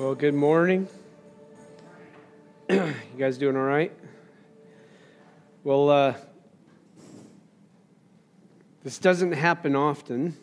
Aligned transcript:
Well, 0.00 0.14
good 0.14 0.32
morning. 0.32 0.88
you 2.70 2.94
guys 3.18 3.36
doing 3.36 3.54
all 3.54 3.64
right? 3.64 3.92
Well, 5.62 5.90
uh, 5.90 6.14
this 8.82 8.98
doesn't 8.98 9.32
happen 9.32 9.76
often. 9.76 10.38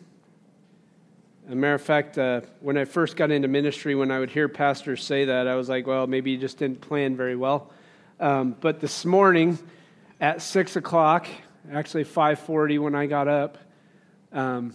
As 1.44 1.54
a 1.54 1.56
matter 1.56 1.74
of 1.74 1.82
fact, 1.82 2.16
uh, 2.18 2.42
when 2.60 2.78
I 2.78 2.84
first 2.84 3.16
got 3.16 3.32
into 3.32 3.48
ministry, 3.48 3.96
when 3.96 4.12
I 4.12 4.20
would 4.20 4.30
hear 4.30 4.48
pastors 4.48 5.02
say 5.02 5.24
that, 5.24 5.48
I 5.48 5.56
was 5.56 5.68
like, 5.68 5.88
well, 5.88 6.06
maybe 6.06 6.30
you 6.30 6.38
just 6.38 6.58
didn't 6.58 6.80
plan 6.80 7.16
very 7.16 7.34
well. 7.34 7.72
Um, 8.20 8.54
but 8.60 8.78
this 8.78 9.04
morning 9.04 9.58
at 10.20 10.40
6 10.40 10.76
o'clock, 10.76 11.26
actually 11.72 12.04
5.40 12.04 12.78
when 12.78 12.94
I 12.94 13.06
got 13.06 13.26
up, 13.26 13.58
um, 14.32 14.72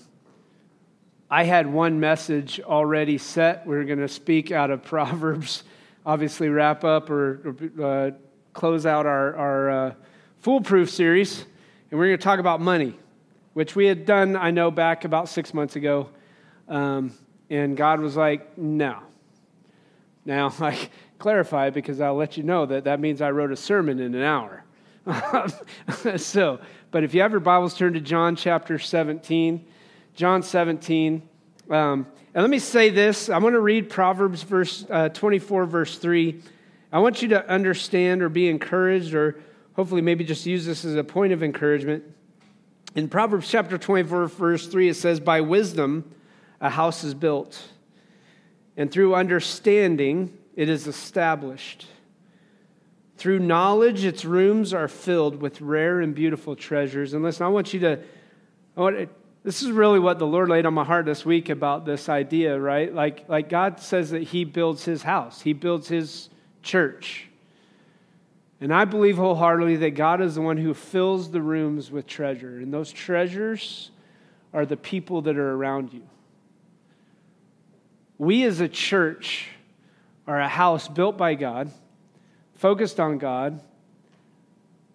I 1.33 1.45
had 1.45 1.65
one 1.65 1.99
message 1.99 2.61
already 2.61 3.17
set. 3.17 3.65
We 3.65 3.75
are 3.77 3.83
going 3.85 3.97
to 3.97 4.07
speak 4.07 4.51
out 4.51 4.69
of 4.69 4.83
Proverbs, 4.93 5.63
obviously, 6.05 6.47
wrap 6.47 6.83
up 6.83 7.09
or, 7.09 7.55
uh, 7.81 8.11
close 8.53 8.85
out 8.85 9.07
our, 9.07 9.35
our 9.35 9.69
uh, 9.71 9.93
Foolproof 10.41 10.91
series. 10.91 11.43
And 11.89 11.99
we're 11.99 12.05
going 12.05 12.19
to 12.19 12.23
talk 12.23 12.37
about 12.37 12.61
money, 12.61 12.99
which 13.53 13.75
we 13.75 13.87
had 13.87 14.05
done, 14.05 14.35
I 14.35 14.51
know, 14.51 14.69
back 14.69 15.05
about 15.05 15.27
six 15.27 15.55
months 15.55 15.75
ago. 15.75 16.11
Um, 16.67 17.11
and 17.49 17.75
God 17.75 17.99
was 17.99 18.15
like, 18.15 18.55
no. 18.55 18.99
Now, 20.25 20.53
I 20.59 20.77
clarify 21.17 21.71
because 21.71 21.99
I'll 21.99 22.13
let 22.13 22.37
you 22.37 22.43
know 22.43 22.67
that 22.67 22.83
that 22.83 22.99
means 22.99 23.23
I 23.23 23.31
wrote 23.31 23.51
a 23.51 23.57
sermon 23.57 23.99
in 23.99 24.13
an 24.13 24.21
hour. 24.21 24.65
so, 26.17 26.59
but 26.91 27.03
if 27.03 27.15
you 27.15 27.21
have 27.21 27.31
your 27.31 27.39
Bibles, 27.39 27.73
turn 27.73 27.93
to 27.93 28.01
John 28.01 28.35
chapter 28.35 28.77
17. 28.77 29.65
John 30.15 30.43
17. 30.43 31.27
Um, 31.69 32.07
and 32.33 32.43
let 32.43 32.49
me 32.49 32.59
say 32.59 32.89
this 32.89 33.29
I'm 33.29 33.41
going 33.41 33.53
to 33.53 33.59
read 33.59 33.89
Proverbs 33.89 34.43
verse, 34.43 34.85
uh, 34.89 35.09
24, 35.09 35.65
verse 35.65 35.97
3. 35.97 36.41
I 36.91 36.99
want 36.99 37.21
you 37.21 37.29
to 37.29 37.49
understand 37.49 38.21
or 38.21 38.29
be 38.29 38.47
encouraged, 38.49 39.15
or 39.15 39.39
hopefully 39.75 40.01
maybe 40.01 40.23
just 40.23 40.45
use 40.45 40.65
this 40.65 40.85
as 40.85 40.95
a 40.95 41.03
point 41.03 41.33
of 41.33 41.41
encouragement. 41.41 42.03
In 42.95 43.09
Proverbs 43.09 43.49
chapter 43.49 43.77
24, 43.77 44.27
verse 44.27 44.67
3, 44.67 44.89
it 44.89 44.93
says, 44.93 45.19
By 45.19 45.41
wisdom 45.41 46.11
a 46.61 46.69
house 46.69 47.03
is 47.03 47.15
built, 47.15 47.59
and 48.77 48.91
through 48.91 49.15
understanding 49.15 50.37
it 50.55 50.69
is 50.69 50.85
established. 50.85 51.87
Through 53.17 53.39
knowledge, 53.39 54.05
its 54.05 54.25
rooms 54.25 54.73
are 54.73 54.87
filled 54.87 55.41
with 55.41 55.61
rare 55.61 56.01
and 56.01 56.13
beautiful 56.13 56.55
treasures. 56.55 57.13
And 57.13 57.23
listen, 57.23 57.45
I 57.45 57.49
want 57.49 57.73
you 57.73 57.79
to, 57.81 57.99
I 58.77 58.81
want, 58.81 59.09
this 59.43 59.61
is 59.61 59.71
really 59.71 59.99
what 59.99 60.19
the 60.19 60.27
Lord 60.27 60.49
laid 60.49 60.65
on 60.65 60.73
my 60.73 60.85
heart 60.85 61.05
this 61.05 61.25
week 61.25 61.49
about 61.49 61.85
this 61.85 62.07
idea, 62.07 62.57
right? 62.57 62.93
Like, 62.93 63.27
like 63.27 63.49
God 63.49 63.79
says 63.79 64.11
that 64.11 64.23
He 64.23 64.45
builds 64.45 64.85
His 64.85 65.03
house, 65.03 65.41
He 65.41 65.53
builds 65.53 65.87
His 65.87 66.29
church. 66.61 67.27
And 68.61 68.73
I 68.73 68.85
believe 68.85 69.17
wholeheartedly 69.17 69.75
that 69.77 69.91
God 69.91 70.21
is 70.21 70.35
the 70.35 70.41
one 70.41 70.55
who 70.55 70.73
fills 70.73 71.29
the 71.31 71.41
rooms 71.41 71.91
with 71.91 72.07
treasure. 72.07 72.59
And 72.59 72.73
those 72.73 72.93
treasures 72.93 73.91
are 74.53 74.65
the 74.65 74.77
people 74.77 75.23
that 75.23 75.37
are 75.37 75.51
around 75.51 75.91
you. 75.91 76.03
We 78.17 78.45
as 78.45 78.61
a 78.61 78.69
church 78.69 79.49
are 80.25 80.39
a 80.39 80.47
house 80.47 80.87
built 80.87 81.17
by 81.17 81.33
God, 81.33 81.71
focused 82.55 83.01
on 83.01 83.17
God, 83.17 83.61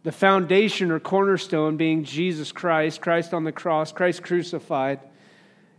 the 0.08 0.12
foundation 0.12 0.90
or 0.90 0.98
cornerstone 0.98 1.76
being 1.76 2.02
Jesus 2.02 2.50
Christ, 2.50 3.02
Christ 3.02 3.34
on 3.34 3.44
the 3.44 3.52
cross, 3.52 3.92
Christ 3.92 4.22
crucified. 4.22 5.00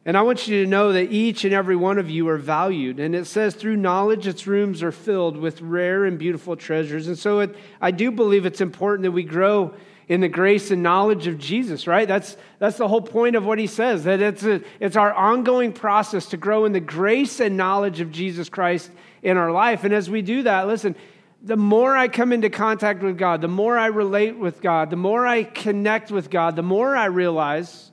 And 0.05 0.15
I 0.15 0.21
want 0.21 0.47
you 0.47 0.63
to 0.63 0.69
know 0.69 0.93
that 0.93 1.11
each 1.11 1.45
and 1.45 1.53
every 1.55 1.75
one 1.75 1.97
of 1.97 2.11
you 2.11 2.27
are 2.29 2.37
valued. 2.37 2.99
And 2.99 3.15
it 3.15 3.25
says, 3.25 3.55
through 3.55 3.77
knowledge, 3.77 4.27
its 4.27 4.45
rooms 4.45 4.83
are 4.83 4.91
filled 4.91 5.35
with 5.35 5.61
rare 5.61 6.05
and 6.05 6.19
beautiful 6.19 6.55
treasures. 6.55 7.07
And 7.07 7.17
so 7.17 7.39
it, 7.39 7.55
I 7.81 7.89
do 7.89 8.11
believe 8.11 8.45
it's 8.45 8.61
important 8.61 9.01
that 9.01 9.13
we 9.13 9.23
grow 9.23 9.73
in 10.07 10.21
the 10.21 10.29
grace 10.29 10.69
and 10.69 10.83
knowledge 10.83 11.25
of 11.25 11.39
Jesus, 11.39 11.87
right? 11.87 12.07
That's, 12.07 12.37
that's 12.59 12.77
the 12.77 12.87
whole 12.87 13.01
point 13.01 13.35
of 13.35 13.47
what 13.47 13.57
he 13.57 13.65
says, 13.65 14.03
that 14.03 14.21
it's, 14.21 14.43
a, 14.43 14.61
it's 14.79 14.95
our 14.95 15.11
ongoing 15.11 15.73
process 15.73 16.27
to 16.27 16.37
grow 16.37 16.65
in 16.65 16.71
the 16.71 16.79
grace 16.79 17.39
and 17.39 17.57
knowledge 17.57 17.99
of 17.99 18.11
Jesus 18.11 18.47
Christ 18.47 18.91
in 19.23 19.37
our 19.37 19.51
life. 19.51 19.85
And 19.85 19.91
as 19.91 20.07
we 20.07 20.21
do 20.21 20.43
that, 20.43 20.67
listen, 20.67 20.95
the 21.41 21.57
more 21.57 21.95
I 21.95 22.07
come 22.07 22.33
into 22.33 22.49
contact 22.49 23.01
with 23.01 23.17
God, 23.17 23.41
the 23.41 23.47
more 23.47 23.77
I 23.77 23.87
relate 23.87 24.37
with 24.37 24.61
God, 24.61 24.89
the 24.89 24.97
more 24.97 25.25
I 25.25 25.43
connect 25.43 26.11
with 26.11 26.29
God, 26.29 26.55
the 26.55 26.63
more 26.63 26.95
I 26.95 27.05
realize 27.05 27.91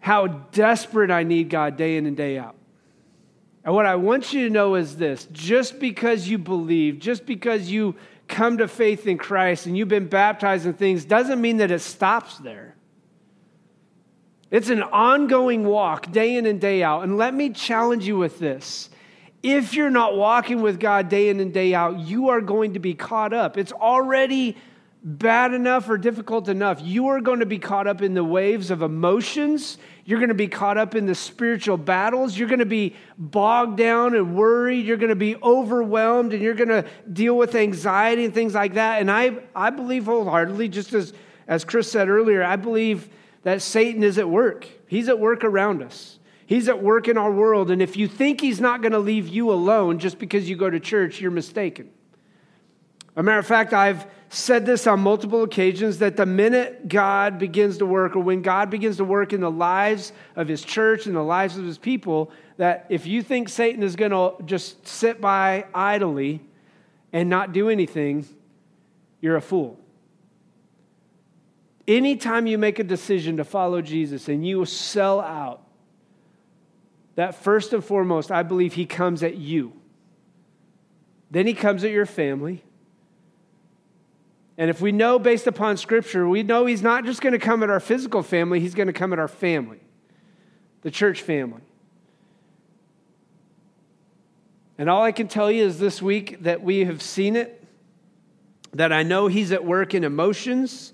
how 0.00 0.26
desperate 0.26 1.10
I 1.10 1.22
need 1.22 1.50
God 1.50 1.76
day 1.76 1.96
in 1.96 2.06
and 2.06 2.16
day 2.16 2.38
out. 2.38 2.56
And 3.64 3.74
what 3.74 3.86
I 3.86 3.96
want 3.96 4.32
you 4.32 4.44
to 4.44 4.50
know 4.50 4.74
is 4.74 4.96
this 4.96 5.28
just 5.32 5.78
because 5.78 6.28
you 6.28 6.38
believe, 6.38 6.98
just 6.98 7.26
because 7.26 7.70
you 7.70 7.94
come 8.26 8.58
to 8.58 8.68
faith 8.68 9.06
in 9.06 9.18
Christ 9.18 9.66
and 9.66 9.76
you've 9.76 9.88
been 9.88 10.08
baptized 10.08 10.66
in 10.66 10.74
things, 10.74 11.04
doesn't 11.04 11.40
mean 11.40 11.58
that 11.58 11.70
it 11.70 11.80
stops 11.80 12.38
there. 12.38 12.74
It's 14.50 14.70
an 14.70 14.82
ongoing 14.82 15.66
walk 15.66 16.10
day 16.10 16.36
in 16.36 16.46
and 16.46 16.60
day 16.60 16.82
out. 16.82 17.02
And 17.02 17.18
let 17.18 17.34
me 17.34 17.50
challenge 17.50 18.06
you 18.06 18.16
with 18.16 18.38
this 18.38 18.88
if 19.42 19.74
you're 19.74 19.90
not 19.90 20.16
walking 20.16 20.62
with 20.62 20.80
God 20.80 21.08
day 21.08 21.28
in 21.28 21.40
and 21.40 21.52
day 21.52 21.74
out, 21.74 21.98
you 21.98 22.30
are 22.30 22.40
going 22.40 22.74
to 22.74 22.80
be 22.80 22.94
caught 22.94 23.32
up. 23.32 23.56
It's 23.56 23.72
already 23.72 24.56
bad 25.02 25.54
enough 25.54 25.88
or 25.88 25.96
difficult 25.96 26.48
enough. 26.48 26.80
You 26.82 27.08
are 27.08 27.20
going 27.20 27.40
to 27.40 27.46
be 27.46 27.58
caught 27.58 27.86
up 27.86 28.02
in 28.02 28.14
the 28.14 28.24
waves 28.24 28.70
of 28.70 28.82
emotions. 28.82 29.78
You're 30.04 30.18
going 30.18 30.28
to 30.28 30.34
be 30.34 30.48
caught 30.48 30.76
up 30.76 30.94
in 30.94 31.06
the 31.06 31.14
spiritual 31.14 31.76
battles. 31.76 32.36
You're 32.36 32.48
going 32.48 32.58
to 32.58 32.66
be 32.66 32.96
bogged 33.16 33.76
down 33.78 34.14
and 34.14 34.34
worried. 34.34 34.84
You're 34.84 34.96
going 34.96 35.10
to 35.10 35.16
be 35.16 35.36
overwhelmed 35.36 36.32
and 36.32 36.42
you're 36.42 36.54
going 36.54 36.68
to 36.68 36.84
deal 37.12 37.36
with 37.36 37.54
anxiety 37.54 38.24
and 38.24 38.34
things 38.34 38.54
like 38.54 38.74
that. 38.74 39.00
And 39.00 39.10
I, 39.10 39.38
I 39.54 39.70
believe 39.70 40.06
wholeheartedly, 40.06 40.68
just 40.68 40.92
as, 40.94 41.12
as 41.46 41.64
Chris 41.64 41.90
said 41.90 42.08
earlier, 42.08 42.42
I 42.42 42.56
believe 42.56 43.08
that 43.44 43.62
Satan 43.62 44.02
is 44.02 44.18
at 44.18 44.28
work. 44.28 44.66
He's 44.88 45.08
at 45.08 45.18
work 45.18 45.44
around 45.44 45.82
us. 45.82 46.17
He's 46.48 46.66
at 46.70 46.82
work 46.82 47.08
in 47.08 47.18
our 47.18 47.30
world. 47.30 47.70
And 47.70 47.82
if 47.82 47.98
you 47.98 48.08
think 48.08 48.40
he's 48.40 48.58
not 48.58 48.80
going 48.80 48.92
to 48.92 48.98
leave 48.98 49.28
you 49.28 49.52
alone 49.52 49.98
just 49.98 50.18
because 50.18 50.48
you 50.48 50.56
go 50.56 50.70
to 50.70 50.80
church, 50.80 51.20
you're 51.20 51.30
mistaken. 51.30 51.90
A 53.16 53.22
matter 53.22 53.38
of 53.38 53.46
fact, 53.46 53.74
I've 53.74 54.06
said 54.30 54.64
this 54.64 54.86
on 54.86 55.00
multiple 55.00 55.42
occasions 55.42 55.98
that 55.98 56.16
the 56.16 56.24
minute 56.24 56.88
God 56.88 57.38
begins 57.38 57.76
to 57.78 57.86
work, 57.86 58.16
or 58.16 58.20
when 58.20 58.40
God 58.40 58.70
begins 58.70 58.96
to 58.96 59.04
work 59.04 59.34
in 59.34 59.42
the 59.42 59.50
lives 59.50 60.14
of 60.36 60.48
his 60.48 60.64
church 60.64 61.04
and 61.04 61.14
the 61.14 61.22
lives 61.22 61.58
of 61.58 61.66
his 61.66 61.76
people, 61.76 62.30
that 62.56 62.86
if 62.88 63.06
you 63.06 63.22
think 63.22 63.50
Satan 63.50 63.82
is 63.82 63.94
going 63.94 64.12
to 64.12 64.42
just 64.46 64.88
sit 64.88 65.20
by 65.20 65.66
idly 65.74 66.40
and 67.12 67.28
not 67.28 67.52
do 67.52 67.68
anything, 67.68 68.26
you're 69.20 69.36
a 69.36 69.42
fool. 69.42 69.78
Anytime 71.86 72.46
you 72.46 72.56
make 72.56 72.78
a 72.78 72.84
decision 72.84 73.36
to 73.36 73.44
follow 73.44 73.82
Jesus 73.82 74.28
and 74.28 74.46
you 74.46 74.64
sell 74.64 75.20
out, 75.20 75.67
that 77.18 77.34
first 77.34 77.72
and 77.72 77.84
foremost, 77.84 78.30
I 78.30 78.44
believe 78.44 78.74
he 78.74 78.86
comes 78.86 79.24
at 79.24 79.36
you. 79.36 79.72
Then 81.32 81.48
he 81.48 81.52
comes 81.52 81.82
at 81.82 81.90
your 81.90 82.06
family. 82.06 82.62
And 84.56 84.70
if 84.70 84.80
we 84.80 84.92
know 84.92 85.18
based 85.18 85.48
upon 85.48 85.78
scripture, 85.78 86.28
we 86.28 86.44
know 86.44 86.64
he's 86.64 86.80
not 86.80 87.04
just 87.04 87.20
going 87.20 87.32
to 87.32 87.40
come 87.40 87.64
at 87.64 87.70
our 87.70 87.80
physical 87.80 88.22
family, 88.22 88.60
he's 88.60 88.76
going 88.76 88.86
to 88.86 88.92
come 88.92 89.12
at 89.12 89.18
our 89.18 89.26
family, 89.26 89.80
the 90.82 90.92
church 90.92 91.22
family. 91.22 91.62
And 94.78 94.88
all 94.88 95.02
I 95.02 95.10
can 95.10 95.26
tell 95.26 95.50
you 95.50 95.64
is 95.64 95.80
this 95.80 96.00
week 96.00 96.44
that 96.44 96.62
we 96.62 96.84
have 96.84 97.02
seen 97.02 97.34
it, 97.34 97.64
that 98.74 98.92
I 98.92 99.02
know 99.02 99.26
he's 99.26 99.50
at 99.50 99.64
work 99.64 99.92
in 99.92 100.04
emotions, 100.04 100.92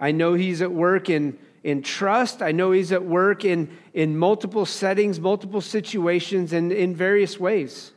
I 0.00 0.12
know 0.12 0.32
he's 0.32 0.62
at 0.62 0.72
work 0.72 1.10
in 1.10 1.38
in 1.66 1.82
trust. 1.82 2.42
I 2.42 2.52
know 2.52 2.70
He's 2.70 2.92
at 2.92 3.04
work 3.04 3.44
in, 3.44 3.68
in 3.92 4.16
multiple 4.16 4.64
settings, 4.64 5.18
multiple 5.18 5.60
situations, 5.60 6.52
and 6.52 6.70
in 6.70 6.94
various 6.94 7.40
ways. 7.40 7.90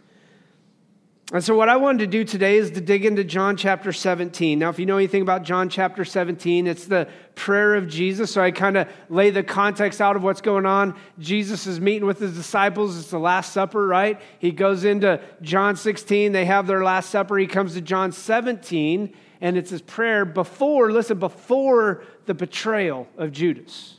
And 1.31 1.44
so, 1.44 1.56
what 1.56 1.69
I 1.69 1.75
wanted 1.75 2.00
to 2.00 2.07
do 2.07 2.24
today 2.24 2.57
is 2.57 2.71
to 2.71 2.81
dig 2.81 3.06
into 3.06 3.24
John 3.24 3.56
chapter 3.56 3.94
17. 3.94 4.57
Now, 4.57 4.69
if 4.69 4.80
you 4.80 4.88
know 4.88 4.98
anything 4.98 5.21
about 5.21 5.44
John 5.44 5.69
chapter 5.69 6.04
17, 6.04 6.66
it's 6.66 6.86
the 6.86 7.07
prayer 7.36 7.75
of 7.75 7.88
Jesus. 7.88 8.31
So, 8.31 8.42
I 8.42 8.50
kind 8.50 8.75
of 8.75 8.88
lay 9.07 9.30
the 9.30 9.44
context 9.44 10.01
out 10.01 10.15
of 10.15 10.24
what's 10.24 10.42
going 10.42 10.65
on. 10.65 11.00
Jesus 11.19 11.68
is 11.68 11.80
meeting 11.80 12.07
with 12.07 12.18
his 12.18 12.33
disciples. 12.33 12.98
It's 12.98 13.12
the 13.12 13.19
Last 13.19 13.54
Supper, 13.54 13.86
right? 13.86 14.19
He 14.39 14.51
goes 14.51 14.83
into 14.83 15.22
John 15.44 15.75
16. 15.75 16.31
They 16.31 16.45
have 16.45 16.65
their 16.65 16.83
Last 16.83 17.12
Supper. 17.12 17.38
He 17.38 17.45
comes 17.45 17.75
to 17.75 17.81
John 17.81 18.13
17 18.13 19.13
and 19.42 19.57
it's 19.57 19.69
his 19.69 19.81
prayer 19.81 20.25
before, 20.25 20.92
listen, 20.92 21.18
before 21.18 22.04
the 22.29 22.35
betrayal 22.35 23.07
of 23.17 23.31
Judas, 23.31 23.95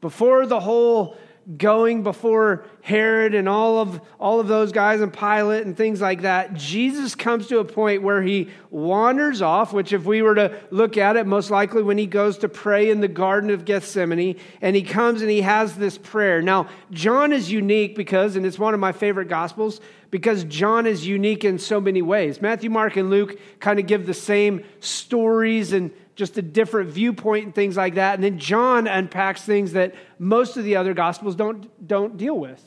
before 0.00 0.46
the 0.46 0.58
whole 0.58 1.18
going 1.58 2.02
before 2.02 2.64
Herod 2.80 3.34
and 3.34 3.46
all 3.46 3.78
of, 3.78 4.00
all 4.18 4.40
of 4.40 4.48
those 4.48 4.72
guys 4.72 5.02
and 5.02 5.12
Pilate 5.12 5.66
and 5.66 5.76
things 5.76 6.00
like 6.00 6.22
that, 6.22 6.54
Jesus 6.54 7.14
comes 7.14 7.48
to 7.48 7.58
a 7.58 7.64
point 7.66 8.00
where 8.00 8.22
he 8.22 8.48
wanders 8.70 9.42
off, 9.42 9.74
which, 9.74 9.92
if 9.92 10.06
we 10.06 10.22
were 10.22 10.34
to 10.36 10.58
look 10.70 10.96
at 10.96 11.16
it, 11.16 11.26
most 11.26 11.50
likely 11.50 11.82
when 11.82 11.98
he 11.98 12.06
goes 12.06 12.38
to 12.38 12.48
pray 12.48 12.88
in 12.88 13.00
the 13.00 13.08
Garden 13.08 13.50
of 13.50 13.66
Gethsemane, 13.66 14.36
and 14.62 14.74
he 14.74 14.82
comes 14.82 15.20
and 15.20 15.30
he 15.30 15.42
has 15.42 15.76
this 15.76 15.98
prayer. 15.98 16.40
Now, 16.40 16.70
John 16.90 17.34
is 17.34 17.52
unique 17.52 17.96
because, 17.96 18.34
and 18.34 18.46
it's 18.46 18.58
one 18.58 18.72
of 18.72 18.80
my 18.80 18.92
favorite 18.92 19.28
gospels, 19.28 19.82
because 20.10 20.44
John 20.44 20.86
is 20.86 21.06
unique 21.06 21.44
in 21.44 21.58
so 21.58 21.82
many 21.82 22.00
ways. 22.00 22.40
Matthew, 22.40 22.70
Mark, 22.70 22.96
and 22.96 23.10
Luke 23.10 23.38
kind 23.60 23.78
of 23.78 23.86
give 23.86 24.06
the 24.06 24.14
same 24.14 24.64
stories 24.80 25.74
and 25.74 25.90
just 26.14 26.36
a 26.38 26.42
different 26.42 26.90
viewpoint 26.90 27.46
and 27.46 27.54
things 27.54 27.76
like 27.76 27.94
that. 27.94 28.14
And 28.14 28.24
then 28.24 28.38
John 28.38 28.86
unpacks 28.86 29.42
things 29.42 29.72
that 29.72 29.94
most 30.18 30.56
of 30.56 30.64
the 30.64 30.76
other 30.76 30.94
gospels 30.94 31.34
don't, 31.34 31.86
don't 31.86 32.16
deal 32.16 32.38
with. 32.38 32.62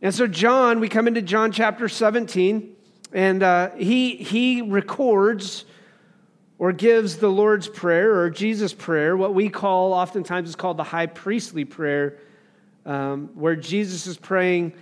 And 0.00 0.14
so, 0.14 0.26
John, 0.26 0.78
we 0.78 0.88
come 0.88 1.08
into 1.08 1.22
John 1.22 1.50
chapter 1.50 1.88
17, 1.88 2.76
and 3.12 3.42
uh, 3.42 3.70
he, 3.70 4.14
he 4.16 4.62
records 4.62 5.64
or 6.58 6.72
gives 6.72 7.16
the 7.16 7.28
Lord's 7.28 7.68
Prayer 7.68 8.20
or 8.20 8.30
Jesus' 8.30 8.72
Prayer, 8.72 9.16
what 9.16 9.34
we 9.34 9.48
call, 9.48 9.92
oftentimes, 9.92 10.48
is 10.48 10.56
called 10.56 10.76
the 10.76 10.84
high 10.84 11.06
priestly 11.06 11.64
prayer, 11.64 12.18
um, 12.84 13.30
where 13.34 13.56
Jesus 13.56 14.06
is 14.06 14.16
praying 14.16 14.72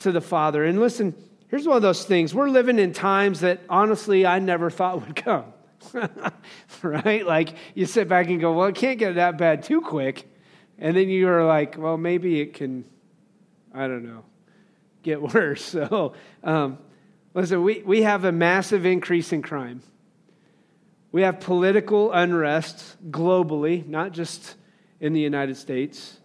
to 0.00 0.12
the 0.12 0.20
Father. 0.20 0.64
And 0.64 0.80
listen, 0.80 1.14
here's 1.48 1.66
one 1.66 1.76
of 1.76 1.82
those 1.82 2.04
things. 2.04 2.34
We're 2.34 2.50
living 2.50 2.78
in 2.78 2.92
times 2.92 3.40
that 3.40 3.60
honestly 3.68 4.26
I 4.26 4.38
never 4.38 4.70
thought 4.70 5.06
would 5.06 5.16
come. 5.16 5.44
right? 6.82 7.26
Like 7.26 7.54
you 7.74 7.86
sit 7.86 8.08
back 8.08 8.28
and 8.28 8.40
go, 8.40 8.52
well, 8.52 8.68
it 8.68 8.74
can't 8.74 8.98
get 8.98 9.16
that 9.16 9.38
bad 9.38 9.62
too 9.62 9.80
quick. 9.80 10.28
And 10.78 10.96
then 10.96 11.08
you 11.08 11.28
are 11.28 11.44
like, 11.44 11.76
well, 11.78 11.96
maybe 11.96 12.40
it 12.40 12.54
can, 12.54 12.84
I 13.74 13.86
don't 13.86 14.04
know, 14.04 14.24
get 15.02 15.22
worse. 15.34 15.64
So, 15.64 16.14
um, 16.42 16.78
listen, 17.34 17.62
we, 17.62 17.82
we 17.82 18.02
have 18.02 18.24
a 18.24 18.32
massive 18.32 18.84
increase 18.84 19.32
in 19.32 19.42
crime. 19.42 19.82
We 21.12 21.22
have 21.22 21.40
political 21.40 22.10
unrest 22.10 22.96
globally, 23.10 23.86
not 23.86 24.12
just 24.12 24.54
in 24.98 25.12
the 25.12 25.20
United 25.20 25.56
States. 25.56 26.18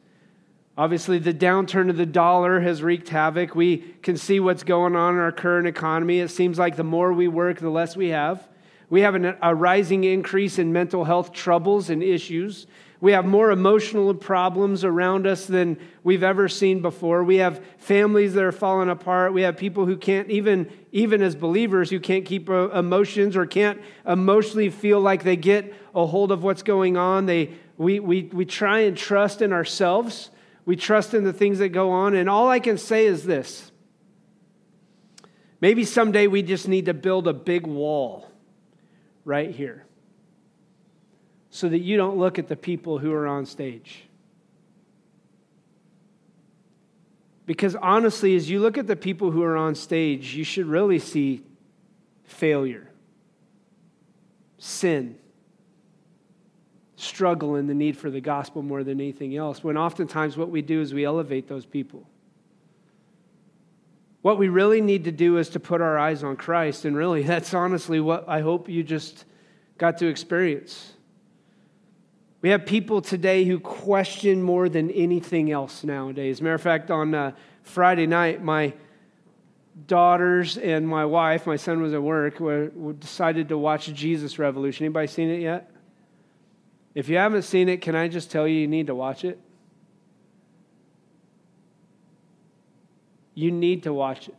Obviously, 0.77 1.18
the 1.18 1.33
downturn 1.33 1.89
of 1.89 1.98
the 1.98 2.06
dollar 2.06 2.60
has 2.60 2.83
wreaked 2.83 3.10
havoc. 3.10 3.56
We 3.56 3.77
can 4.01 4.15
see 4.15 4.39
what's 4.39 4.63
going 4.63 4.95
on 4.95 5.15
in 5.15 5.19
our 5.19 5.31
current 5.31 5.68
economy. 5.68 6.19
It 6.19 6.30
seems 6.30 6.60
like 6.60 6.75
the 6.75 6.83
more 6.83 7.12
we 7.12 7.27
work, 7.27 7.60
the 7.60 7.69
less 7.69 7.98
we 7.98 8.10
have. 8.10 8.48
We 8.89 9.01
have 9.01 9.16
an, 9.16 9.36
a 9.42 9.54
rising 9.54 10.04
increase 10.04 10.60
in 10.60 10.72
mental 10.72 11.04
health 11.04 11.34
troubles 11.34 11.89
and 11.89 12.01
issues. 12.01 12.68
We 13.00 13.12
have 13.12 13.25
more 13.25 13.51
emotional 13.51 14.13
problems 14.16 14.84
around 14.84 15.28
us 15.28 15.45
than 15.45 15.78
we've 16.04 16.24
ever 16.24 16.48
seen 16.48 16.81
before. 16.81 17.24
We 17.24 17.36
have 17.38 17.63
families 17.78 18.34
that 18.34 18.44
are 18.44 18.51
falling 18.51 18.89
apart. 18.89 19.34
We 19.34 19.44
have 19.44 19.56
people 19.56 19.86
who 19.86 19.98
can't, 19.98 20.30
even, 20.30 20.72
even 20.92 21.22
as 21.22 21.36
believers, 21.36 21.92
who 21.92 22.00
can't 22.00 22.25
keep 22.25 22.50
uh, 22.50 22.69
emotions 22.69 23.36
or 23.36 23.45
can't 23.45 23.80
emotionally 24.07 24.69
feel 24.69 25.00
like 25.00 25.24
they 25.24 25.36
get 25.36 25.74
a 25.94 26.07
hold 26.07 26.31
of 26.31 26.44
what's 26.44 26.63
going 26.63 26.98
on. 26.98 27.28
They, 27.28 27.54
we, 27.78 28.00
we, 28.00 28.24
we 28.34 28.45
try 28.45 28.80
and 28.80 28.98
trust 28.98 29.44
in 29.44 29.54
ourselves, 29.54 30.31
we 30.66 30.75
trust 30.75 31.13
in 31.13 31.24
the 31.24 31.34
things 31.34 31.60
that 31.60 31.69
go 31.69 31.92
on. 31.92 32.16
And 32.16 32.28
all 32.28 32.50
I 32.50 32.60
can 32.60 32.78
say 32.78 33.06
is 33.06 33.25
this 33.25 33.72
maybe 35.62 35.84
someday 35.84 36.25
we 36.28 36.42
just 36.42 36.68
need 36.68 36.86
to 36.86 36.94
build 36.94 37.28
a 37.28 37.34
big 37.34 37.68
wall 37.68 38.28
right 39.27 39.51
here 39.51 39.85
so 41.50 41.68
that 41.68 41.79
you 41.79 41.97
don't 41.97 42.18
look 42.18 42.39
at 42.39 42.47
the 42.47 42.56
people 42.56 42.97
who 42.97 43.12
are 43.12 43.27
on 43.27 43.45
stage. 43.45 44.03
Because 47.45 47.75
honestly, 47.75 48.35
as 48.35 48.50
you 48.50 48.59
look 48.59 48.77
at 48.77 48.88
the 48.88 48.95
people 48.95 49.31
who 49.31 49.44
are 49.44 49.57
on 49.57 49.75
stage, 49.75 50.35
you 50.35 50.44
should 50.44 50.65
really 50.65 51.00
see 51.00 51.44
failure, 52.24 52.89
sin, 54.57 55.18
struggle, 56.95 57.56
and 57.56 57.69
the 57.69 57.74
need 57.74 57.97
for 57.97 58.09
the 58.09 58.21
gospel 58.21 58.62
more 58.62 58.83
than 58.83 59.00
anything 59.00 59.35
else. 59.35 59.63
When 59.63 59.77
oftentimes 59.77 60.38
what 60.38 60.50
we 60.50 60.62
do 60.62 60.81
is 60.81 60.94
we 60.94 61.06
elevate 61.06 61.47
those 61.47 61.65
people. 61.65 62.07
What 64.27 64.38
we 64.38 64.50
really 64.50 64.81
need 64.81 65.06
to 65.06 65.12
do 65.13 65.38
is 65.38 65.47
to 65.51 65.59
put 65.62 65.79
our 65.79 65.97
eyes 65.97 66.21
on 66.21 66.35
Christ. 66.35 66.83
And 66.83 66.97
really, 66.97 67.24
that's 67.24 67.53
honestly 67.53 68.01
what 68.01 68.27
I 68.27 68.41
hope 68.41 68.68
you 68.68 68.83
just 68.83 69.24
got 69.77 70.00
to 70.00 70.07
experience. 70.07 70.91
We 72.41 72.50
have 72.50 72.65
people 72.65 73.01
today 73.01 73.45
who 73.45 73.57
question 73.57 74.44
more 74.44 74.68
than 74.68 74.91
anything 74.91 75.50
else 75.50 75.85
nowadays. 75.85 76.41
Matter 76.41 76.56
of 76.56 76.62
fact, 76.62 76.91
on 76.91 77.15
uh, 77.15 77.35
Friday 77.63 78.06
night, 78.06 78.44
my 78.44 78.74
daughters 79.85 80.57
and 80.57 80.85
my 80.85 81.06
wife, 81.06 81.47
my 81.47 81.56
son 81.56 81.81
was 81.81 81.94
at 81.94 82.03
work, 82.03 82.41
were, 82.41 82.69
were 82.75 82.91
decided 82.91 83.47
to 83.47 83.57
watch 83.57 83.94
Jesus 83.94 84.38
Revolution. 84.38 84.88
Anybody 84.88 85.07
seen 85.07 85.29
it 85.29 85.39
yet? 85.39 85.71
If 86.94 87.07
you 87.07 87.15
haven't 87.15 87.44
seen 87.44 87.69
it, 87.69 87.79
can 87.79 87.95
I 87.95 88.09
just 88.09 88.29
tell 88.29 88.45
you 88.45 88.59
you 88.59 88.68
need 88.68 88.88
to 88.88 88.95
watch 88.95 89.24
it? 89.24 89.39
You 93.38 93.51
need 93.51 93.84
to 93.84 93.94
watch 93.94 94.30
it. 94.30 94.36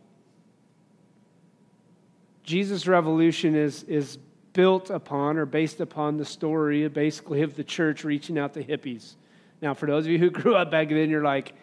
Jesus 2.43 2.85
Revolution 2.85 3.55
is, 3.55 3.83
is 3.83 4.17
built 4.51 4.89
upon 4.89 5.37
or 5.37 5.45
based 5.45 5.79
upon 5.79 6.17
the 6.17 6.25
story 6.25 6.85
basically 6.89 7.41
of 7.41 7.55
the 7.55 7.63
church 7.63 8.03
reaching 8.03 8.37
out 8.37 8.55
to 8.55 8.63
hippies. 8.63 9.13
Now, 9.61 9.73
for 9.73 9.85
those 9.85 10.03
of 10.03 10.11
you 10.11 10.19
who 10.19 10.29
grew 10.41 10.53
up 10.53 10.69
back 10.69 10.89
then, 10.89 11.09
you're 11.09 11.23
like, 11.23 11.53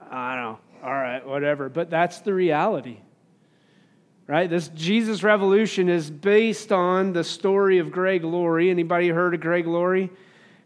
I 0.00 0.34
don't 0.34 0.44
know, 0.44 0.58
all 0.82 0.94
right, 0.94 1.26
whatever. 1.26 1.68
But 1.68 1.90
that's 1.90 2.20
the 2.20 2.32
reality. 2.32 2.96
Right? 4.26 4.48
This 4.48 4.68
Jesus 4.68 5.22
Revolution 5.22 5.90
is 5.90 6.10
based 6.10 6.72
on 6.72 7.12
the 7.12 7.22
story 7.22 7.80
of 7.80 7.92
Greg 7.92 8.24
Laurie. 8.24 8.70
Anybody 8.70 9.10
heard 9.10 9.34
of 9.34 9.42
Greg 9.42 9.66
Laurie? 9.66 10.08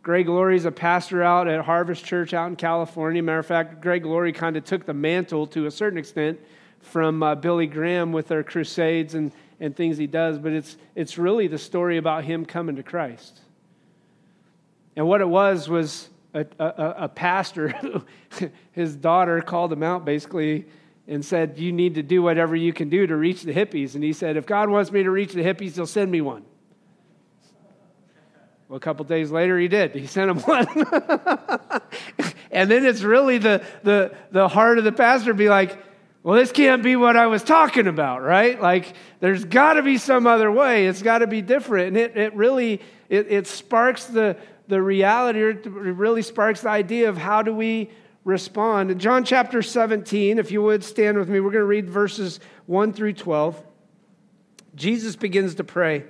Greg 0.02 0.28
Laurie 0.28 0.56
is 0.56 0.64
a 0.64 0.72
pastor 0.72 1.22
out 1.22 1.46
at 1.46 1.64
Harvest 1.64 2.04
Church 2.04 2.34
out 2.34 2.48
in 2.48 2.56
California. 2.56 3.22
Matter 3.22 3.38
of 3.38 3.46
fact, 3.46 3.80
Greg 3.80 4.04
Laurie 4.04 4.32
kind 4.32 4.56
of 4.56 4.64
took 4.64 4.84
the 4.84 4.94
mantle 4.94 5.46
to 5.48 5.66
a 5.66 5.70
certain 5.70 5.96
extent 5.96 6.40
from 6.80 7.22
uh, 7.22 7.36
Billy 7.36 7.68
Graham 7.68 8.10
with 8.10 8.26
their 8.26 8.42
crusades 8.42 9.14
and, 9.14 9.30
and 9.60 9.76
things 9.76 9.96
he 9.96 10.08
does, 10.08 10.38
but 10.38 10.50
it's, 10.52 10.76
it's 10.96 11.18
really 11.18 11.46
the 11.46 11.58
story 11.58 11.98
about 11.98 12.24
him 12.24 12.44
coming 12.44 12.74
to 12.74 12.82
Christ. 12.82 13.40
And 14.96 15.06
what 15.06 15.20
it 15.20 15.28
was 15.28 15.68
was 15.68 16.08
a, 16.34 16.46
a, 16.58 16.94
a 16.98 17.08
pastor, 17.08 17.72
his 18.72 18.96
daughter 18.96 19.40
called 19.40 19.72
him 19.72 19.84
out 19.84 20.04
basically 20.04 20.66
and 21.06 21.24
said, 21.24 21.60
You 21.60 21.70
need 21.70 21.94
to 21.94 22.02
do 22.02 22.22
whatever 22.22 22.56
you 22.56 22.72
can 22.72 22.88
do 22.88 23.06
to 23.06 23.16
reach 23.16 23.42
the 23.42 23.52
hippies. 23.52 23.94
And 23.94 24.02
he 24.02 24.12
said, 24.12 24.36
If 24.36 24.46
God 24.46 24.68
wants 24.68 24.90
me 24.90 25.04
to 25.04 25.10
reach 25.12 25.32
the 25.32 25.44
hippies, 25.44 25.76
he'll 25.76 25.86
send 25.86 26.10
me 26.10 26.20
one. 26.20 26.44
Well, 28.72 28.78
a 28.78 28.80
couple 28.80 29.04
days 29.04 29.30
later, 29.30 29.58
he 29.58 29.68
did. 29.68 29.94
He 29.94 30.06
sent 30.06 30.30
him 30.30 30.38
one. 30.44 30.66
and 32.50 32.70
then 32.70 32.86
it's 32.86 33.02
really 33.02 33.36
the, 33.36 33.62
the, 33.82 34.16
the 34.30 34.48
heart 34.48 34.78
of 34.78 34.84
the 34.84 34.92
pastor 34.92 35.34
be 35.34 35.50
like, 35.50 35.76
well, 36.22 36.36
this 36.36 36.52
can't 36.52 36.82
be 36.82 36.96
what 36.96 37.14
I 37.14 37.26
was 37.26 37.42
talking 37.42 37.86
about, 37.86 38.22
right? 38.22 38.58
Like, 38.58 38.94
there's 39.20 39.44
got 39.44 39.74
to 39.74 39.82
be 39.82 39.98
some 39.98 40.26
other 40.26 40.50
way. 40.50 40.86
It's 40.86 41.02
got 41.02 41.18
to 41.18 41.26
be 41.26 41.42
different. 41.42 41.88
And 41.88 41.96
it, 41.98 42.16
it 42.16 42.34
really, 42.34 42.80
it, 43.10 43.30
it 43.30 43.46
sparks 43.46 44.06
the, 44.06 44.38
the 44.68 44.80
reality, 44.80 45.42
or 45.42 45.50
it 45.50 45.66
really 45.66 46.22
sparks 46.22 46.62
the 46.62 46.70
idea 46.70 47.10
of 47.10 47.18
how 47.18 47.42
do 47.42 47.54
we 47.54 47.90
respond. 48.24 48.90
In 48.90 48.98
John 48.98 49.24
chapter 49.24 49.60
17, 49.60 50.38
if 50.38 50.50
you 50.50 50.62
would 50.62 50.82
stand 50.82 51.18
with 51.18 51.28
me, 51.28 51.40
we're 51.40 51.50
going 51.50 51.60
to 51.60 51.66
read 51.66 51.90
verses 51.90 52.40
1 52.64 52.94
through 52.94 53.12
12. 53.12 53.62
Jesus 54.74 55.14
begins 55.14 55.56
to 55.56 55.64
pray. 55.64 56.06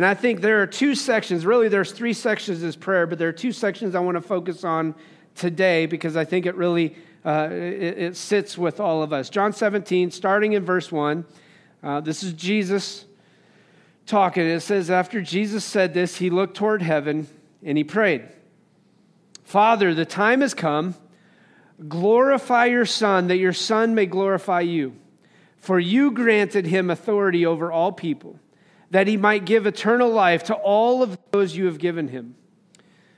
And 0.00 0.06
I 0.06 0.14
think 0.14 0.40
there 0.40 0.62
are 0.62 0.66
two 0.66 0.94
sections, 0.94 1.44
really, 1.44 1.68
there's 1.68 1.92
three 1.92 2.14
sections 2.14 2.62
of 2.62 2.80
prayer, 2.80 3.06
but 3.06 3.18
there 3.18 3.28
are 3.28 3.32
two 3.32 3.52
sections 3.52 3.94
I 3.94 4.00
want 4.00 4.14
to 4.14 4.22
focus 4.22 4.64
on 4.64 4.94
today 5.34 5.84
because 5.84 6.16
I 6.16 6.24
think 6.24 6.46
it 6.46 6.54
really 6.54 6.96
uh, 7.22 7.50
it, 7.50 7.98
it, 7.98 8.16
sits 8.16 8.56
with 8.56 8.80
all 8.80 9.02
of 9.02 9.12
us. 9.12 9.28
John 9.28 9.52
17, 9.52 10.10
starting 10.10 10.54
in 10.54 10.64
verse 10.64 10.90
1, 10.90 11.22
uh, 11.82 12.00
this 12.00 12.22
is 12.22 12.32
Jesus 12.32 13.04
talking. 14.06 14.42
It 14.42 14.60
says, 14.60 14.90
After 14.90 15.20
Jesus 15.20 15.66
said 15.66 15.92
this, 15.92 16.16
he 16.16 16.30
looked 16.30 16.56
toward 16.56 16.80
heaven 16.80 17.26
and 17.62 17.76
he 17.76 17.84
prayed, 17.84 18.26
Father, 19.44 19.92
the 19.92 20.06
time 20.06 20.40
has 20.40 20.54
come. 20.54 20.94
Glorify 21.88 22.64
your 22.64 22.86
Son, 22.86 23.26
that 23.26 23.36
your 23.36 23.52
Son 23.52 23.94
may 23.94 24.06
glorify 24.06 24.62
you. 24.62 24.96
For 25.58 25.78
you 25.78 26.10
granted 26.10 26.64
him 26.64 26.88
authority 26.88 27.44
over 27.44 27.70
all 27.70 27.92
people, 27.92 28.38
that 28.90 29.06
he 29.06 29.16
might 29.16 29.44
give 29.44 29.66
eternal 29.66 30.10
life 30.10 30.44
to 30.44 30.54
all 30.54 31.02
of 31.02 31.18
those 31.30 31.56
you 31.56 31.66
have 31.66 31.78
given 31.78 32.08
him. 32.08 32.34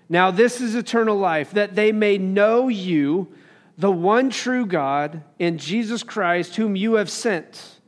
Now, 0.09 0.31
this 0.31 0.61
is 0.61 0.75
eternal 0.75 1.17
life, 1.17 1.52
that 1.52 1.75
they 1.75 1.93
may 1.93 2.19
know 2.19 2.69
you 2.69 3.33
the 3.79 3.91
one 3.91 4.29
true 4.29 4.67
God, 4.67 5.23
and 5.41 5.59
Jesus 5.59 6.02
Christ, 6.02 6.57
whom 6.57 6.76
you 6.76 6.95
have 6.95 7.11
sent. 7.11 7.81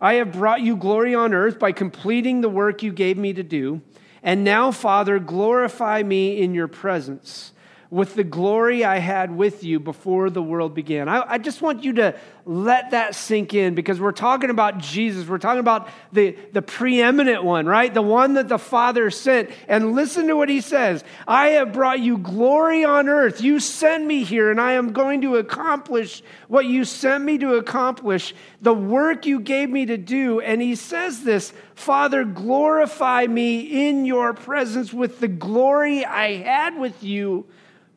I 0.00 0.14
have 0.14 0.32
brought 0.32 0.60
you 0.60 0.76
glory 0.76 1.14
on 1.14 1.34
earth 1.34 1.58
by 1.58 1.72
completing 1.72 2.40
the 2.40 2.48
work 2.48 2.82
you 2.82 2.92
gave 2.92 3.18
me 3.18 3.32
to 3.32 3.42
do. 3.42 3.82
And 4.22 4.44
now, 4.44 4.70
Father, 4.70 5.18
glorify 5.18 6.02
me 6.02 6.40
in 6.40 6.54
your 6.54 6.68
presence 6.68 7.52
with 7.94 8.16
the 8.16 8.24
glory 8.24 8.84
I 8.84 8.98
had 8.98 9.36
with 9.36 9.62
you 9.62 9.78
before 9.78 10.28
the 10.28 10.42
world 10.42 10.74
began. 10.74 11.08
I, 11.08 11.34
I, 11.34 11.38
just 11.38 11.62
want 11.62 11.84
you 11.84 11.92
to 11.92 12.16
let 12.44 12.90
that 12.90 13.14
sink 13.14 13.54
in 13.54 13.76
because 13.76 14.00
we're 14.00 14.10
talking 14.10 14.50
about 14.50 14.78
Jesus. 14.78 15.28
We're 15.28 15.38
talking 15.38 15.60
about 15.60 15.88
the, 16.12 16.36
the 16.52 16.60
preeminent 16.60 17.44
one, 17.44 17.66
right? 17.66 17.94
The 17.94 18.02
one 18.02 18.34
that 18.34 18.48
the 18.48 18.58
Father 18.58 19.12
sent. 19.12 19.50
And 19.68 19.92
listen 19.92 20.26
to 20.26 20.34
what 20.34 20.48
he 20.48 20.60
says 20.60 21.04
I 21.28 21.50
have 21.50 21.72
brought 21.72 22.00
you 22.00 22.18
glory 22.18 22.84
on 22.84 23.08
earth. 23.08 23.40
You 23.40 23.60
sent 23.60 24.04
me 24.04 24.24
here, 24.24 24.50
and 24.50 24.60
I 24.60 24.72
am 24.72 24.92
going 24.92 25.20
to 25.20 25.36
accomplish 25.36 26.20
what 26.48 26.66
you 26.66 26.84
sent 26.84 27.22
me 27.22 27.38
to 27.38 27.54
accomplish, 27.54 28.34
the 28.60 28.74
work 28.74 29.24
you 29.24 29.38
gave 29.38 29.70
me 29.70 29.86
to 29.86 29.96
do. 29.96 30.40
And 30.40 30.60
he 30.60 30.74
says 30.74 31.22
this 31.22 31.52
Father, 31.76 32.24
glorify 32.24 33.28
me 33.28 33.86
in 33.88 34.04
your 34.04 34.34
presence 34.34 34.92
with 34.92 35.20
the 35.20 35.28
glory 35.28 36.04
I 36.04 36.38
had 36.38 36.76
with 36.76 37.04
you 37.04 37.46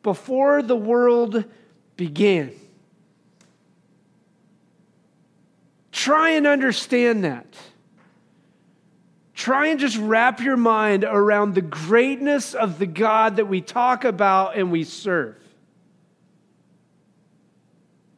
before 0.08 0.62
the 0.62 0.74
world 0.74 1.44
began. 1.98 2.50
Try 5.92 6.30
and 6.30 6.48
understand 6.48 7.26
that. 7.26 7.46
Try 9.34 9.68
and 9.68 9.82
just 9.82 9.98
wrap 9.98 10.40
your 10.40 10.56
mind 10.56 11.04
around 11.04 11.56
the 11.56 11.62
greatness 11.62 12.54
of 12.54 12.80
the 12.80 12.86
God 12.86 13.36
that 13.36 13.48
we 13.48 13.60
talk 13.60 14.06
about 14.06 14.56
and 14.56 14.72
we 14.72 14.86
serve. 14.86 15.36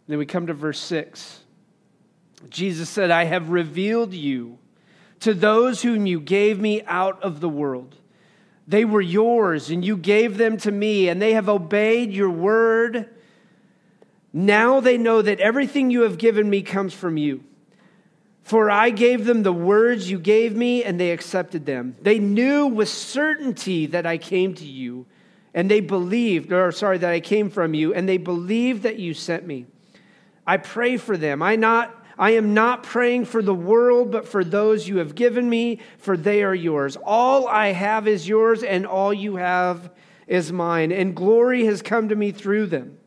Then 0.06 0.20
we 0.20 0.28
come 0.28 0.46
to 0.46 0.54
verse 0.54 0.80
6. 0.80 1.40
Jesus 2.52 2.88
said, 2.88 3.10
I 3.10 3.24
have 3.24 3.50
revealed 3.50 4.14
you 4.14 4.60
to 5.22 5.34
those 5.34 5.82
whom 5.82 6.06
you 6.06 6.20
gave 6.20 6.60
me 6.60 6.84
out 6.84 7.24
of 7.24 7.40
the 7.40 7.50
world. 7.50 7.96
They 8.70 8.86
were 8.86 9.02
yours, 9.02 9.72
and 9.72 9.84
you 9.84 9.98
gave 9.98 10.38
them 10.38 10.58
to 10.58 10.72
me, 10.72 11.10
and 11.10 11.20
they 11.20 11.34
have 11.34 11.50
obeyed 11.50 12.14
your 12.14 12.30
word. 12.30 13.10
Now 14.32 14.80
they 14.80 14.96
know 14.96 15.24
that 15.24 15.40
everything 15.40 15.90
you 15.90 16.02
have 16.02 16.20
given 16.20 16.48
me 16.48 16.62
comes 16.62 16.94
from 16.94 17.18
you. 17.18 17.44
For 18.44 18.70
I 18.70 18.92
gave 18.92 19.26
them 19.26 19.42
the 19.42 19.52
words 19.52 20.12
you 20.12 20.20
gave 20.20 20.56
me, 20.56 20.84
and 20.84 21.00
they 21.00 21.10
accepted 21.10 21.66
them. 21.66 21.96
They 22.00 22.20
knew 22.20 22.68
with 22.68 22.90
certainty 22.90 23.88
that 23.88 24.06
I 24.06 24.20
came 24.20 24.54
to 24.54 24.66
you, 24.66 25.08
and 25.56 25.70
they 25.70 25.80
believed, 25.80 26.54
or 26.54 26.72
sorry, 26.72 27.00
that 27.00 27.12
I 27.12 27.22
came 27.22 27.50
from 27.50 27.74
you, 27.74 27.96
and 27.96 28.08
they 28.08 28.18
believed 28.18 28.84
that 28.84 29.00
you 29.00 29.16
sent 29.16 29.48
me. 29.48 29.66
I 30.46 30.58
pray 30.58 30.98
for 30.98 31.18
them. 31.18 31.42
I 31.42 31.56
not 31.56 31.99
I 32.20 32.32
am 32.32 32.54
not 32.54 32.84
praying 32.84 33.26
for 33.26 33.42
the 33.42 33.56
world, 33.56 34.12
but 34.12 34.28
for 34.28 34.44
those 34.44 34.90
you 34.90 34.98
have 34.98 35.16
given 35.16 35.50
me, 35.50 35.80
for 35.98 36.18
they 36.18 36.44
are 36.44 36.54
yours. 36.54 36.98
All 37.02 37.48
I 37.48 37.68
have 37.68 38.10
is 38.10 38.28
yours, 38.28 38.62
and 38.62 38.86
all 38.86 39.14
you 39.14 39.38
have 39.38 39.90
is 40.28 40.52
mine. 40.52 40.92
And 40.92 41.16
glory 41.16 41.64
has 41.64 41.82
come 41.82 42.10
to 42.10 42.16
me 42.18 42.34
through 42.34 42.66
them. 42.66 42.98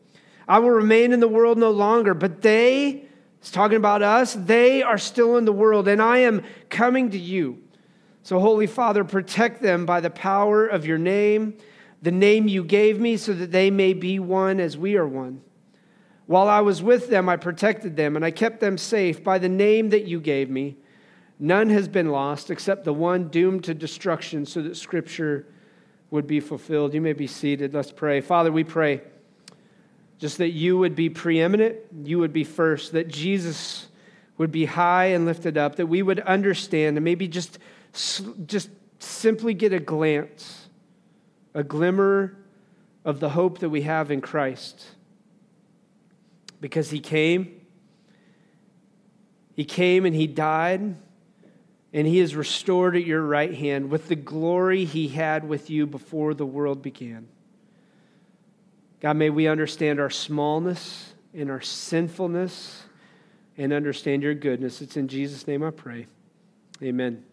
I 0.47 0.57
will 0.57 0.71
remain 0.71 1.13
in 1.13 1.19
the 1.19 1.27
world 1.27 1.59
no 1.59 1.69
longer, 1.69 2.15
but 2.15 2.41
they, 2.41 3.05
it's 3.39 3.51
talking 3.51 3.77
about 3.77 4.01
us, 4.01 4.33
they 4.33 4.81
are 4.81 4.97
still 4.97 5.37
in 5.37 5.45
the 5.45 5.53
world, 5.53 5.87
and 5.87 6.01
I 6.01 6.17
am 6.19 6.43
coming 6.69 7.11
to 7.11 7.19
you. 7.19 7.61
So, 8.23 8.39
Holy 8.39 8.67
Father, 8.67 9.03
protect 9.03 9.61
them 9.61 9.85
by 9.85 9.99
the 9.99 10.09
power 10.09 10.65
of 10.65 10.87
your 10.87 10.97
name, 10.97 11.55
the 12.01 12.11
name 12.11 12.47
you 12.47 12.63
gave 12.63 12.99
me, 12.99 13.17
so 13.17 13.33
that 13.33 13.51
they 13.51 13.69
may 13.69 13.93
be 13.93 14.17
one 14.17 14.59
as 14.59 14.75
we 14.75 14.95
are 14.95 15.07
one. 15.07 15.41
While 16.25 16.47
I 16.47 16.61
was 16.61 16.81
with 16.81 17.09
them, 17.09 17.27
I 17.27 17.35
protected 17.35 17.95
them, 17.95 18.15
and 18.15 18.23
I 18.23 18.31
kept 18.31 18.59
them 18.59 18.77
safe 18.77 19.23
by 19.23 19.39
the 19.39 19.49
name 19.49 19.89
that 19.89 20.05
you 20.05 20.19
gave 20.19 20.49
me. 20.49 20.77
None 21.39 21.69
has 21.69 21.87
been 21.87 22.09
lost 22.09 22.49
except 22.49 22.85
the 22.85 22.93
one 22.93 23.27
doomed 23.27 23.65
to 23.65 23.73
destruction, 23.73 24.45
so 24.45 24.61
that 24.61 24.77
Scripture 24.77 25.45
would 26.11 26.27
be 26.27 26.39
fulfilled. 26.39 26.93
You 26.93 27.01
may 27.01 27.13
be 27.13 27.27
seated. 27.27 27.73
Let's 27.73 27.91
pray. 27.91 28.21
Father, 28.21 28.51
we 28.51 28.63
pray 28.63 29.01
just 30.19 30.37
that 30.37 30.51
you 30.51 30.77
would 30.77 30.95
be 30.95 31.09
preeminent, 31.09 31.75
you 32.05 32.19
would 32.19 32.31
be 32.31 32.45
first, 32.45 32.93
that 32.93 33.09
Jesus 33.09 33.87
would 34.37 34.53
be 34.53 34.63
high 34.63 35.07
and 35.07 35.25
lifted 35.25 35.57
up, 35.57 35.75
that 35.75 35.87
we 35.87 36.01
would 36.01 36.21
understand 36.21 36.95
and 36.95 37.03
maybe 37.03 37.27
just, 37.27 37.59
just 38.45 38.69
simply 38.99 39.53
get 39.53 39.73
a 39.73 39.79
glance, 39.81 40.69
a 41.53 41.61
glimmer 41.61 42.37
of 43.03 43.19
the 43.19 43.31
hope 43.31 43.59
that 43.59 43.69
we 43.69 43.81
have 43.81 44.11
in 44.11 44.21
Christ 44.21 44.91
because 46.63 46.89
he 46.89 47.01
came. 47.01 47.59
He 49.53 49.65
came 49.65 50.05
and 50.05 50.15
he 50.15 50.27
died, 50.27 50.95
and 51.91 52.07
he 52.07 52.19
is 52.19 52.37
restored 52.37 52.95
at 52.95 53.03
your 53.03 53.21
right 53.21 53.53
hand 53.53 53.91
with 53.91 54.07
the 54.07 54.15
glory 54.15 54.85
he 54.85 55.09
had 55.09 55.45
with 55.45 55.69
you 55.69 55.85
before 55.85 56.33
the 56.33 56.45
world 56.45 56.81
began. 56.81 57.27
God, 59.01 59.17
may 59.17 59.29
we 59.29 59.45
understand 59.45 59.99
our 59.99 60.09
smallness 60.09 61.13
and 61.33 61.51
our 61.51 61.59
sinfulness 61.59 62.83
and 63.57 63.73
understand 63.73 64.23
your 64.23 64.33
goodness. 64.33 64.81
It's 64.81 64.95
in 64.95 65.09
Jesus' 65.09 65.45
name 65.45 65.63
I 65.63 65.71
pray. 65.71 66.07
Amen. 66.81 67.25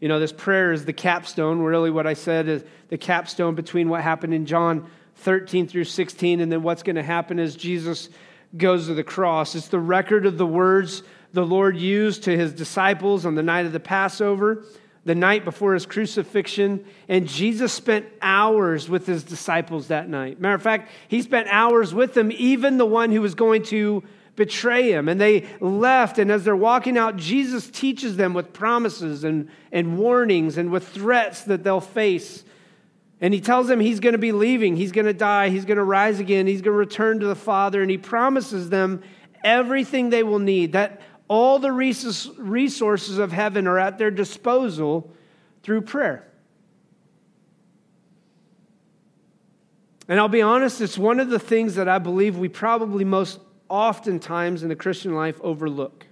You 0.00 0.08
know, 0.08 0.18
this 0.18 0.32
prayer 0.32 0.72
is 0.72 0.86
the 0.86 0.94
capstone, 0.94 1.60
really, 1.60 1.90
what 1.90 2.06
I 2.06 2.14
said 2.14 2.48
is 2.48 2.64
the 2.88 2.96
capstone 2.96 3.54
between 3.54 3.90
what 3.90 4.00
happened 4.00 4.32
in 4.32 4.46
John 4.46 4.90
13 5.16 5.68
through 5.68 5.84
16 5.84 6.40
and 6.40 6.50
then 6.50 6.62
what's 6.62 6.82
going 6.82 6.96
to 6.96 7.02
happen 7.02 7.38
as 7.38 7.54
Jesus 7.54 8.08
goes 8.56 8.86
to 8.86 8.94
the 8.94 9.04
cross. 9.04 9.54
It's 9.54 9.68
the 9.68 9.78
record 9.78 10.26
of 10.26 10.38
the 10.38 10.46
words 10.46 11.02
the 11.32 11.44
Lord 11.44 11.76
used 11.76 12.24
to 12.24 12.36
his 12.36 12.52
disciples 12.52 13.24
on 13.24 13.34
the 13.34 13.42
night 13.42 13.64
of 13.64 13.72
the 13.72 13.80
Passover, 13.80 14.64
the 15.04 15.14
night 15.14 15.44
before 15.44 15.74
his 15.74 15.86
crucifixion. 15.86 16.84
And 17.08 17.26
Jesus 17.26 17.72
spent 17.72 18.06
hours 18.20 18.88
with 18.88 19.06
his 19.06 19.24
disciples 19.24 19.88
that 19.88 20.08
night. 20.08 20.40
Matter 20.40 20.54
of 20.54 20.62
fact, 20.62 20.90
he 21.08 21.22
spent 21.22 21.48
hours 21.48 21.94
with 21.94 22.14
them, 22.14 22.30
even 22.32 22.76
the 22.76 22.86
one 22.86 23.10
who 23.10 23.22
was 23.22 23.34
going 23.34 23.62
to 23.64 24.02
betray 24.36 24.92
him. 24.92 25.08
And 25.08 25.20
they 25.20 25.46
left. 25.60 26.18
And 26.18 26.30
as 26.30 26.44
they're 26.44 26.54
walking 26.54 26.98
out, 26.98 27.16
Jesus 27.16 27.70
teaches 27.70 28.16
them 28.16 28.34
with 28.34 28.52
promises 28.52 29.24
and, 29.24 29.48
and 29.72 29.98
warnings 29.98 30.58
and 30.58 30.70
with 30.70 30.86
threats 30.88 31.44
that 31.44 31.64
they'll 31.64 31.80
face 31.80 32.44
and 33.22 33.32
he 33.32 33.40
tells 33.40 33.68
them 33.68 33.78
he's 33.78 34.00
going 34.00 34.14
to 34.14 34.18
be 34.18 34.32
leaving, 34.32 34.74
he's 34.74 34.90
going 34.90 35.06
to 35.06 35.14
die, 35.14 35.48
he's 35.48 35.64
going 35.64 35.78
to 35.78 35.84
rise 35.84 36.18
again, 36.18 36.48
he's 36.48 36.60
going 36.60 36.74
to 36.74 36.78
return 36.78 37.20
to 37.20 37.26
the 37.26 37.36
Father, 37.36 37.80
and 37.80 37.88
he 37.88 37.96
promises 37.96 38.68
them 38.68 39.00
everything 39.44 40.10
they 40.10 40.24
will 40.24 40.40
need, 40.40 40.72
that 40.72 41.00
all 41.28 41.60
the 41.60 41.70
resources 41.70 43.18
of 43.18 43.30
heaven 43.30 43.68
are 43.68 43.78
at 43.78 43.96
their 43.96 44.10
disposal 44.10 45.14
through 45.62 45.82
prayer. 45.82 46.26
And 50.08 50.18
I'll 50.18 50.26
be 50.26 50.42
honest, 50.42 50.80
it's 50.80 50.98
one 50.98 51.20
of 51.20 51.30
the 51.30 51.38
things 51.38 51.76
that 51.76 51.88
I 51.88 51.98
believe 51.98 52.36
we 52.36 52.48
probably 52.48 53.04
most 53.04 53.38
oftentimes 53.68 54.64
in 54.64 54.68
the 54.68 54.76
Christian 54.76 55.14
life 55.14 55.40
overlook. 55.42 56.06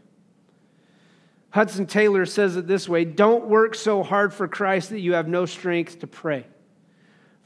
Hudson 1.50 1.86
Taylor 1.86 2.24
says 2.24 2.56
it 2.56 2.68
this 2.68 2.88
way 2.88 3.04
Don't 3.04 3.46
work 3.46 3.74
so 3.74 4.04
hard 4.04 4.32
for 4.32 4.46
Christ 4.46 4.90
that 4.90 5.00
you 5.00 5.14
have 5.14 5.26
no 5.26 5.44
strength 5.44 5.98
to 5.98 6.06
pray 6.06 6.46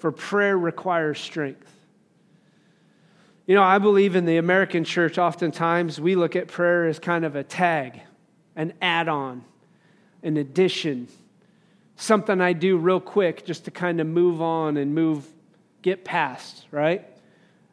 for 0.04 0.12
prayer 0.12 0.58
requires 0.58 1.18
strength. 1.18 1.73
You 3.46 3.54
know, 3.54 3.62
I 3.62 3.78
believe 3.78 4.16
in 4.16 4.26
the 4.26 4.37
American 4.37 4.84
church, 4.84 5.16
oftentimes 5.16 5.99
we 5.99 6.14
look 6.14 6.37
at 6.37 6.46
prayer 6.46 6.87
as 6.87 6.99
kind 6.99 7.25
of 7.25 7.37
a 7.37 7.42
tag, 7.42 8.02
an 8.54 8.75
add 8.82 9.08
on, 9.08 9.46
an 10.23 10.37
addition, 10.37 11.08
something 11.96 12.38
I 12.38 12.52
do 12.52 12.76
real 12.76 13.00
quick 13.00 13.46
just 13.46 13.64
to 13.64 13.70
kind 13.70 13.99
of 13.99 14.06
move 14.06 14.42
on 14.42 14.76
and 14.76 14.94
move, 14.94 15.26
get 15.80 16.04
past, 16.04 16.66
right? 16.70 17.02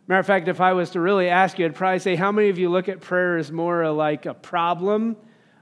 Matter 0.08 0.22
of 0.22 0.26
fact, 0.26 0.48
if 0.48 0.62
I 0.62 0.72
was 0.72 0.92
to 0.92 1.02
really 1.02 1.28
ask 1.28 1.60
you, 1.60 1.66
I'd 1.66 1.76
probably 1.76 2.00
say, 2.00 2.16
how 2.16 2.32
many 2.32 2.48
of 2.48 2.58
you 2.58 2.70
look 2.70 2.88
at 2.88 3.02
prayer 3.02 3.40
as 3.40 3.52
more 3.52 3.92
like 3.92 4.26
a 4.26 4.34
problem 4.34 5.18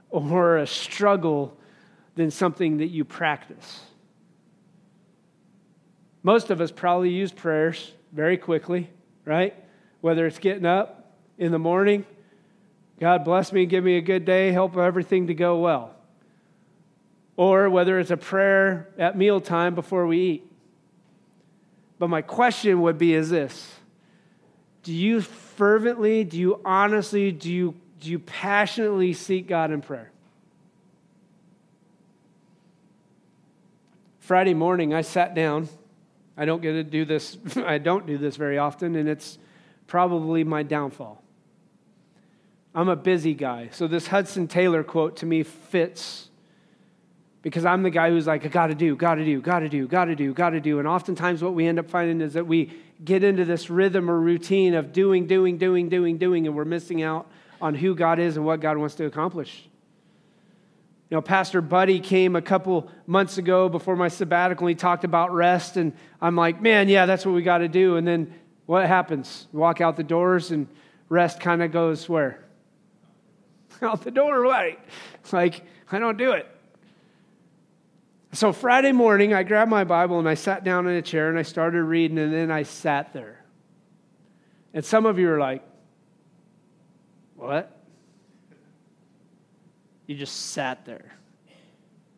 or 0.08 0.58
a 0.58 0.68
struggle 0.68 1.58
than 2.14 2.30
something 2.30 2.76
that 2.76 2.90
you 2.90 3.04
practice? 3.04 3.80
Most 6.22 6.50
of 6.50 6.60
us 6.60 6.70
probably 6.70 7.10
use 7.10 7.32
prayers 7.32 7.92
very 8.12 8.36
quickly, 8.36 8.90
right? 9.24 9.54
Whether 10.00 10.26
it's 10.26 10.38
getting 10.38 10.66
up 10.66 11.14
in 11.38 11.52
the 11.52 11.58
morning, 11.58 12.04
God 12.98 13.24
bless 13.24 13.52
me, 13.52 13.64
give 13.64 13.82
me 13.82 13.96
a 13.96 14.02
good 14.02 14.24
day, 14.24 14.52
help 14.52 14.76
everything 14.76 15.28
to 15.28 15.34
go 15.34 15.58
well. 15.58 15.94
Or 17.36 17.70
whether 17.70 17.98
it's 17.98 18.10
a 18.10 18.18
prayer 18.18 18.88
at 18.98 19.16
mealtime 19.16 19.74
before 19.74 20.06
we 20.06 20.18
eat. 20.20 20.52
But 21.98 22.08
my 22.08 22.20
question 22.20 22.82
would 22.82 22.98
be 22.98 23.14
is 23.14 23.30
this 23.30 23.74
Do 24.82 24.92
you 24.92 25.22
fervently, 25.22 26.24
do 26.24 26.38
you 26.38 26.60
honestly, 26.64 27.32
do 27.32 27.50
you, 27.50 27.74
do 28.00 28.10
you 28.10 28.18
passionately 28.18 29.14
seek 29.14 29.48
God 29.48 29.70
in 29.70 29.80
prayer? 29.80 30.10
Friday 34.18 34.54
morning, 34.54 34.92
I 34.92 35.00
sat 35.00 35.34
down 35.34 35.68
I 36.40 36.46
don't 36.46 36.62
get 36.62 36.72
to 36.72 36.82
do 36.82 37.04
this, 37.04 37.36
I 37.56 37.76
don't 37.76 38.06
do 38.06 38.16
this 38.16 38.36
very 38.36 38.56
often, 38.56 38.96
and 38.96 39.06
it's 39.06 39.38
probably 39.86 40.42
my 40.42 40.62
downfall. 40.62 41.22
I'm 42.74 42.88
a 42.88 42.96
busy 42.96 43.34
guy. 43.34 43.68
So 43.72 43.86
this 43.86 44.06
Hudson 44.06 44.48
Taylor 44.48 44.82
quote 44.82 45.18
to 45.18 45.26
me 45.26 45.42
fits 45.42 46.30
because 47.42 47.66
I'm 47.66 47.82
the 47.82 47.90
guy 47.90 48.08
who's 48.08 48.26
like, 48.26 48.46
I 48.46 48.48
gotta 48.48 48.74
do, 48.74 48.96
gotta 48.96 49.22
do, 49.22 49.42
gotta 49.42 49.68
do, 49.68 49.86
gotta 49.86 50.16
do, 50.16 50.32
gotta 50.32 50.60
do. 50.60 50.78
And 50.78 50.88
oftentimes 50.88 51.42
what 51.42 51.52
we 51.52 51.66
end 51.66 51.78
up 51.78 51.90
finding 51.90 52.22
is 52.22 52.32
that 52.32 52.46
we 52.46 52.72
get 53.04 53.22
into 53.22 53.44
this 53.44 53.68
rhythm 53.68 54.10
or 54.10 54.18
routine 54.18 54.72
of 54.72 54.94
doing, 54.94 55.26
doing, 55.26 55.58
doing, 55.58 55.90
doing, 55.90 56.16
doing, 56.16 56.46
and 56.46 56.56
we're 56.56 56.64
missing 56.64 57.02
out 57.02 57.30
on 57.60 57.74
who 57.74 57.94
God 57.94 58.18
is 58.18 58.38
and 58.38 58.46
what 58.46 58.60
God 58.60 58.78
wants 58.78 58.94
to 58.94 59.04
accomplish. 59.04 59.68
You 61.10 61.16
know, 61.16 61.22
Pastor 61.22 61.60
Buddy 61.60 61.98
came 61.98 62.36
a 62.36 62.42
couple 62.42 62.88
months 63.04 63.36
ago 63.36 63.68
before 63.68 63.96
my 63.96 64.06
sabbatical. 64.06 64.68
And 64.68 64.76
he 64.76 64.80
talked 64.80 65.02
about 65.02 65.34
rest, 65.34 65.76
and 65.76 65.92
I'm 66.22 66.36
like, 66.36 66.62
man, 66.62 66.88
yeah, 66.88 67.04
that's 67.04 67.26
what 67.26 67.34
we 67.34 67.42
got 67.42 67.58
to 67.58 67.68
do. 67.68 67.96
And 67.96 68.06
then 68.06 68.32
what 68.66 68.86
happens? 68.86 69.48
Walk 69.52 69.80
out 69.80 69.96
the 69.96 70.04
doors, 70.04 70.52
and 70.52 70.68
rest 71.08 71.40
kind 71.40 71.64
of 71.64 71.72
goes 71.72 72.08
where? 72.08 72.44
out 73.82 74.02
the 74.02 74.12
door, 74.12 74.40
right? 74.40 74.78
It's 75.16 75.32
like, 75.32 75.62
I 75.90 75.98
don't 75.98 76.16
do 76.16 76.30
it. 76.32 76.46
So 78.32 78.52
Friday 78.52 78.92
morning, 78.92 79.34
I 79.34 79.42
grabbed 79.42 79.70
my 79.70 79.82
Bible 79.82 80.20
and 80.20 80.28
I 80.28 80.34
sat 80.34 80.62
down 80.62 80.86
in 80.86 80.94
a 80.94 81.02
chair 81.02 81.28
and 81.28 81.36
I 81.36 81.42
started 81.42 81.82
reading, 81.82 82.18
and 82.18 82.32
then 82.32 82.52
I 82.52 82.62
sat 82.62 83.12
there. 83.12 83.44
And 84.72 84.84
some 84.84 85.04
of 85.04 85.18
you 85.18 85.28
are 85.32 85.40
like, 85.40 85.64
What? 87.34 87.79
You 90.10 90.16
just 90.16 90.46
sat 90.46 90.84
there. 90.86 91.12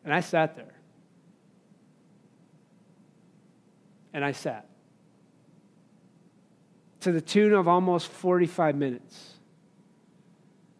And 0.02 0.14
I 0.14 0.20
sat 0.20 0.56
there. 0.56 0.72
And 4.14 4.24
I 4.24 4.32
sat. 4.32 4.66
To 7.00 7.12
the 7.12 7.20
tune 7.20 7.52
of 7.52 7.68
almost 7.68 8.08
45 8.08 8.76
minutes. 8.76 9.34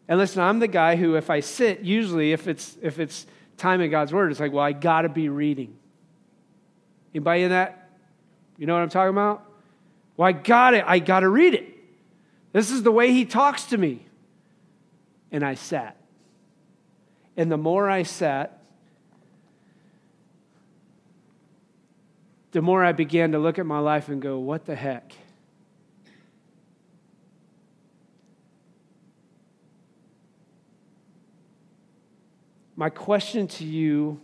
And 0.09 0.19
listen, 0.19 0.41
I'm 0.41 0.59
the 0.59 0.69
guy 0.69 0.97
who, 0.97 1.17
if 1.17 1.29
I 1.29 1.41
sit, 1.41 1.81
usually 1.81 2.33
if 2.33 2.49
it's 2.49 2.79
if 2.81 2.99
it's 2.99 3.27
time 3.59 3.83
in 3.83 3.91
God's 3.91 4.15
word, 4.15 4.31
it's 4.31 4.41
like, 4.41 4.55
well, 4.55 4.65
I 4.65 4.73
gotta 4.73 5.11
be 5.11 5.29
reading. 5.29 5.77
Anybody 7.15 7.43
in 7.43 7.51
that? 7.51 7.91
You 8.57 8.67
know 8.67 8.73
what 8.73 8.81
I'm 8.81 8.89
talking 8.89 9.11
about? 9.11 9.45
Well, 10.17 10.29
I 10.29 10.33
got 10.33 10.73
it. 10.73 10.85
I 10.87 10.99
gotta 10.99 11.29
read 11.29 11.53
it. 11.53 11.77
This 12.55 12.71
is 12.71 12.83
the 12.83 12.91
way 12.91 13.13
he 13.13 13.27
talks 13.27 13.65
to 13.65 13.77
me. 13.77 14.07
And 15.31 15.45
I 15.45 15.57
sat. 15.57 15.99
And 17.37 17.51
the 17.51 17.57
more 17.57 17.89
I 17.89 18.03
sat, 18.03 18.63
the 22.53 22.61
more 22.61 22.85
I 22.85 22.93
began 22.93 23.33
to 23.33 23.39
look 23.39 23.59
at 23.59 23.67
my 23.67 23.79
life 23.79 24.09
and 24.09 24.21
go, 24.21 24.39
what 24.39 24.67
the 24.67 24.75
heck? 24.75 25.13
My 32.77 32.91
question 32.91 33.47
to 33.49 33.65
you 33.65 34.21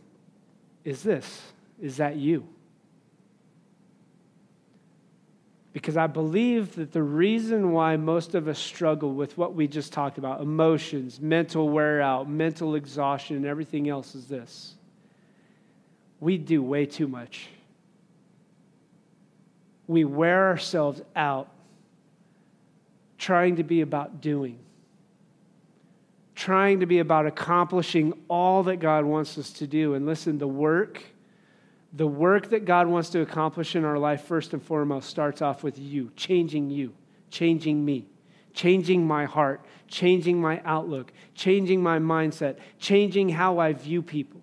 is 0.85 1.03
this 1.03 1.43
Is 1.81 1.99
that 1.99 2.17
you? 2.17 2.49
Because 5.73 5.97
I 5.97 6.07
believe 6.07 6.75
that 6.77 6.93
the 6.93 7.03
reason 7.03 7.73
why 7.73 7.97
most 7.97 8.35
of 8.35 8.49
us 8.49 8.59
struggle 8.59 9.13
with 9.13 9.37
what 9.37 9.55
we 9.55 9.69
just 9.69 9.93
talked 9.93 10.19
about 10.19 10.41
emotions, 10.41 11.21
mental 11.21 11.69
wear 11.69 12.01
out, 12.01 12.29
mental 12.29 12.75
exhaustion, 12.75 13.37
and 13.37 13.47
everything 13.47 13.89
else 13.89 14.15
is 14.15 14.27
this 14.27 14.75
we 16.21 16.37
do 16.37 16.63
way 16.63 16.87
too 16.87 17.07
much. 17.07 17.49
We 19.87 20.05
wear 20.05 20.49
ourselves 20.49 21.01
out 21.15 21.49
trying 23.19 23.57
to 23.57 23.63
be 23.63 23.81
about 23.81 24.21
doing, 24.21 24.59
trying 26.35 26.81
to 26.81 26.87
be 26.87 26.99
about 26.99 27.27
accomplishing 27.27 28.13
all 28.29 28.65
that 28.65 28.77
God 28.77 29.05
wants 29.05 29.39
us 29.39 29.53
to 29.55 29.67
do. 29.67 29.95
And 29.95 30.07
listen, 30.07 30.39
the 30.39 30.49
work 30.49 31.03
the 31.93 32.07
work 32.07 32.51
that 32.51 32.65
God 32.65 32.87
wants 32.87 33.11
to 33.11 33.21
accomplish 33.21 33.75
in 33.75 33.85
our 33.85 33.99
life, 33.99 34.25
first 34.25 34.53
and 34.53 34.63
foremost, 34.63 35.09
starts 35.09 35.41
off 35.41 35.63
with 35.63 35.79
you, 35.79 36.11
changing 36.17 36.71
you, 36.71 36.95
changing 37.31 37.85
me, 37.85 38.07
changing 38.53 39.07
my 39.07 39.25
heart, 39.25 39.65
changing 39.87 40.41
my 40.41 40.61
outlook, 40.65 41.13
changing 41.35 41.83
my 41.83 41.99
mindset, 41.99 42.59
changing 42.79 43.31
how 43.31 43.59
I 43.59 43.73
view 43.73 44.03
people. 44.03 44.43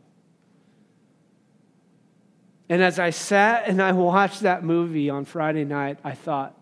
And 2.68 2.82
as 2.82 2.98
I 2.98 3.12
sat 3.12 3.68
and 3.68 3.80
I 3.82 3.92
watched 3.92 4.42
that 4.42 4.64
movie 4.64 5.10
on 5.10 5.26
Friday 5.26 5.66
night, 5.66 6.00
I 6.04 6.14
thought, 6.14 6.58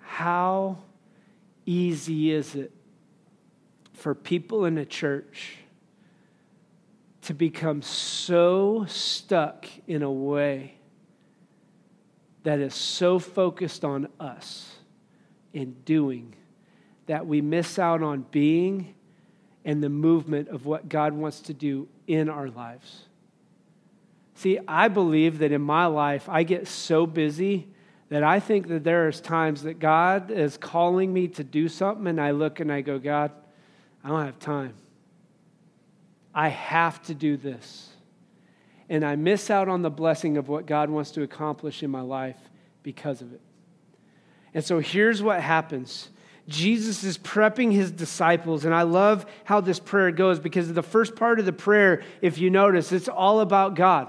how 0.00 0.78
easy 1.66 2.30
is 2.30 2.54
it 2.54 2.72
for 3.92 4.14
people 4.14 4.64
in 4.64 4.78
a 4.78 4.86
church 4.86 5.58
to 7.22 7.34
become 7.34 7.82
so 7.82 8.84
stuck 8.88 9.66
in 9.86 10.02
a 10.02 10.10
way 10.10 10.74
that 12.42 12.58
is 12.58 12.74
so 12.74 13.18
focused 13.18 13.84
on 13.84 14.08
us 14.18 14.76
in 15.52 15.72
doing 15.84 16.34
that 17.06 17.26
we 17.26 17.40
miss 17.40 17.78
out 17.78 18.02
on 18.02 18.26
being 18.30 18.94
and 19.64 19.82
the 19.82 19.88
movement 19.88 20.48
of 20.48 20.66
what 20.66 20.88
God 20.88 21.12
wants 21.12 21.40
to 21.40 21.54
do 21.54 21.88
in 22.06 22.28
our 22.28 22.48
lives. 22.48 23.06
See, 24.34 24.58
I 24.66 24.88
believe 24.88 25.38
that 25.38 25.52
in 25.52 25.62
my 25.62 25.86
life, 25.86 26.28
I 26.28 26.42
get 26.42 26.66
so 26.66 27.06
busy 27.06 27.68
that 28.08 28.24
I 28.24 28.40
think 28.40 28.68
that 28.68 28.82
there 28.82 29.08
is 29.08 29.20
times 29.20 29.62
that 29.62 29.78
God 29.78 30.30
is 30.30 30.56
calling 30.56 31.12
me 31.12 31.28
to 31.28 31.44
do 31.44 31.68
something, 31.68 32.08
and 32.08 32.20
I 32.20 32.32
look 32.32 32.58
and 32.58 32.72
I 32.72 32.80
go, 32.80 32.98
God, 32.98 33.30
I 34.02 34.08
don't 34.08 34.24
have 34.24 34.38
time. 34.40 34.74
I 36.34 36.48
have 36.48 37.02
to 37.04 37.14
do 37.14 37.36
this. 37.36 37.88
And 38.88 39.04
I 39.04 39.16
miss 39.16 39.50
out 39.50 39.68
on 39.68 39.82
the 39.82 39.90
blessing 39.90 40.36
of 40.36 40.48
what 40.48 40.66
God 40.66 40.90
wants 40.90 41.12
to 41.12 41.22
accomplish 41.22 41.82
in 41.82 41.90
my 41.90 42.00
life 42.00 42.38
because 42.82 43.22
of 43.22 43.32
it. 43.32 43.40
And 44.54 44.64
so 44.64 44.80
here's 44.80 45.22
what 45.22 45.40
happens 45.40 46.08
Jesus 46.48 47.04
is 47.04 47.16
prepping 47.18 47.72
his 47.72 47.90
disciples, 47.92 48.64
and 48.64 48.74
I 48.74 48.82
love 48.82 49.26
how 49.44 49.60
this 49.60 49.78
prayer 49.78 50.10
goes 50.10 50.40
because 50.40 50.72
the 50.72 50.82
first 50.82 51.14
part 51.14 51.38
of 51.38 51.46
the 51.46 51.52
prayer, 51.52 52.02
if 52.20 52.38
you 52.38 52.50
notice, 52.50 52.90
it's 52.90 53.08
all 53.08 53.40
about 53.40 53.76
God. 53.76 54.08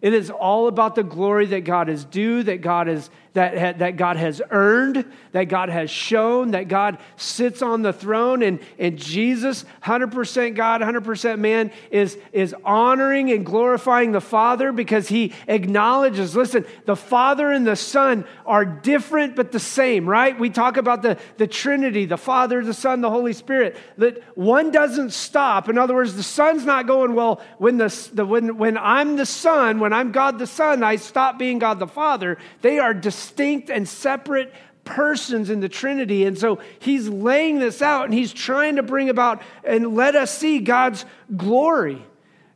It 0.00 0.14
is 0.14 0.30
all 0.30 0.68
about 0.68 0.94
the 0.94 1.02
glory 1.02 1.46
that 1.46 1.64
God 1.64 1.88
is 1.88 2.04
due, 2.04 2.42
that 2.44 2.60
God 2.60 2.88
is 2.88 3.10
that, 3.36 3.80
that 3.80 3.98
God 3.98 4.16
has 4.16 4.40
earned, 4.50 5.04
that 5.32 5.44
God 5.44 5.68
has 5.68 5.90
shown, 5.90 6.52
that 6.52 6.68
God 6.68 6.96
sits 7.16 7.60
on 7.60 7.82
the 7.82 7.92
throne. 7.92 8.42
And, 8.42 8.60
and 8.78 8.98
Jesus, 8.98 9.66
100% 9.84 10.54
God, 10.54 10.80
100% 10.80 11.38
man, 11.38 11.70
is, 11.90 12.16
is 12.32 12.54
honoring 12.64 13.30
and 13.30 13.44
glorifying 13.44 14.12
the 14.12 14.22
Father 14.22 14.72
because 14.72 15.08
he 15.08 15.34
acknowledges 15.48 16.34
listen, 16.34 16.64
the 16.86 16.96
Father 16.96 17.52
and 17.52 17.66
the 17.66 17.76
Son 17.76 18.24
are 18.46 18.64
different 18.64 19.36
but 19.36 19.52
the 19.52 19.60
same, 19.60 20.08
right? 20.08 20.38
We 20.38 20.48
talk 20.48 20.78
about 20.78 21.02
the, 21.02 21.18
the 21.36 21.46
Trinity, 21.46 22.06
the 22.06 22.16
Father, 22.16 22.64
the 22.64 22.72
Son, 22.72 23.02
the 23.02 23.10
Holy 23.10 23.34
Spirit, 23.34 23.76
that 23.98 24.22
one 24.34 24.70
doesn't 24.70 25.12
stop. 25.12 25.68
In 25.68 25.76
other 25.76 25.94
words, 25.94 26.14
the 26.14 26.22
Son's 26.22 26.64
not 26.64 26.86
going, 26.86 27.14
well, 27.14 27.42
when, 27.58 27.76
the, 27.76 28.08
the, 28.14 28.24
when, 28.24 28.56
when 28.56 28.78
I'm 28.78 29.16
the 29.16 29.26
Son, 29.26 29.78
when 29.78 29.92
I'm 29.92 30.10
God 30.10 30.38
the 30.38 30.46
Son, 30.46 30.82
I 30.82 30.96
stop 30.96 31.38
being 31.38 31.58
God 31.58 31.78
the 31.78 31.86
Father. 31.86 32.38
They 32.62 32.78
are 32.78 32.94
distinct 32.94 33.25
distinct 33.26 33.70
and 33.70 33.88
separate 33.88 34.52
persons 34.84 35.50
in 35.50 35.60
the 35.60 35.68
Trinity. 35.68 36.24
And 36.24 36.38
so 36.38 36.60
he's 36.78 37.08
laying 37.08 37.58
this 37.58 37.82
out 37.82 38.04
and 38.04 38.14
he's 38.14 38.32
trying 38.32 38.76
to 38.76 38.82
bring 38.82 39.08
about 39.08 39.42
and 39.64 39.94
let 39.94 40.14
us 40.14 40.36
see 40.36 40.60
God's 40.60 41.04
glory. 41.36 42.04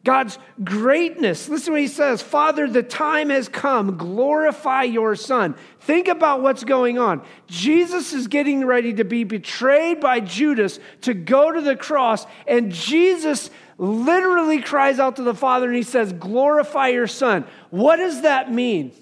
God's 0.02 0.38
greatness. 0.64 1.50
Listen 1.50 1.66
to 1.66 1.70
what 1.72 1.80
he 1.80 1.88
says 1.88 2.22
Father, 2.22 2.66
the 2.66 2.82
time 2.82 3.28
has 3.28 3.48
come. 3.48 3.98
Glorify 3.98 4.84
your 4.84 5.14
Son. 5.14 5.54
Think 5.80 6.08
about 6.08 6.40
what's 6.40 6.64
going 6.64 6.98
on. 6.98 7.22
Jesus 7.48 8.14
is 8.14 8.26
getting 8.26 8.64
ready 8.64 8.94
to 8.94 9.04
be 9.04 9.24
betrayed 9.24 10.00
by 10.00 10.20
Judas 10.20 10.78
to 11.02 11.12
go 11.12 11.52
to 11.52 11.60
the 11.60 11.76
cross, 11.76 12.24
and 12.46 12.72
Jesus 12.72 13.50
literally 13.76 14.62
cries 14.62 14.98
out 14.98 15.16
to 15.16 15.22
the 15.22 15.34
Father 15.34 15.66
and 15.66 15.76
he 15.76 15.82
says, 15.82 16.14
Glorify 16.14 16.88
your 16.88 17.06
Son. 17.06 17.44
What 17.68 17.96
does 17.96 18.22
that 18.22 18.50
mean? 18.50 18.92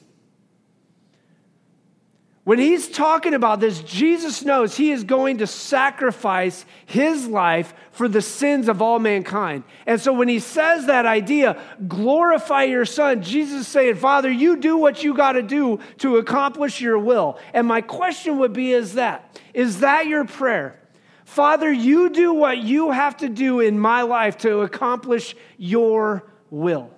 When 2.49 2.59
he's 2.59 2.89
talking 2.89 3.35
about 3.35 3.61
this, 3.61 3.83
Jesus 3.83 4.43
knows 4.43 4.75
he 4.75 4.91
is 4.91 5.05
going 5.05 5.37
to 5.37 5.47
sacrifice 5.47 6.65
his 6.87 7.27
life 7.27 7.75
for 7.91 8.09
the 8.09 8.23
sins 8.23 8.71
of 8.71 8.81
all 8.81 8.99
mankind. 8.99 9.65
And 9.85 10.01
so 10.01 10.15
when 10.15 10.29
he 10.29 10.39
says 10.39 10.87
that 10.87 11.05
idea, 11.05 11.61
glorify 11.87 12.63
your 12.63 12.87
son, 12.87 13.23
Jesus 13.23 13.61
is 13.61 13.69
saying, 13.69 13.97
Father, 13.97 14.31
you 14.31 14.57
do 14.57 14.79
what 14.79 15.05
you 15.05 15.13
got 15.13 15.33
to 15.33 15.43
do 15.43 15.79
to 15.99 16.17
accomplish 16.17 16.81
your 16.81 16.99
will. 16.99 17.39
And 17.53 17.67
my 17.67 17.83
question 17.83 18.39
would 18.39 18.55
be 18.55 18.73
is 18.73 18.95
that, 18.95 19.39
is 19.53 19.81
that 19.81 20.07
your 20.07 20.25
prayer? 20.25 20.81
Father, 21.27 21.71
you 21.71 22.09
do 22.09 22.33
what 22.33 22.57
you 22.57 22.93
have 22.93 23.19
to 23.19 23.29
do 23.29 23.61
in 23.61 23.79
my 23.79 24.01
life 24.01 24.39
to 24.39 24.61
accomplish 24.61 25.37
your 25.59 26.25
will. 26.49 26.91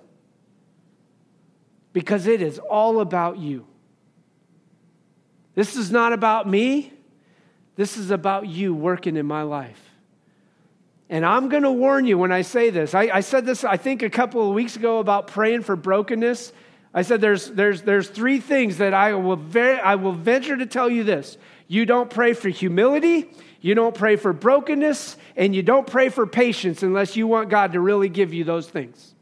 Because 1.91 2.25
it 2.25 2.41
is 2.41 2.57
all 2.57 3.01
about 3.01 3.37
you. 3.37 3.67
This 5.55 5.75
is 5.75 5.91
not 5.91 6.13
about 6.13 6.47
me. 6.47 6.93
This 7.75 7.97
is 7.97 8.11
about 8.11 8.47
you 8.47 8.73
working 8.73 9.17
in 9.17 9.25
my 9.25 9.43
life. 9.43 9.81
And 11.09 11.25
I'm 11.25 11.49
going 11.49 11.63
to 11.63 11.71
warn 11.71 12.05
you 12.05 12.17
when 12.17 12.31
I 12.31 12.41
say 12.41 12.69
this. 12.69 12.95
I, 12.95 13.09
I, 13.13 13.19
said 13.19 13.45
this, 13.45 13.65
I 13.65 13.75
think, 13.75 14.01
a 14.01 14.09
couple 14.09 14.47
of 14.47 14.55
weeks 14.55 14.77
ago 14.77 14.99
about 14.99 15.27
praying 15.27 15.63
for 15.63 15.75
brokenness. 15.75 16.53
I 16.93 17.01
said, 17.01 17.19
there's, 17.19 17.49
there's, 17.51 17.81
there's 17.81 18.07
three 18.07 18.39
things 18.39 18.77
that 18.77 18.93
I 18.93 19.13
will, 19.15 19.35
very, 19.35 19.77
I 19.77 19.95
will 19.95 20.13
venture 20.13 20.55
to 20.55 20.65
tell 20.65 20.89
you 20.89 21.03
this. 21.03 21.37
You 21.67 21.85
don't 21.85 22.09
pray 22.09 22.33
for 22.33 22.49
humility, 22.49 23.29
you 23.59 23.75
don't 23.75 23.95
pray 23.95 24.15
for 24.15 24.31
brokenness, 24.31 25.17
and 25.35 25.53
you 25.55 25.63
don't 25.63 25.85
pray 25.87 26.09
for 26.09 26.25
patience 26.25 26.81
unless 26.81 27.15
you 27.15 27.27
want 27.27 27.49
God 27.49 27.73
to 27.73 27.81
really 27.81 28.09
give 28.09 28.33
you 28.33 28.43
those 28.43 28.69
things. 28.69 29.13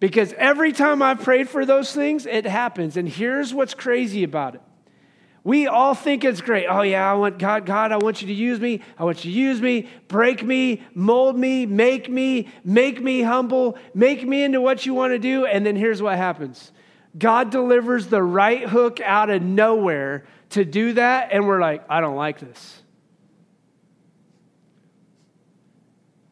Because 0.00 0.32
every 0.34 0.72
time 0.72 1.02
I've 1.02 1.20
prayed 1.20 1.48
for 1.48 1.66
those 1.66 1.92
things, 1.92 2.26
it 2.26 2.46
happens. 2.46 2.96
And 2.96 3.08
here's 3.08 3.52
what's 3.52 3.74
crazy 3.74 4.22
about 4.22 4.54
it. 4.54 4.62
We 5.48 5.66
all 5.66 5.94
think 5.94 6.24
it's 6.24 6.42
great. 6.42 6.66
Oh, 6.68 6.82
yeah, 6.82 7.10
I 7.10 7.14
want 7.14 7.38
God, 7.38 7.64
God, 7.64 7.90
I 7.90 7.96
want 7.96 8.20
you 8.20 8.28
to 8.28 8.34
use 8.34 8.60
me. 8.60 8.82
I 8.98 9.04
want 9.04 9.24
you 9.24 9.32
to 9.32 9.38
use 9.38 9.62
me, 9.62 9.88
break 10.06 10.42
me, 10.42 10.82
mold 10.92 11.38
me, 11.38 11.64
make 11.64 12.10
me, 12.10 12.48
make 12.64 13.00
me 13.00 13.22
humble, 13.22 13.78
make 13.94 14.28
me 14.28 14.44
into 14.44 14.60
what 14.60 14.84
you 14.84 14.92
want 14.92 15.14
to 15.14 15.18
do. 15.18 15.46
And 15.46 15.64
then 15.64 15.74
here's 15.74 16.02
what 16.02 16.18
happens 16.18 16.70
God 17.16 17.48
delivers 17.48 18.08
the 18.08 18.22
right 18.22 18.68
hook 18.68 19.00
out 19.00 19.30
of 19.30 19.40
nowhere 19.40 20.26
to 20.50 20.66
do 20.66 20.92
that. 20.92 21.30
And 21.32 21.48
we're 21.48 21.62
like, 21.62 21.82
I 21.88 22.02
don't 22.02 22.16
like 22.16 22.40
this. 22.40 22.82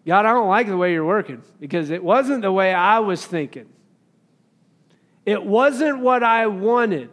God, 0.07 0.27
I 0.27 0.33
don't 0.35 0.49
like 0.49 0.67
the 0.67 0.77
way 0.77 0.93
you're 0.93 1.07
working 1.07 1.43
because 1.59 1.89
it 1.89 2.05
wasn't 2.05 2.43
the 2.43 2.53
way 2.53 2.75
I 2.75 2.99
was 2.99 3.25
thinking. 3.25 3.71
It 5.25 5.43
wasn't 5.43 6.01
what 6.01 6.23
I 6.23 6.49
wanted. 6.49 7.09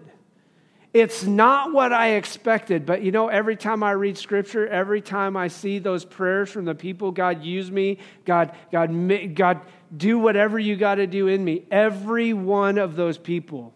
It's 0.94 1.24
not 1.24 1.74
what 1.74 1.92
I 1.92 2.12
expected. 2.12 2.86
But 2.86 3.02
you 3.02 3.12
know, 3.12 3.28
every 3.28 3.56
time 3.56 3.82
I 3.82 3.92
read 3.92 4.18
scripture, 4.18 4.68
every 4.68 5.02
time 5.02 5.36
I 5.36 5.48
see 5.48 5.80
those 5.80 6.06
prayers 6.06 6.52
from 6.52 6.66
the 6.66 6.76
people, 6.76 7.12
God, 7.12 7.44
use 7.44 7.72
me, 7.72 7.98
God, 8.26 8.56
God, 8.72 9.36
God, 9.36 9.62
do 9.96 10.20
whatever 10.20 10.60
you 10.60 10.76
got 10.76 10.96
to 10.96 11.08
do 11.08 11.28
in 11.28 11.44
me. 11.44 11.66
Every 11.72 12.34
one 12.34 12.78
of 12.78 12.96
those 12.96 13.18
people, 13.18 13.74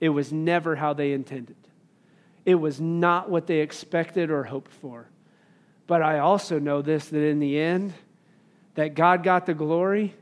it 0.00 0.08
was 0.08 0.32
never 0.32 0.74
how 0.74 0.94
they 0.94 1.12
intended. 1.12 1.56
It 2.46 2.54
was 2.54 2.80
not 2.80 3.30
what 3.30 3.46
they 3.46 3.58
expected 3.58 4.30
or 4.30 4.44
hoped 4.44 4.72
for. 4.72 5.08
But 5.86 6.00
I 6.00 6.18
also 6.18 6.58
know 6.58 6.80
this 6.80 7.08
that 7.08 7.22
in 7.22 7.40
the 7.40 7.58
end, 7.58 7.92
that 8.74 8.94
God 8.94 9.22
got 9.22 9.46
the 9.46 9.54
glory 9.54 10.14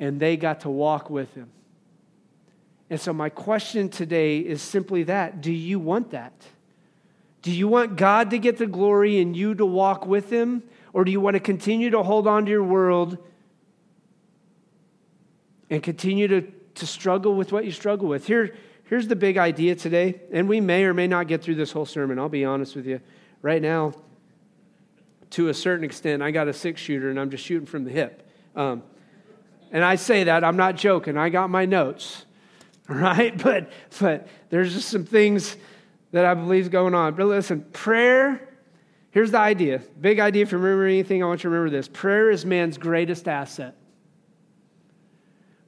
and 0.00 0.18
they 0.18 0.36
got 0.36 0.60
to 0.60 0.70
walk 0.70 1.10
with 1.10 1.32
him. 1.34 1.48
And 2.94 3.00
so, 3.00 3.12
my 3.12 3.28
question 3.28 3.88
today 3.88 4.38
is 4.38 4.62
simply 4.62 5.02
that 5.02 5.40
Do 5.40 5.50
you 5.50 5.80
want 5.80 6.12
that? 6.12 6.32
Do 7.42 7.50
you 7.50 7.66
want 7.66 7.96
God 7.96 8.30
to 8.30 8.38
get 8.38 8.56
the 8.56 8.68
glory 8.68 9.18
and 9.18 9.36
you 9.36 9.52
to 9.56 9.66
walk 9.66 10.06
with 10.06 10.30
him? 10.30 10.62
Or 10.92 11.04
do 11.04 11.10
you 11.10 11.20
want 11.20 11.34
to 11.34 11.40
continue 11.40 11.90
to 11.90 12.04
hold 12.04 12.28
on 12.28 12.44
to 12.44 12.52
your 12.52 12.62
world 12.62 13.18
and 15.68 15.82
continue 15.82 16.28
to, 16.28 16.42
to 16.76 16.86
struggle 16.86 17.34
with 17.34 17.50
what 17.50 17.64
you 17.64 17.72
struggle 17.72 18.06
with? 18.06 18.28
Here, 18.28 18.54
here's 18.84 19.08
the 19.08 19.16
big 19.16 19.38
idea 19.38 19.74
today, 19.74 20.20
and 20.30 20.48
we 20.48 20.60
may 20.60 20.84
or 20.84 20.94
may 20.94 21.08
not 21.08 21.26
get 21.26 21.42
through 21.42 21.56
this 21.56 21.72
whole 21.72 21.86
sermon. 21.86 22.20
I'll 22.20 22.28
be 22.28 22.44
honest 22.44 22.76
with 22.76 22.86
you. 22.86 23.00
Right 23.42 23.60
now, 23.60 23.92
to 25.30 25.48
a 25.48 25.54
certain 25.54 25.84
extent, 25.84 26.22
I 26.22 26.30
got 26.30 26.46
a 26.46 26.52
six 26.52 26.80
shooter 26.80 27.10
and 27.10 27.18
I'm 27.18 27.30
just 27.30 27.44
shooting 27.44 27.66
from 27.66 27.82
the 27.82 27.90
hip. 27.90 28.24
Um, 28.54 28.84
and 29.72 29.84
I 29.84 29.96
say 29.96 30.22
that, 30.22 30.44
I'm 30.44 30.56
not 30.56 30.76
joking. 30.76 31.16
I 31.16 31.28
got 31.28 31.50
my 31.50 31.64
notes, 31.64 32.24
right? 32.88 33.36
But, 33.42 33.70
but 34.00 34.28
there's 34.50 34.74
just 34.74 34.88
some 34.88 35.04
things 35.04 35.56
that 36.12 36.24
I 36.24 36.34
believe 36.34 36.64
is 36.64 36.68
going 36.68 36.94
on. 36.94 37.14
But 37.14 37.26
listen, 37.26 37.62
prayer, 37.72 38.48
here's 39.10 39.30
the 39.30 39.38
idea. 39.38 39.82
Big 40.00 40.20
idea. 40.20 40.42
If 40.42 40.52
you 40.52 40.58
remember 40.58 40.86
anything, 40.86 41.22
I 41.22 41.26
want 41.26 41.40
you 41.40 41.50
to 41.50 41.54
remember 41.54 41.76
this. 41.76 41.88
Prayer 41.88 42.30
is 42.30 42.44
man's 42.44 42.78
greatest 42.78 43.26
asset. 43.26 43.76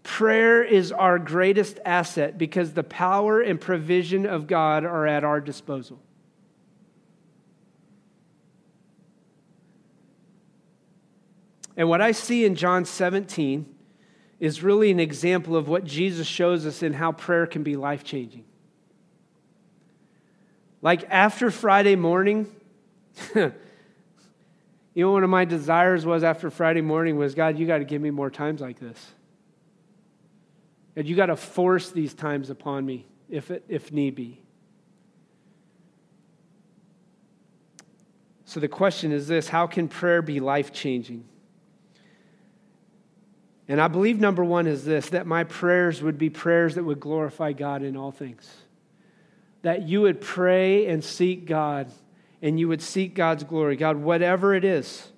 Prayer 0.02 0.62
is 0.62 0.92
our 0.92 1.18
greatest 1.18 1.80
asset 1.84 2.38
because 2.38 2.74
the 2.74 2.84
power 2.84 3.40
and 3.40 3.60
provision 3.60 4.24
of 4.24 4.46
God 4.46 4.84
are 4.84 5.06
at 5.06 5.24
our 5.24 5.40
disposal. 5.40 6.00
And 11.76 11.88
what 11.88 12.00
I 12.00 12.12
see 12.12 12.44
in 12.44 12.54
John 12.54 12.84
17 12.84 13.75
is 14.38 14.62
really 14.62 14.90
an 14.90 15.00
example 15.00 15.56
of 15.56 15.68
what 15.68 15.84
Jesus 15.84 16.26
shows 16.26 16.66
us 16.66 16.82
in 16.82 16.92
how 16.92 17.12
prayer 17.12 17.46
can 17.46 17.62
be 17.62 17.76
life 17.76 18.04
changing. 18.04 18.44
Like 20.82 21.04
after 21.08 21.50
Friday 21.50 21.96
morning, 21.96 22.46
you 23.34 23.52
know, 24.94 25.12
one 25.12 25.24
of 25.24 25.30
my 25.30 25.44
desires 25.44 26.04
was 26.04 26.22
after 26.22 26.50
Friday 26.50 26.82
morning 26.82 27.16
was 27.16 27.34
God, 27.34 27.58
you 27.58 27.66
got 27.66 27.78
to 27.78 27.84
give 27.84 28.02
me 28.02 28.10
more 28.10 28.30
times 28.30 28.60
like 28.60 28.78
this. 28.78 29.12
And 30.94 31.06
you 31.06 31.16
got 31.16 31.26
to 31.26 31.36
force 31.36 31.90
these 31.90 32.14
times 32.14 32.50
upon 32.50 32.84
me 32.84 33.06
if, 33.28 33.50
it, 33.50 33.64
if 33.68 33.90
need 33.90 34.14
be. 34.14 34.40
So 38.44 38.60
the 38.60 38.68
question 38.68 39.12
is 39.12 39.26
this 39.26 39.48
how 39.48 39.66
can 39.66 39.88
prayer 39.88 40.22
be 40.22 40.40
life 40.40 40.72
changing? 40.72 41.24
And 43.68 43.80
I 43.80 43.88
believe 43.88 44.20
number 44.20 44.44
one 44.44 44.66
is 44.66 44.84
this 44.84 45.10
that 45.10 45.26
my 45.26 45.44
prayers 45.44 46.02
would 46.02 46.18
be 46.18 46.30
prayers 46.30 46.76
that 46.76 46.84
would 46.84 47.00
glorify 47.00 47.52
God 47.52 47.82
in 47.82 47.96
all 47.96 48.12
things. 48.12 48.48
That 49.62 49.82
you 49.82 50.02
would 50.02 50.20
pray 50.20 50.86
and 50.86 51.02
seek 51.02 51.46
God 51.46 51.90
and 52.42 52.60
you 52.60 52.68
would 52.68 52.82
seek 52.82 53.14
God's 53.14 53.44
glory. 53.44 53.76
God, 53.76 53.96
whatever 53.96 54.54
it 54.54 54.64
is. 54.64 55.08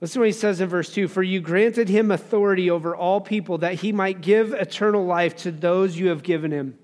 Listen 0.00 0.14
to 0.14 0.20
what 0.20 0.28
he 0.28 0.32
says 0.32 0.60
in 0.60 0.68
verse 0.68 0.92
2 0.92 1.08
For 1.08 1.22
you 1.22 1.40
granted 1.40 1.88
him 1.88 2.10
authority 2.10 2.70
over 2.70 2.94
all 2.94 3.20
people 3.20 3.58
that 3.58 3.74
he 3.74 3.92
might 3.92 4.20
give 4.20 4.52
eternal 4.52 5.04
life 5.04 5.36
to 5.38 5.50
those 5.50 5.98
you 5.98 6.08
have 6.08 6.22
given 6.22 6.50
him. 6.50 6.78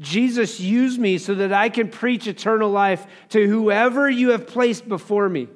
Jesus, 0.00 0.60
use 0.60 0.98
me 0.98 1.16
so 1.18 1.34
that 1.34 1.52
I 1.52 1.68
can 1.68 1.88
preach 1.88 2.26
eternal 2.26 2.70
life 2.70 3.06
to 3.30 3.46
whoever 3.46 4.10
you 4.10 4.30
have 4.30 4.46
placed 4.46 4.88
before 4.88 5.28
me. 5.28 5.48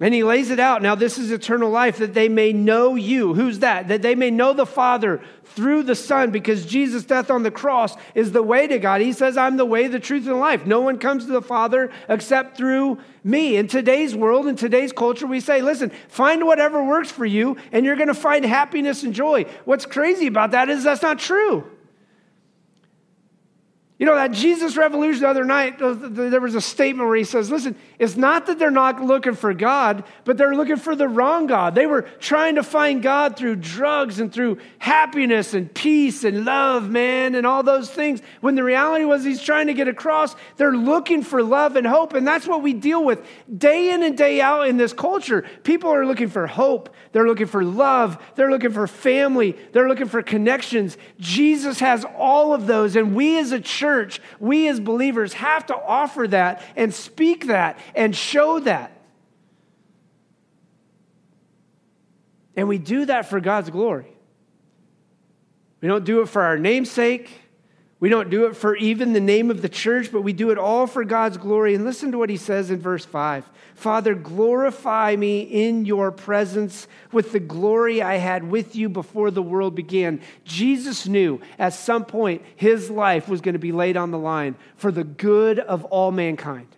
And 0.00 0.12
he 0.12 0.24
lays 0.24 0.50
it 0.50 0.58
out. 0.58 0.82
Now, 0.82 0.96
this 0.96 1.18
is 1.18 1.30
eternal 1.30 1.70
life 1.70 1.98
that 1.98 2.14
they 2.14 2.28
may 2.28 2.52
know 2.52 2.96
you. 2.96 3.32
Who's 3.32 3.60
that? 3.60 3.86
That 3.86 4.02
they 4.02 4.16
may 4.16 4.28
know 4.28 4.52
the 4.52 4.66
Father 4.66 5.22
through 5.44 5.84
the 5.84 5.94
Son, 5.94 6.32
because 6.32 6.66
Jesus' 6.66 7.04
death 7.04 7.30
on 7.30 7.44
the 7.44 7.50
cross 7.50 7.96
is 8.16 8.32
the 8.32 8.42
way 8.42 8.66
to 8.66 8.80
God. 8.80 9.00
He 9.00 9.12
says, 9.12 9.36
I'm 9.36 9.56
the 9.56 9.64
way, 9.64 9.86
the 9.86 10.00
truth, 10.00 10.24
and 10.24 10.32
the 10.32 10.34
life. 10.34 10.66
No 10.66 10.80
one 10.80 10.98
comes 10.98 11.26
to 11.26 11.32
the 11.32 11.40
Father 11.40 11.92
except 12.08 12.56
through 12.56 12.98
me. 13.22 13.56
In 13.56 13.68
today's 13.68 14.16
world, 14.16 14.48
in 14.48 14.56
today's 14.56 14.90
culture, 14.90 15.28
we 15.28 15.38
say, 15.38 15.62
listen, 15.62 15.92
find 16.08 16.44
whatever 16.44 16.82
works 16.82 17.12
for 17.12 17.24
you, 17.24 17.56
and 17.70 17.86
you're 17.86 17.94
going 17.94 18.08
to 18.08 18.14
find 18.14 18.44
happiness 18.44 19.04
and 19.04 19.14
joy. 19.14 19.44
What's 19.64 19.86
crazy 19.86 20.26
about 20.26 20.50
that 20.50 20.68
is 20.68 20.82
that's 20.82 21.02
not 21.02 21.20
true. 21.20 21.70
You 23.96 24.06
know, 24.06 24.16
that 24.16 24.32
Jesus 24.32 24.76
revolution 24.76 25.22
the 25.22 25.28
other 25.28 25.44
night, 25.44 25.78
there 25.78 26.40
was 26.40 26.56
a 26.56 26.60
statement 26.60 27.06
where 27.08 27.16
he 27.16 27.22
says, 27.22 27.48
listen, 27.48 27.76
it's 28.00 28.16
not 28.16 28.46
that 28.46 28.58
they're 28.58 28.72
not 28.72 29.00
looking 29.00 29.36
for 29.36 29.54
God, 29.54 30.02
but 30.24 30.36
they're 30.36 30.56
looking 30.56 30.78
for 30.78 30.96
the 30.96 31.06
wrong 31.06 31.46
God. 31.46 31.76
They 31.76 31.86
were 31.86 32.02
trying 32.02 32.56
to 32.56 32.64
find 32.64 33.04
God 33.04 33.36
through 33.36 33.54
drugs 33.56 34.18
and 34.18 34.32
through 34.32 34.58
happiness 34.80 35.54
and 35.54 35.72
peace 35.72 36.24
and 36.24 36.44
love, 36.44 36.90
man, 36.90 37.36
and 37.36 37.46
all 37.46 37.62
those 37.62 37.88
things. 37.88 38.20
When 38.40 38.56
the 38.56 38.64
reality 38.64 39.04
was 39.04 39.22
he's 39.22 39.40
trying 39.40 39.68
to 39.68 39.74
get 39.74 39.86
across, 39.86 40.34
they're 40.56 40.76
looking 40.76 41.22
for 41.22 41.40
love 41.40 41.76
and 41.76 41.86
hope. 41.86 42.14
And 42.14 42.26
that's 42.26 42.48
what 42.48 42.62
we 42.62 42.72
deal 42.72 43.04
with 43.04 43.24
day 43.56 43.94
in 43.94 44.02
and 44.02 44.18
day 44.18 44.40
out 44.40 44.66
in 44.66 44.76
this 44.76 44.92
culture. 44.92 45.44
People 45.62 45.90
are 45.90 46.04
looking 46.04 46.28
for 46.28 46.48
hope, 46.48 46.92
they're 47.12 47.28
looking 47.28 47.46
for 47.46 47.62
love, 47.62 48.20
they're 48.34 48.50
looking 48.50 48.72
for 48.72 48.88
family, 48.88 49.56
they're 49.70 49.88
looking 49.88 50.08
for 50.08 50.20
connections. 50.20 50.98
Jesus 51.20 51.78
has 51.78 52.04
all 52.18 52.52
of 52.52 52.66
those, 52.66 52.96
and 52.96 53.14
we 53.14 53.38
as 53.38 53.52
a 53.52 53.60
church, 53.60 53.84
church, 53.94 54.20
we 54.40 54.68
as 54.68 54.80
believers 54.80 55.34
have 55.34 55.66
to 55.66 55.76
offer 55.76 56.26
that 56.28 56.62
and 56.76 56.92
speak 56.92 57.46
that 57.46 57.78
and 57.94 58.14
show 58.14 58.58
that. 58.60 58.90
And 62.56 62.68
we 62.68 62.78
do 62.78 63.06
that 63.06 63.28
for 63.28 63.40
God's 63.40 63.70
glory. 63.70 64.06
We 65.80 65.88
don't 65.88 66.04
do 66.04 66.20
it 66.22 66.28
for 66.28 66.42
our 66.42 66.58
namesake. 66.58 67.30
We 68.00 68.08
don't 68.08 68.28
do 68.28 68.46
it 68.46 68.56
for 68.56 68.76
even 68.76 69.12
the 69.12 69.20
name 69.20 69.50
of 69.50 69.62
the 69.62 69.68
church, 69.68 70.10
but 70.12 70.22
we 70.22 70.32
do 70.32 70.50
it 70.50 70.58
all 70.58 70.86
for 70.86 71.04
God's 71.04 71.38
glory. 71.38 71.74
And 71.74 71.84
listen 71.84 72.12
to 72.12 72.18
what 72.18 72.28
he 72.28 72.36
says 72.36 72.70
in 72.70 72.80
verse 72.80 73.04
5 73.04 73.48
Father, 73.74 74.14
glorify 74.14 75.16
me 75.16 75.40
in 75.40 75.84
your 75.84 76.12
presence 76.12 76.86
with 77.12 77.32
the 77.32 77.40
glory 77.40 78.02
I 78.02 78.16
had 78.16 78.50
with 78.50 78.76
you 78.76 78.88
before 78.88 79.30
the 79.30 79.42
world 79.42 79.74
began. 79.74 80.20
Jesus 80.44 81.06
knew 81.06 81.40
at 81.58 81.74
some 81.74 82.04
point 82.04 82.42
his 82.56 82.90
life 82.90 83.28
was 83.28 83.40
going 83.40 83.54
to 83.54 83.58
be 83.58 83.72
laid 83.72 83.96
on 83.96 84.10
the 84.10 84.18
line 84.18 84.56
for 84.76 84.92
the 84.92 85.04
good 85.04 85.58
of 85.58 85.84
all 85.86 86.12
mankind. 86.12 86.68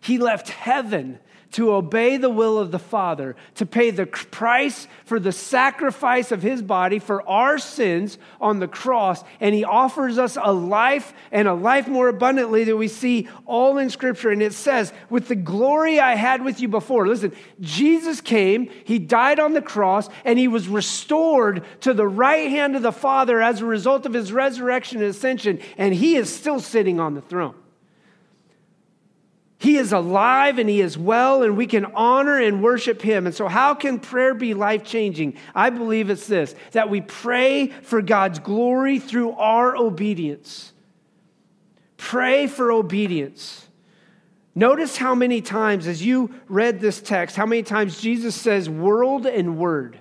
He 0.00 0.18
left 0.18 0.48
heaven 0.48 1.20
to 1.52 1.72
obey 1.72 2.16
the 2.16 2.30
will 2.30 2.58
of 2.58 2.70
the 2.70 2.78
Father, 2.78 3.36
to 3.56 3.66
pay 3.66 3.90
the 3.90 4.06
price 4.06 4.88
for 5.04 5.20
the 5.20 5.32
sacrifice 5.32 6.32
of 6.32 6.42
his 6.42 6.62
body 6.62 6.98
for 6.98 7.26
our 7.28 7.58
sins 7.58 8.18
on 8.40 8.58
the 8.58 8.68
cross. 8.68 9.22
And 9.40 9.54
he 9.54 9.64
offers 9.64 10.18
us 10.18 10.38
a 10.40 10.52
life 10.52 11.12
and 11.30 11.46
a 11.46 11.54
life 11.54 11.86
more 11.88 12.08
abundantly 12.08 12.64
that 12.64 12.76
we 12.76 12.88
see 12.88 13.28
all 13.46 13.78
in 13.78 13.90
Scripture. 13.90 14.30
And 14.30 14.42
it 14.42 14.54
says, 14.54 14.92
With 15.10 15.28
the 15.28 15.36
glory 15.36 16.00
I 16.00 16.14
had 16.14 16.42
with 16.42 16.60
you 16.60 16.68
before. 16.68 17.06
Listen, 17.06 17.32
Jesus 17.60 18.20
came, 18.20 18.70
he 18.84 18.98
died 18.98 19.38
on 19.38 19.52
the 19.52 19.62
cross, 19.62 20.08
and 20.24 20.38
he 20.38 20.48
was 20.48 20.68
restored 20.68 21.64
to 21.80 21.92
the 21.92 22.08
right 22.08 22.50
hand 22.50 22.76
of 22.76 22.82
the 22.82 22.92
Father 22.92 23.42
as 23.42 23.60
a 23.60 23.66
result 23.66 24.06
of 24.06 24.14
his 24.14 24.32
resurrection 24.32 25.00
and 25.00 25.10
ascension. 25.10 25.60
And 25.76 25.94
he 25.94 26.16
is 26.16 26.34
still 26.34 26.60
sitting 26.60 26.98
on 26.98 27.14
the 27.14 27.20
throne. 27.20 27.54
He 29.62 29.76
is 29.76 29.92
alive 29.92 30.58
and 30.58 30.68
He 30.68 30.80
is 30.80 30.98
well, 30.98 31.44
and 31.44 31.56
we 31.56 31.68
can 31.68 31.84
honor 31.94 32.36
and 32.36 32.64
worship 32.64 33.00
Him. 33.00 33.26
And 33.26 33.34
so, 33.34 33.46
how 33.46 33.74
can 33.74 34.00
prayer 34.00 34.34
be 34.34 34.54
life 34.54 34.82
changing? 34.82 35.36
I 35.54 35.70
believe 35.70 36.10
it's 36.10 36.26
this 36.26 36.56
that 36.72 36.90
we 36.90 37.00
pray 37.00 37.68
for 37.68 38.02
God's 38.02 38.40
glory 38.40 38.98
through 38.98 39.30
our 39.34 39.76
obedience. 39.76 40.72
Pray 41.96 42.48
for 42.48 42.72
obedience. 42.72 43.68
Notice 44.56 44.96
how 44.96 45.14
many 45.14 45.40
times, 45.40 45.86
as 45.86 46.04
you 46.04 46.34
read 46.48 46.80
this 46.80 47.00
text, 47.00 47.36
how 47.36 47.46
many 47.46 47.62
times 47.62 48.00
Jesus 48.00 48.34
says 48.34 48.68
world 48.68 49.26
and 49.26 49.58
word. 49.58 49.96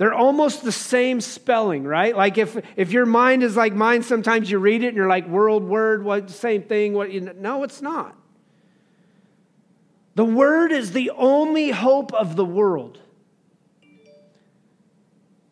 They're 0.00 0.14
almost 0.14 0.64
the 0.64 0.72
same 0.72 1.20
spelling, 1.20 1.84
right? 1.84 2.16
Like 2.16 2.38
if, 2.38 2.56
if 2.74 2.90
your 2.90 3.04
mind 3.04 3.42
is 3.42 3.54
like 3.54 3.74
mine, 3.74 4.02
sometimes 4.02 4.50
you 4.50 4.58
read 4.58 4.82
it 4.82 4.88
and 4.88 4.96
you're 4.96 5.06
like, 5.06 5.28
world, 5.28 5.62
word, 5.62 6.02
what, 6.02 6.30
same 6.30 6.62
thing. 6.62 6.94
What, 6.94 7.12
you 7.12 7.20
know, 7.20 7.34
no, 7.36 7.64
it's 7.64 7.82
not. 7.82 8.16
The 10.14 10.24
word 10.24 10.72
is 10.72 10.92
the 10.92 11.10
only 11.10 11.68
hope 11.68 12.14
of 12.14 12.34
the 12.34 12.46
world. 12.46 12.98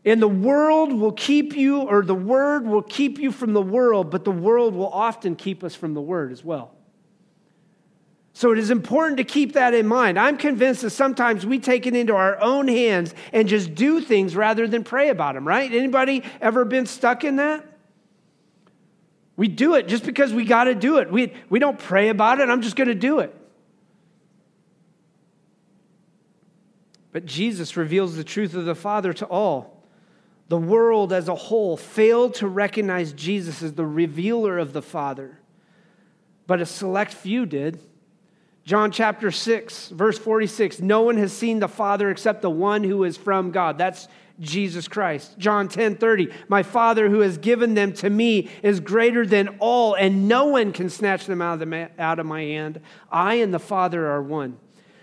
And 0.02 0.22
the 0.22 0.26
world 0.26 0.94
will 0.94 1.12
keep 1.12 1.54
you, 1.54 1.82
or 1.82 2.02
the 2.02 2.14
word 2.14 2.66
will 2.66 2.80
keep 2.80 3.18
you 3.18 3.30
from 3.30 3.52
the 3.52 3.60
world, 3.60 4.10
but 4.10 4.24
the 4.24 4.30
world 4.30 4.74
will 4.74 4.88
often 4.88 5.36
keep 5.36 5.62
us 5.62 5.74
from 5.74 5.92
the 5.92 6.00
word 6.00 6.32
as 6.32 6.42
well. 6.42 6.77
So 8.38 8.52
it 8.52 8.58
is 8.60 8.70
important 8.70 9.16
to 9.16 9.24
keep 9.24 9.54
that 9.54 9.74
in 9.74 9.88
mind. 9.88 10.16
I'm 10.16 10.36
convinced 10.36 10.82
that 10.82 10.90
sometimes 10.90 11.44
we 11.44 11.58
take 11.58 11.88
it 11.88 11.96
into 11.96 12.14
our 12.14 12.40
own 12.40 12.68
hands 12.68 13.12
and 13.32 13.48
just 13.48 13.74
do 13.74 14.00
things 14.00 14.36
rather 14.36 14.68
than 14.68 14.84
pray 14.84 15.08
about 15.08 15.34
them, 15.34 15.44
right? 15.44 15.68
Anybody 15.72 16.22
ever 16.40 16.64
been 16.64 16.86
stuck 16.86 17.24
in 17.24 17.34
that? 17.34 17.66
We 19.34 19.48
do 19.48 19.74
it 19.74 19.88
just 19.88 20.06
because 20.06 20.32
we 20.32 20.44
got 20.44 20.64
to 20.64 20.76
do 20.76 20.98
it. 20.98 21.10
We, 21.10 21.34
we 21.50 21.58
don't 21.58 21.80
pray 21.80 22.10
about 22.10 22.38
it. 22.38 22.48
I'm 22.48 22.62
just 22.62 22.76
going 22.76 22.86
to 22.86 22.94
do 22.94 23.18
it. 23.18 23.34
But 27.10 27.26
Jesus 27.26 27.76
reveals 27.76 28.14
the 28.14 28.22
truth 28.22 28.54
of 28.54 28.66
the 28.66 28.76
Father 28.76 29.12
to 29.14 29.26
all. 29.26 29.82
The 30.46 30.58
world 30.58 31.12
as 31.12 31.26
a 31.26 31.34
whole 31.34 31.76
failed 31.76 32.34
to 32.34 32.46
recognize 32.46 33.12
Jesus 33.12 33.64
as 33.64 33.72
the 33.72 33.84
revealer 33.84 34.58
of 34.58 34.74
the 34.74 34.80
Father, 34.80 35.40
but 36.46 36.60
a 36.60 36.66
select 36.66 37.12
few 37.12 37.44
did. 37.44 37.80
John 38.68 38.90
chapter 38.90 39.30
6, 39.30 39.88
verse 39.88 40.18
46 40.18 40.80
No 40.80 41.00
one 41.00 41.16
has 41.16 41.32
seen 41.32 41.58
the 41.58 41.68
Father 41.68 42.10
except 42.10 42.42
the 42.42 42.50
one 42.50 42.84
who 42.84 43.04
is 43.04 43.16
from 43.16 43.50
God. 43.50 43.78
That's 43.78 44.08
Jesus 44.40 44.86
Christ. 44.88 45.38
John 45.38 45.68
10 45.68 45.96
30, 45.96 46.28
my 46.48 46.62
Father 46.62 47.08
who 47.08 47.20
has 47.20 47.38
given 47.38 47.72
them 47.72 47.94
to 47.94 48.10
me 48.10 48.50
is 48.62 48.80
greater 48.80 49.24
than 49.24 49.56
all, 49.58 49.94
and 49.94 50.28
no 50.28 50.48
one 50.48 50.74
can 50.74 50.90
snatch 50.90 51.24
them 51.24 51.40
out 51.40 51.62
of, 51.62 51.70
the, 51.70 51.90
out 51.98 52.18
of 52.18 52.26
my 52.26 52.42
hand. 52.42 52.82
I 53.10 53.36
and 53.36 53.54
the 53.54 53.58
Father 53.58 54.06
are 54.06 54.22
one. 54.22 54.58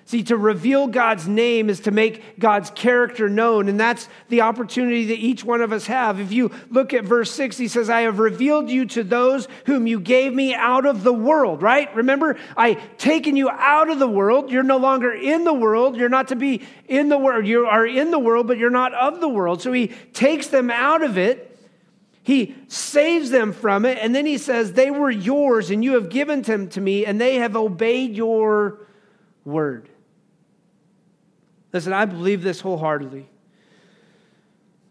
See, 0.08 0.22
to 0.26 0.38
reveal 0.38 0.86
God's 0.86 1.28
name 1.28 1.68
is 1.68 1.80
to 1.82 1.92
make 1.92 2.38
God's 2.38 2.70
character 2.70 3.28
known, 3.28 3.68
and 3.68 3.80
that's 3.80 4.08
the 4.30 4.42
opportunity 4.42 5.06
that 5.06 5.18
each 5.18 5.44
one 5.44 5.62
of 5.62 5.74
us 5.74 5.88
have. 5.88 6.20
If 6.20 6.32
you 6.32 6.52
look 6.70 6.94
at 6.94 7.06
verse 7.06 7.32
6, 7.32 7.58
he 7.58 7.68
says, 7.68 7.90
I 7.90 8.02
have 8.02 8.20
revealed 8.20 8.70
you 8.70 8.86
to 8.86 9.04
those 9.04 9.48
whom 9.66 9.88
you 9.88 10.00
gave 10.00 10.32
me 10.32 10.54
out 10.54 10.86
of 10.86 11.02
the 11.02 11.12
world, 11.12 11.64
right? 11.64 11.94
Remember, 11.96 12.38
I 12.56 12.76
taken 13.00 13.36
you 13.36 13.50
out 13.50 13.90
of 13.90 13.98
the 13.98 14.08
world. 14.08 14.52
You're 14.52 14.62
no 14.62 14.78
longer 14.78 15.12
in 15.12 15.44
the 15.44 15.54
world. 15.54 15.98
You're 15.98 16.08
not 16.08 16.28
to 16.28 16.36
be 16.36 16.62
in 16.88 17.10
the 17.10 17.18
world. 17.18 17.48
You 17.48 17.66
are 17.66 17.88
in 17.88 18.12
the 18.12 18.20
world, 18.20 18.46
but 18.46 18.60
you're 18.60 18.70
not 18.70 18.94
of 18.94 19.22
the 19.22 19.30
world. 19.30 19.64
So 19.64 19.72
he 19.72 19.88
takes 20.14 20.50
them 20.50 20.70
out 20.70 21.02
of 21.02 21.18
it. 21.18 21.52
He 22.22 22.56
saves 22.68 23.32
them 23.32 23.54
from 23.54 23.86
it, 23.86 23.98
and 24.00 24.14
then 24.14 24.28
he 24.28 24.38
says, 24.38 24.74
They 24.74 24.92
were 24.92 25.12
yours, 25.12 25.72
and 25.72 25.84
you 25.84 25.94
have 25.94 26.10
given 26.10 26.44
them 26.44 26.70
to 26.70 26.82
me, 26.82 27.08
and 27.08 27.20
they 27.20 27.36
have 27.38 27.56
obeyed 27.56 28.16
your 28.16 28.86
word. 29.46 29.90
Listen, 31.76 31.92
I 31.92 32.06
believe 32.06 32.42
this 32.42 32.62
wholeheartedly. 32.62 33.28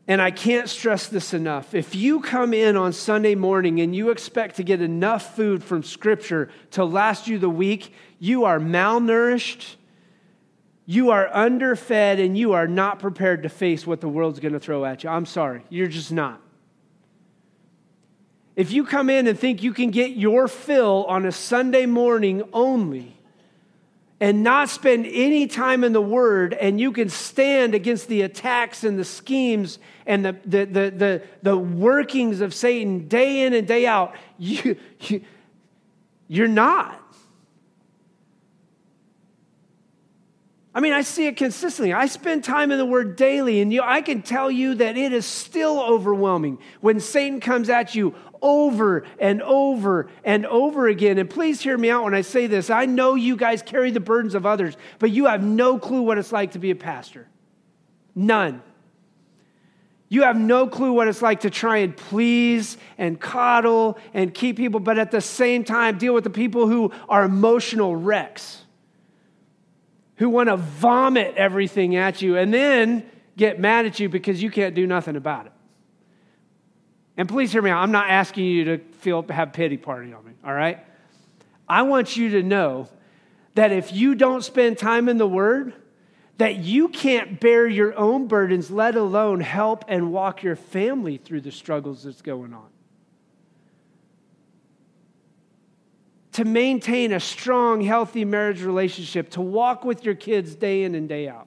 And 0.07 0.21
I 0.21 0.31
can't 0.31 0.69
stress 0.69 1.07
this 1.07 1.33
enough. 1.33 1.73
If 1.73 1.95
you 1.95 2.21
come 2.21 2.53
in 2.53 2.77
on 2.77 2.93
Sunday 2.93 3.35
morning 3.35 3.81
and 3.81 3.97
you 3.97 4.11
expect 4.11 4.57
to 4.57 4.63
get 4.63 4.83
enough 4.83 5.35
food 5.35 5.65
from 5.65 5.83
Scripture 5.83 6.51
to 6.73 6.85
last 6.85 7.27
you 7.27 7.39
the 7.39 7.49
week, 7.49 7.95
you 8.19 8.45
are 8.45 8.61
malnourished, 8.61 9.77
you 10.85 11.09
are 11.09 11.31
underfed, 11.33 12.21
and 12.21 12.37
you 12.37 12.53
are 12.53 12.69
not 12.69 12.99
prepared 12.99 13.45
to 13.45 13.49
face 13.49 13.87
what 13.87 14.03
the 14.03 14.09
world's 14.09 14.39
going 14.39 14.53
to 14.53 14.61
throw 14.61 14.85
at 14.85 15.05
you. 15.05 15.09
I'm 15.09 15.25
sorry, 15.25 15.65
you're 15.71 15.87
just 15.87 16.13
not. 16.13 16.39
If 18.57 18.73
you 18.73 18.85
come 18.85 19.09
in 19.09 19.27
and 19.27 19.39
think 19.39 19.63
you 19.63 19.73
can 19.73 19.91
get 19.91 20.11
your 20.11 20.49
fill 20.49 21.07
on 21.09 21.25
a 21.25 21.33
Sunday 21.33 21.87
morning 21.87 22.43
only, 22.53 23.17
and 24.25 24.43
not 24.43 24.71
spend 24.71 25.07
any 25.07 25.47
time 25.47 25.85
in 25.85 25.93
the 25.93 26.01
Word, 26.01 26.55
and 26.55 26.81
you 26.81 26.93
can 26.93 27.11
stand 27.11 27.75
against 27.75 28.09
the 28.09 28.23
attacks 28.23 28.83
and 28.83 28.99
the 28.99 29.05
schemes 29.05 29.79
and 30.07 30.25
the, 30.25 30.33
the, 30.47 30.65
the, 30.65 30.91
the, 30.91 31.23
the 31.43 31.59
workings 31.59 32.41
of 32.41 32.55
Satan 32.55 33.07
day 33.07 33.45
in 33.45 33.53
and 33.53 33.69
day 33.69 33.87
out, 33.87 34.15
you, 34.39 34.77
you, 35.01 35.21
you're 36.27 36.49
not. 36.49 36.99
I 40.75 40.81
mean, 40.81 40.95
I 40.95 41.03
see 41.03 41.27
it 41.27 41.37
consistently. 41.37 41.93
I 41.93 42.07
spend 42.07 42.45
time 42.45 42.73
in 42.73 42.79
the 42.79 42.87
Word 42.87 43.17
daily, 43.17 43.61
and 43.61 43.71
you, 43.71 43.83
I 43.83 44.01
can 44.01 44.23
tell 44.23 44.51
you 44.51 44.75
that 44.77 44.97
it 44.97 45.13
is 45.13 45.27
still 45.27 45.79
overwhelming 45.83 46.57
when 46.81 46.99
Satan 46.99 47.41
comes 47.41 47.69
at 47.69 47.95
you 47.95 48.15
over 48.45 49.05
and 49.19 49.43
over 49.43 50.09
and 50.23 50.47
over 50.47 50.87
again. 50.87 51.19
And 51.19 51.29
please 51.29 51.61
hear 51.61 51.77
me 51.77 51.91
out 51.91 52.05
when 52.05 52.15
I 52.15 52.21
say 52.21 52.47
this. 52.47 52.71
I 52.71 52.87
know 52.87 53.15
you 53.15 53.37
guys 53.37 53.63
carry 53.63 53.91
the 53.91 53.99
burdens 53.99 54.35
of 54.35 54.47
others, 54.47 54.77
but 55.01 55.11
you 55.11 55.27
have 55.27 55.43
no 55.43 55.79
clue 55.79 56.03
what 56.03 56.19
it's 56.19 56.31
like 56.31 56.53
to 56.53 56.59
be 56.61 56.71
a 56.71 56.77
pastor. 56.77 57.27
None. 58.15 58.63
You 60.09 60.23
have 60.23 60.37
no 60.37 60.69
clue 60.69 60.93
what 60.93 61.09
it's 61.09 61.23
like 61.23 61.41
to 61.41 61.51
try 61.51 61.79
and 61.79 61.97
please 61.97 62.77
and 62.99 63.19
coddle 63.19 63.99
and 64.13 64.33
keep 64.33 64.57
people, 64.57 64.79
but 64.79 64.99
at 64.99 65.11
the 65.11 65.23
same 65.23 65.65
time, 65.65 65.99
deal 65.99 66.15
with 66.15 66.23
the 66.23 66.31
people 66.31 66.69
who 66.69 66.93
are 67.09 67.25
emotional 67.25 67.97
wrecks 67.97 68.61
who 70.17 70.29
want 70.29 70.49
to 70.49 70.57
vomit 70.57 71.35
everything 71.37 71.97
at 71.97 72.23
you 72.23 72.37
and 72.37 72.55
then 72.55 73.05
get 73.37 73.59
mad 73.59 73.87
at 73.87 73.99
you 73.99 74.09
because 74.09 74.41
you 74.43 74.51
can't 74.51 74.75
do 74.75 74.87
nothing 74.87 75.17
about 75.17 75.47
it. 75.47 75.53
And 77.17 77.29
please 77.29 77.53
hear 77.53 77.63
me 77.63 77.71
out. 77.71 77.83
I'm 77.83 77.93
not 77.93 78.11
asking 78.11 78.45
you 78.45 78.65
to 78.65 78.79
feel 78.79 79.23
have 79.31 79.53
pity 79.53 79.77
party 79.77 80.13
on 80.13 80.25
me, 80.25 80.33
all 80.45 80.53
right? 80.53 80.85
I 81.69 81.83
want 81.83 82.17
you 82.17 82.31
to 82.31 82.43
know 82.43 82.89
that 83.55 83.73
if 83.73 83.93
you 83.93 84.15
don't 84.15 84.43
spend 84.43 84.79
time 84.79 85.09
in 85.09 85.17
the 85.17 85.27
word, 85.27 85.75
that 86.39 86.57
you 86.57 86.89
can't 86.89 87.39
bear 87.39 87.67
your 87.69 87.97
own 87.97 88.27
burdens, 88.27 88.71
let 88.71 88.97
alone 88.97 89.41
help 89.41 89.85
and 89.87 90.13
walk 90.13 90.43
your 90.43 90.57
family 90.57 91.17
through 91.17 91.43
the 91.43 91.53
struggles 91.53 92.03
that's 92.03 92.23
going 92.23 92.53
on. 92.53 92.67
to 96.35 96.45
maintain 96.45 97.13
a 97.13 97.21
strong, 97.21 97.81
healthy 97.81 98.25
marriage 98.25 98.61
relationship, 98.61 99.31
to 99.31 99.41
walk 99.41 99.85
with 99.85 100.05
your 100.05 100.17
kids 100.17 100.57
day 100.57 100.83
in 100.83 100.97
and 100.97 101.09
day 101.09 101.29
out. 101.29 101.47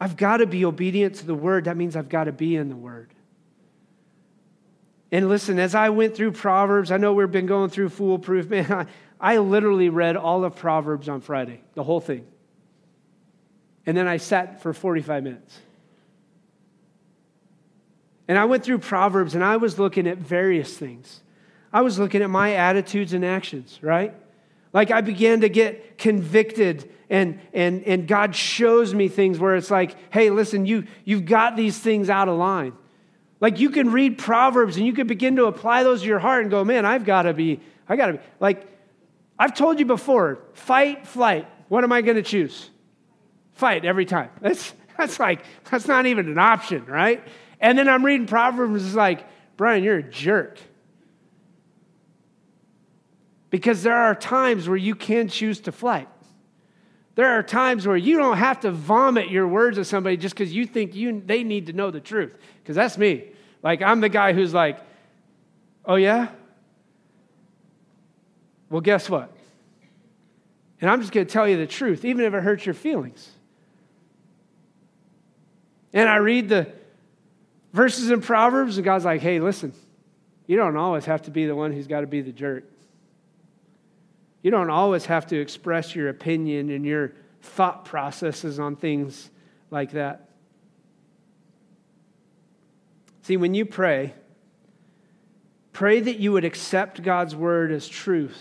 I've 0.00 0.16
got 0.16 0.38
to 0.38 0.46
be 0.46 0.64
obedient 0.64 1.16
to 1.16 1.26
the 1.26 1.34
word. 1.34 1.64
That 1.64 1.76
means 1.76 1.96
I've 1.96 2.08
got 2.08 2.24
to 2.24 2.32
be 2.32 2.56
in 2.56 2.68
the 2.68 2.76
word. 2.76 3.10
And 5.10 5.28
listen, 5.28 5.58
as 5.58 5.74
I 5.74 5.90
went 5.90 6.16
through 6.16 6.32
Proverbs, 6.32 6.90
I 6.90 6.96
know 6.96 7.14
we've 7.14 7.30
been 7.30 7.46
going 7.46 7.70
through 7.70 7.90
foolproof. 7.90 8.48
Man, 8.50 8.70
I, 8.72 8.86
I 9.20 9.38
literally 9.38 9.88
read 9.88 10.16
all 10.16 10.44
of 10.44 10.56
Proverbs 10.56 11.08
on 11.08 11.20
Friday, 11.20 11.62
the 11.74 11.82
whole 11.82 12.00
thing. 12.00 12.26
And 13.86 13.96
then 13.96 14.08
I 14.08 14.16
sat 14.16 14.62
for 14.62 14.72
45 14.72 15.22
minutes. 15.22 15.58
And 18.28 18.36
I 18.36 18.44
went 18.44 18.64
through 18.64 18.80
Proverbs 18.80 19.36
and 19.36 19.44
I 19.44 19.56
was 19.56 19.78
looking 19.78 20.08
at 20.08 20.18
various 20.18 20.76
things. 20.76 21.20
I 21.72 21.82
was 21.82 21.98
looking 21.98 22.22
at 22.22 22.30
my 22.30 22.54
attitudes 22.54 23.12
and 23.12 23.24
actions, 23.24 23.78
right? 23.82 24.14
Like 24.76 24.90
I 24.90 25.00
began 25.00 25.40
to 25.40 25.48
get 25.48 25.96
convicted 25.96 26.92
and, 27.08 27.40
and, 27.54 27.82
and 27.84 28.06
God 28.06 28.36
shows 28.36 28.92
me 28.92 29.08
things 29.08 29.38
where 29.38 29.56
it's 29.56 29.70
like, 29.70 29.96
hey, 30.12 30.28
listen, 30.28 30.66
you, 30.66 30.84
you've 31.02 31.24
got 31.24 31.56
these 31.56 31.78
things 31.78 32.10
out 32.10 32.28
of 32.28 32.36
line. 32.36 32.74
Like 33.40 33.58
you 33.58 33.70
can 33.70 33.90
read 33.90 34.18
Proverbs 34.18 34.76
and 34.76 34.84
you 34.84 34.92
can 34.92 35.06
begin 35.06 35.36
to 35.36 35.46
apply 35.46 35.82
those 35.82 36.02
to 36.02 36.06
your 36.06 36.18
heart 36.18 36.42
and 36.42 36.50
go, 36.50 36.62
man, 36.62 36.84
I've 36.84 37.06
got 37.06 37.22
to 37.22 37.32
be, 37.32 37.58
I 37.88 37.96
got 37.96 38.08
to 38.08 38.12
be. 38.14 38.18
Like 38.38 38.66
I've 39.38 39.54
told 39.54 39.78
you 39.78 39.86
before, 39.86 40.40
fight, 40.52 41.06
flight. 41.06 41.48
What 41.68 41.82
am 41.82 41.90
I 41.90 42.02
going 42.02 42.16
to 42.16 42.22
choose? 42.22 42.68
Fight 43.54 43.86
every 43.86 44.04
time. 44.04 44.28
That's, 44.42 44.74
that's 44.98 45.18
like, 45.18 45.42
that's 45.70 45.88
not 45.88 46.04
even 46.04 46.28
an 46.28 46.38
option, 46.38 46.84
right? 46.84 47.22
And 47.60 47.78
then 47.78 47.88
I'm 47.88 48.04
reading 48.04 48.26
Proverbs, 48.26 48.84
it's 48.84 48.94
like, 48.94 49.26
Brian, 49.56 49.82
you're 49.82 49.98
a 49.98 50.02
jerk. 50.02 50.58
Because 53.56 53.82
there 53.82 53.96
are 53.96 54.14
times 54.14 54.68
where 54.68 54.76
you 54.76 54.94
can 54.94 55.28
choose 55.28 55.60
to 55.60 55.72
flight. 55.72 56.08
There 57.14 57.38
are 57.38 57.42
times 57.42 57.86
where 57.86 57.96
you 57.96 58.18
don't 58.18 58.36
have 58.36 58.60
to 58.60 58.70
vomit 58.70 59.30
your 59.30 59.48
words 59.48 59.78
at 59.78 59.86
somebody 59.86 60.18
just 60.18 60.34
because 60.34 60.52
you 60.52 60.66
think 60.66 60.94
you, 60.94 61.22
they 61.24 61.42
need 61.42 61.68
to 61.68 61.72
know 61.72 61.90
the 61.90 61.98
truth. 61.98 62.36
Because 62.62 62.76
that's 62.76 62.98
me. 62.98 63.30
Like, 63.62 63.80
I'm 63.80 64.02
the 64.02 64.10
guy 64.10 64.34
who's 64.34 64.52
like, 64.52 64.78
oh, 65.86 65.94
yeah? 65.94 66.28
Well, 68.68 68.82
guess 68.82 69.08
what? 69.08 69.34
And 70.82 70.90
I'm 70.90 71.00
just 71.00 71.10
going 71.10 71.26
to 71.26 71.32
tell 71.32 71.48
you 71.48 71.56
the 71.56 71.66
truth, 71.66 72.04
even 72.04 72.26
if 72.26 72.34
it 72.34 72.42
hurts 72.42 72.66
your 72.66 72.74
feelings. 72.74 73.26
And 75.94 76.10
I 76.10 76.16
read 76.16 76.50
the 76.50 76.70
verses 77.72 78.10
in 78.10 78.20
Proverbs, 78.20 78.76
and 78.76 78.84
God's 78.84 79.06
like, 79.06 79.22
hey, 79.22 79.40
listen, 79.40 79.72
you 80.46 80.58
don't 80.58 80.76
always 80.76 81.06
have 81.06 81.22
to 81.22 81.30
be 81.30 81.46
the 81.46 81.56
one 81.56 81.72
who's 81.72 81.86
got 81.86 82.02
to 82.02 82.06
be 82.06 82.20
the 82.20 82.32
jerk. 82.32 82.64
You 84.46 84.52
don't 84.52 84.70
always 84.70 85.06
have 85.06 85.26
to 85.26 85.40
express 85.40 85.96
your 85.96 86.08
opinion 86.08 86.70
and 86.70 86.86
your 86.86 87.14
thought 87.40 87.84
processes 87.84 88.60
on 88.60 88.76
things 88.76 89.28
like 89.72 89.90
that. 89.90 90.28
See, 93.22 93.36
when 93.36 93.54
you 93.54 93.66
pray, 93.66 94.14
pray 95.72 95.98
that 95.98 96.20
you 96.20 96.30
would 96.30 96.44
accept 96.44 97.02
God's 97.02 97.34
word 97.34 97.72
as 97.72 97.88
truth, 97.88 98.40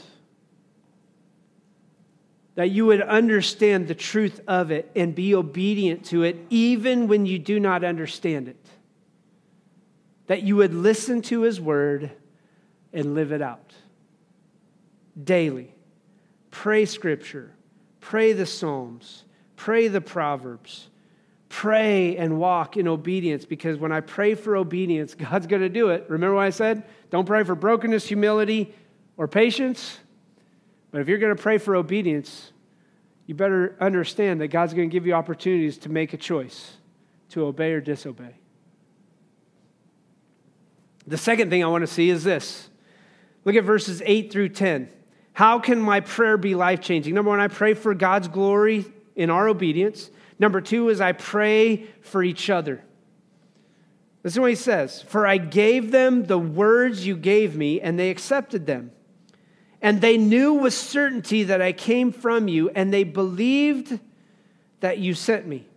that 2.53 2.69
you 2.69 2.85
would 2.85 3.01
understand 3.01 3.87
the 3.87 3.95
truth 3.95 4.41
of 4.47 4.69
it 4.69 4.91
and 4.95 5.15
be 5.15 5.33
obedient 5.33 6.05
to 6.05 6.21
it, 6.21 6.37
even 6.51 7.07
when 7.07 7.25
you 7.25 7.39
do 7.39 7.59
not 7.59 7.83
understand 7.83 8.47
it, 8.47 8.63
that 10.27 10.43
you 10.43 10.55
would 10.55 10.75
listen 10.75 11.23
to 11.23 11.41
his 11.41 11.59
word 11.59 12.11
and 12.93 13.15
live 13.15 13.31
it 13.31 13.41
out 13.41 13.73
daily. 15.23 15.74
Pray 16.55 16.85
Scripture, 16.85 17.51
pray 17.99 18.31
the 18.31 18.45
Psalms, 18.45 19.25
pray 19.57 19.89
the 19.89 19.99
Proverbs, 19.99 20.87
pray 21.49 22.15
and 22.15 22.39
walk 22.39 22.77
in 22.77 22.87
obedience 22.87 23.43
because 23.43 23.77
when 23.77 23.91
I 23.91 23.99
pray 23.99 24.35
for 24.35 24.55
obedience, 24.55 25.15
God's 25.15 25.47
going 25.47 25.61
to 25.61 25.69
do 25.69 25.89
it. 25.89 26.05
Remember 26.07 26.35
what 26.35 26.45
I 26.45 26.51
said? 26.51 26.83
Don't 27.09 27.25
pray 27.25 27.43
for 27.43 27.55
brokenness, 27.55 28.07
humility, 28.07 28.73
or 29.17 29.27
patience. 29.27 29.99
But 30.91 31.01
if 31.01 31.09
you're 31.09 31.17
going 31.17 31.35
to 31.35 31.43
pray 31.43 31.57
for 31.57 31.75
obedience, 31.75 32.53
you 33.25 33.35
better 33.35 33.75
understand 33.81 34.39
that 34.39 34.47
God's 34.47 34.73
going 34.73 34.89
to 34.89 34.93
give 34.93 35.05
you 35.05 35.13
opportunities 35.13 35.77
to 35.79 35.89
make 35.89 36.13
a 36.13 36.17
choice 36.17 36.77
to 37.31 37.45
obey 37.45 37.73
or 37.73 37.81
disobey. 37.81 38.33
The 41.05 41.17
second 41.17 41.49
thing 41.49 41.65
I 41.65 41.67
want 41.67 41.81
to 41.81 41.93
see 41.93 42.09
is 42.09 42.23
this. 42.23 42.69
Look 43.43 43.55
at 43.55 43.65
verses 43.65 44.01
8 44.05 44.31
through 44.31 44.49
10. 44.49 44.89
How 45.35 45.59
can 45.59 45.81
my 45.81 45.99
prayer 45.99 46.37
be 46.37 46.55
life 46.55 46.79
changing? 46.79 47.13
Number 47.13 47.29
one, 47.29 47.41
I 47.41 47.49
pray 47.49 47.73
for 47.73 47.93
God's 47.93 48.29
glory 48.29 48.85
in 49.17 49.29
our 49.29 49.49
obedience. 49.49 50.09
Number 50.39 50.61
two 50.61 50.87
is 50.87 51.01
I 51.01 51.11
pray 51.11 51.87
for 51.99 52.23
each 52.23 52.49
other. 52.49 52.81
Listen 54.23 54.37
to 54.37 54.41
what 54.41 54.49
he 54.51 54.55
says 54.55 55.01
For 55.01 55.27
I 55.27 55.37
gave 55.37 55.91
them 55.91 56.23
the 56.23 56.39
words 56.39 57.05
you 57.05 57.17
gave 57.17 57.57
me, 57.57 57.81
and 57.81 57.99
they 57.99 58.11
accepted 58.11 58.65
them. 58.65 58.91
And 59.81 59.99
they 59.99 60.15
knew 60.15 60.53
with 60.53 60.73
certainty 60.73 61.43
that 61.43 61.61
I 61.61 61.73
came 61.73 62.13
from 62.13 62.47
you, 62.47 62.69
and 62.69 62.93
they 62.93 63.03
believed 63.03 63.99
that 64.79 64.99
you 64.99 65.13
sent 65.13 65.45
me. 65.45 65.67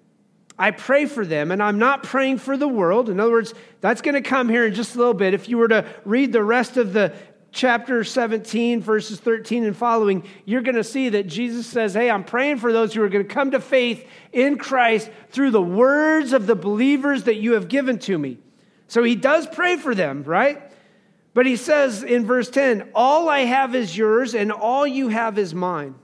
I 0.56 0.70
pray 0.70 1.06
for 1.06 1.26
them, 1.26 1.50
and 1.50 1.60
I'm 1.60 1.78
not 1.78 2.04
praying 2.04 2.38
for 2.38 2.56
the 2.56 2.68
world. 2.68 3.08
In 3.08 3.18
other 3.18 3.30
words, 3.30 3.54
that's 3.80 4.02
going 4.02 4.14
to 4.14 4.20
come 4.20 4.48
here 4.48 4.66
in 4.66 4.74
just 4.74 4.94
a 4.94 4.98
little 4.98 5.14
bit. 5.14 5.34
If 5.34 5.48
you 5.48 5.56
were 5.58 5.68
to 5.68 5.84
read 6.04 6.32
the 6.32 6.42
rest 6.42 6.76
of 6.76 6.92
the 6.92 7.12
chapter 7.52 8.04
17, 8.04 8.80
verses 8.80 9.18
13 9.20 9.64
and 9.64 9.76
following, 9.76 10.24
you're 10.44 10.62
going 10.62 10.74
to 10.76 10.84
see 10.84 11.08
that 11.11 11.26
Jesus 11.26 11.66
says, 11.66 11.94
Hey, 11.94 12.11
I'm 12.11 12.24
praying 12.24 12.58
for 12.58 12.72
those 12.72 12.94
who 12.94 13.02
are 13.02 13.08
going 13.08 13.26
to 13.26 13.34
come 13.34 13.52
to 13.52 13.61
faith 13.61 14.06
in 14.32 14.58
Christ 14.58 15.11
through 15.30 15.50
the 15.50 15.62
words 15.62 16.32
of 16.32 16.46
the 16.46 16.54
believers 16.54 17.24
that 17.24 17.37
you 17.37 17.52
have 17.52 17.68
given 17.68 17.98
to 18.00 18.18
me. 18.18 18.38
So 18.87 19.02
he 19.02 19.14
does 19.14 19.46
pray 19.46 19.76
for 19.76 19.94
them, 19.94 20.22
right? 20.24 20.62
But 21.34 21.46
he 21.46 21.56
says 21.56 22.02
in 22.02 22.26
verse 22.26 22.50
10, 22.50 22.90
All 22.94 23.28
I 23.28 23.40
have 23.40 23.74
is 23.74 23.96
yours, 23.96 24.34
and 24.34 24.50
all 24.50 24.87
you 24.87 25.08
have 25.08 25.38
is 25.38 25.54
mine. 25.54 25.94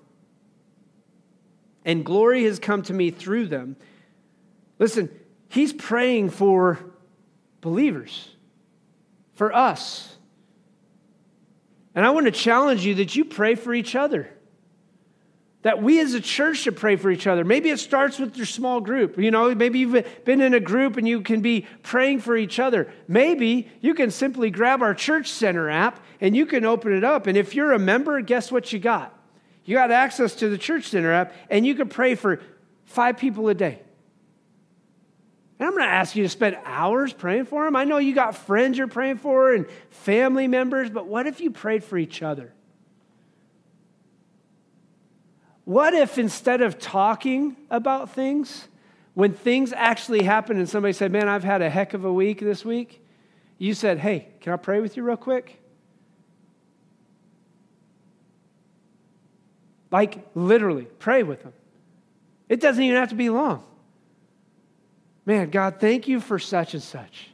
And 1.84 2.04
glory 2.04 2.44
has 2.44 2.58
come 2.58 2.82
to 2.84 2.92
me 2.92 3.10
through 3.10 3.48
them. 3.48 3.76
Listen, 4.78 5.10
he's 5.48 5.72
praying 5.72 6.30
for 6.30 6.78
believers, 7.60 8.28
for 9.34 9.54
us. 9.54 10.13
And 11.94 12.04
I 12.04 12.10
want 12.10 12.26
to 12.26 12.32
challenge 12.32 12.84
you 12.84 12.96
that 12.96 13.14
you 13.14 13.24
pray 13.24 13.54
for 13.54 13.72
each 13.72 13.94
other. 13.94 14.28
That 15.62 15.82
we 15.82 15.98
as 16.00 16.12
a 16.12 16.20
church 16.20 16.58
should 16.58 16.76
pray 16.76 16.96
for 16.96 17.10
each 17.10 17.26
other. 17.26 17.42
Maybe 17.42 17.70
it 17.70 17.78
starts 17.78 18.18
with 18.18 18.36
your 18.36 18.44
small 18.44 18.80
group. 18.80 19.16
You 19.16 19.30
know, 19.30 19.54
maybe 19.54 19.78
you've 19.78 20.24
been 20.24 20.42
in 20.42 20.52
a 20.52 20.60
group 20.60 20.98
and 20.98 21.08
you 21.08 21.22
can 21.22 21.40
be 21.40 21.66
praying 21.82 22.20
for 22.20 22.36
each 22.36 22.58
other. 22.58 22.92
Maybe 23.08 23.70
you 23.80 23.94
can 23.94 24.10
simply 24.10 24.50
grab 24.50 24.82
our 24.82 24.94
Church 24.94 25.30
Center 25.30 25.70
app 25.70 26.04
and 26.20 26.36
you 26.36 26.44
can 26.44 26.66
open 26.66 26.92
it 26.92 27.02
up. 27.02 27.26
And 27.26 27.38
if 27.38 27.54
you're 27.54 27.72
a 27.72 27.78
member, 27.78 28.20
guess 28.20 28.52
what 28.52 28.72
you 28.74 28.78
got? 28.78 29.18
You 29.64 29.74
got 29.76 29.90
access 29.90 30.34
to 30.36 30.50
the 30.50 30.58
Church 30.58 30.88
Center 30.88 31.12
app 31.12 31.32
and 31.48 31.64
you 31.66 31.74
can 31.74 31.88
pray 31.88 32.14
for 32.14 32.42
five 32.84 33.16
people 33.16 33.48
a 33.48 33.54
day. 33.54 33.80
And 35.58 35.68
I'm 35.68 35.74
going 35.74 35.84
to 35.84 35.92
ask 35.92 36.16
you 36.16 36.24
to 36.24 36.28
spend 36.28 36.56
hours 36.64 37.12
praying 37.12 37.46
for 37.46 37.64
them. 37.64 37.76
I 37.76 37.84
know 37.84 37.98
you 37.98 38.14
got 38.14 38.36
friends 38.36 38.76
you're 38.76 38.88
praying 38.88 39.18
for 39.18 39.54
and 39.54 39.66
family 39.90 40.48
members, 40.48 40.90
but 40.90 41.06
what 41.06 41.26
if 41.26 41.40
you 41.40 41.50
prayed 41.50 41.84
for 41.84 41.96
each 41.96 42.22
other? 42.22 42.52
What 45.64 45.94
if 45.94 46.18
instead 46.18 46.60
of 46.60 46.78
talking 46.78 47.56
about 47.70 48.10
things, 48.10 48.68
when 49.14 49.32
things 49.32 49.72
actually 49.72 50.22
happen 50.22 50.58
and 50.58 50.68
somebody 50.68 50.92
said, 50.92 51.10
Man, 51.10 51.28
I've 51.28 51.44
had 51.44 51.62
a 51.62 51.70
heck 51.70 51.94
of 51.94 52.04
a 52.04 52.12
week 52.12 52.40
this 52.40 52.64
week, 52.64 53.00
you 53.56 53.72
said, 53.72 53.98
Hey, 53.98 54.28
can 54.40 54.52
I 54.52 54.56
pray 54.56 54.80
with 54.80 54.96
you 54.96 55.02
real 55.02 55.16
quick? 55.16 55.60
Like 59.90 60.26
literally, 60.34 60.86
pray 60.98 61.22
with 61.22 61.44
them. 61.44 61.52
It 62.48 62.60
doesn't 62.60 62.82
even 62.82 62.96
have 62.96 63.10
to 63.10 63.14
be 63.14 63.30
long. 63.30 63.64
Man, 65.26 65.50
God, 65.50 65.76
thank 65.80 66.06
you 66.06 66.20
for 66.20 66.38
such 66.38 66.74
and 66.74 66.82
such. 66.82 67.30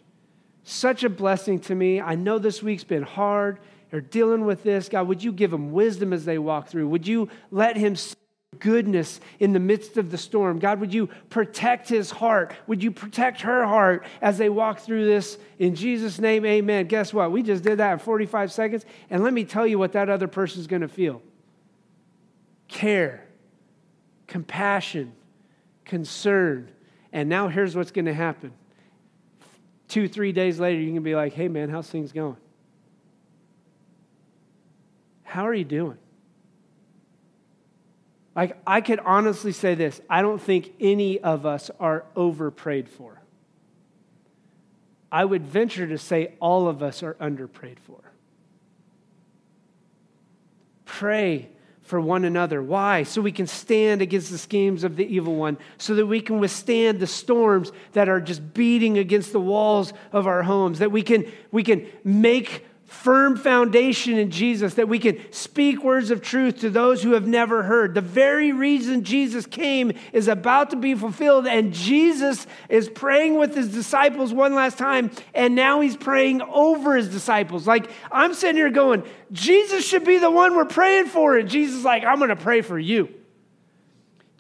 Such 0.62 1.03
a 1.03 1.11
blessing 1.11 1.59
to 1.61 1.74
me. 1.74 2.00
I 2.00 2.14
know 2.14 2.38
this 2.38 2.62
week's 2.62 2.85
been 2.85 3.03
hard. 3.03 3.59
They're 3.90 4.00
dealing 4.00 4.44
with 4.44 4.62
this. 4.62 4.88
God, 4.88 5.09
would 5.09 5.22
you 5.22 5.33
give 5.33 5.50
them 5.50 5.72
wisdom 5.72 6.12
as 6.12 6.24
they 6.24 6.38
walk 6.38 6.68
through? 6.68 6.88
Would 6.88 7.09
you 7.09 7.29
let 7.50 7.76
him 7.76 7.96
see 7.96 8.14
goodness 8.61 9.20
in 9.40 9.53
the 9.53 9.59
midst 9.59 9.96
of 9.96 10.11
the 10.11 10.18
storm? 10.18 10.61
God, 10.61 10.79
would 10.81 10.94
you 10.94 11.09
protect 11.29 11.88
his 11.88 12.11
heart? 12.11 12.53
Would 12.68 12.83
you 12.83 12.92
protect 12.92 13.40
her 13.40 13.66
heart 13.66 14.07
as 14.22 14.38
they 14.38 14.48
walk 14.48 14.79
through 14.79 15.07
this? 15.07 15.38
In 15.59 15.74
Jesus' 15.74 16.20
name, 16.20 16.46
amen. 16.46 16.87
Guess 16.87 17.12
what? 17.12 17.33
We 17.33 17.42
just 17.42 17.64
did 17.64 17.79
that 17.79 17.94
in 17.94 17.98
45 17.98 18.53
seconds. 18.53 18.85
And 19.09 19.24
let 19.24 19.33
me 19.33 19.44
tell 19.44 19.66
you 19.66 19.79
what 19.79 19.92
that 19.92 20.09
other 20.09 20.29
person's 20.29 20.68
going 20.68 20.83
to 20.83 20.88
feel 20.88 21.22
care, 22.68 23.26
compassion, 24.29 25.12
concern 25.85 26.70
and 27.12 27.29
now 27.29 27.49
here's 27.49 27.75
what's 27.75 27.90
going 27.90 28.05
to 28.07 28.14
happen. 28.14 28.53
Two, 29.88 30.09
three 30.09 30.33
days 30.33 30.61
later, 30.61 30.81
you 30.81 30.92
can 30.92 31.03
be 31.03 31.14
like, 31.14 31.33
hey, 31.33 31.49
man, 31.49 31.68
how's 31.68 31.88
things 31.88 32.12
going? 32.12 32.37
How 35.25 35.46
are 35.46 35.55
you 35.55 35.64
doing? 35.64 35.99
Like, 38.37 38.57
I 38.66 38.81
could 38.81 39.01
honestly 39.01 39.53
say 39.53 39.75
this 39.75 40.01
I 40.09 40.23
don't 40.23 40.40
think 40.40 40.73
any 40.81 41.20
of 41.20 41.44
us 41.46 41.70
are 41.81 42.05
over 42.14 42.51
prayed 42.51 42.88
for. 42.88 43.20
I 45.12 45.25
would 45.25 45.44
venture 45.44 45.88
to 45.88 45.99
say 45.99 46.35
all 46.38 46.68
of 46.68 46.83
us 46.83 47.03
are 47.03 47.16
under 47.18 47.49
prayed 47.49 47.81
for. 47.81 48.01
Pray 50.85 51.49
for 51.90 52.00
one 52.00 52.24
another. 52.24 52.62
Why? 52.62 53.03
So 53.03 53.20
we 53.20 53.33
can 53.33 53.48
stand 53.48 54.00
against 54.00 54.31
the 54.31 54.38
schemes 54.38 54.85
of 54.85 54.94
the 54.94 55.05
evil 55.05 55.35
one, 55.35 55.59
so 55.76 55.96
that 55.96 56.07
we 56.07 56.20
can 56.20 56.38
withstand 56.38 57.00
the 57.00 57.07
storms 57.07 57.72
that 57.92 58.09
are 58.09 58.20
just 58.20 58.55
beating 58.55 58.96
against 58.96 59.33
the 59.33 59.40
walls 59.40 59.92
of 60.12 60.29
our 60.29 60.44
homes, 60.44 60.79
that 60.79 60.92
we 60.92 61.03
can, 61.03 61.31
we 61.50 61.64
can 61.64 61.87
make 62.05 62.64
firm 62.90 63.37
foundation 63.37 64.18
in 64.18 64.33
Jesus, 64.33 64.74
that 64.74 64.88
we 64.88 64.98
can 64.98 65.16
speak 65.33 65.85
words 65.85 66.11
of 66.11 66.20
truth 66.20 66.59
to 66.61 66.68
those 66.68 67.03
who 67.03 67.12
have 67.12 67.26
never 67.26 67.62
heard. 67.62 67.94
The 67.94 68.00
very 68.00 68.53
reason 68.53 69.05
Jesus 69.05 69.46
came 69.46 69.92
is 70.12 70.26
about 70.26 70.70
to 70.70 70.76
be 70.76 70.96
fulfilled, 70.96 71.46
and 71.46 71.73
Jesus 71.73 72.48
is 72.69 72.90
praying 72.90 73.38
with 73.38 73.54
his 73.54 73.73
disciples 73.73 74.35
one 74.35 74.56
last 74.56 74.77
time, 74.77 75.12
and 75.35 75.54
now 75.54 75.81
he's 75.81 75.96
praying 75.96 76.42
over 76.42 76.96
his 76.96 77.08
disciples. 77.08 77.65
Like, 77.65 77.90
I'm 78.10 78.35
sitting 78.35 78.56
here 78.56 78.71
going, 78.71 79.04
Jesus 79.31 79.87
should 79.87 80.04
be 80.04 80.19
the 80.19 80.31
one 80.31 80.56
we're 80.56 80.65
praying 80.65 81.06
for, 81.06 81.38
and 81.38 81.48
Jesus 81.48 81.85
like, 81.85 82.04
I'm 82.04 82.19
going 82.19 82.31
to 82.31 82.37
pray 82.37 82.60
for 82.60 82.79
you. 82.79 83.08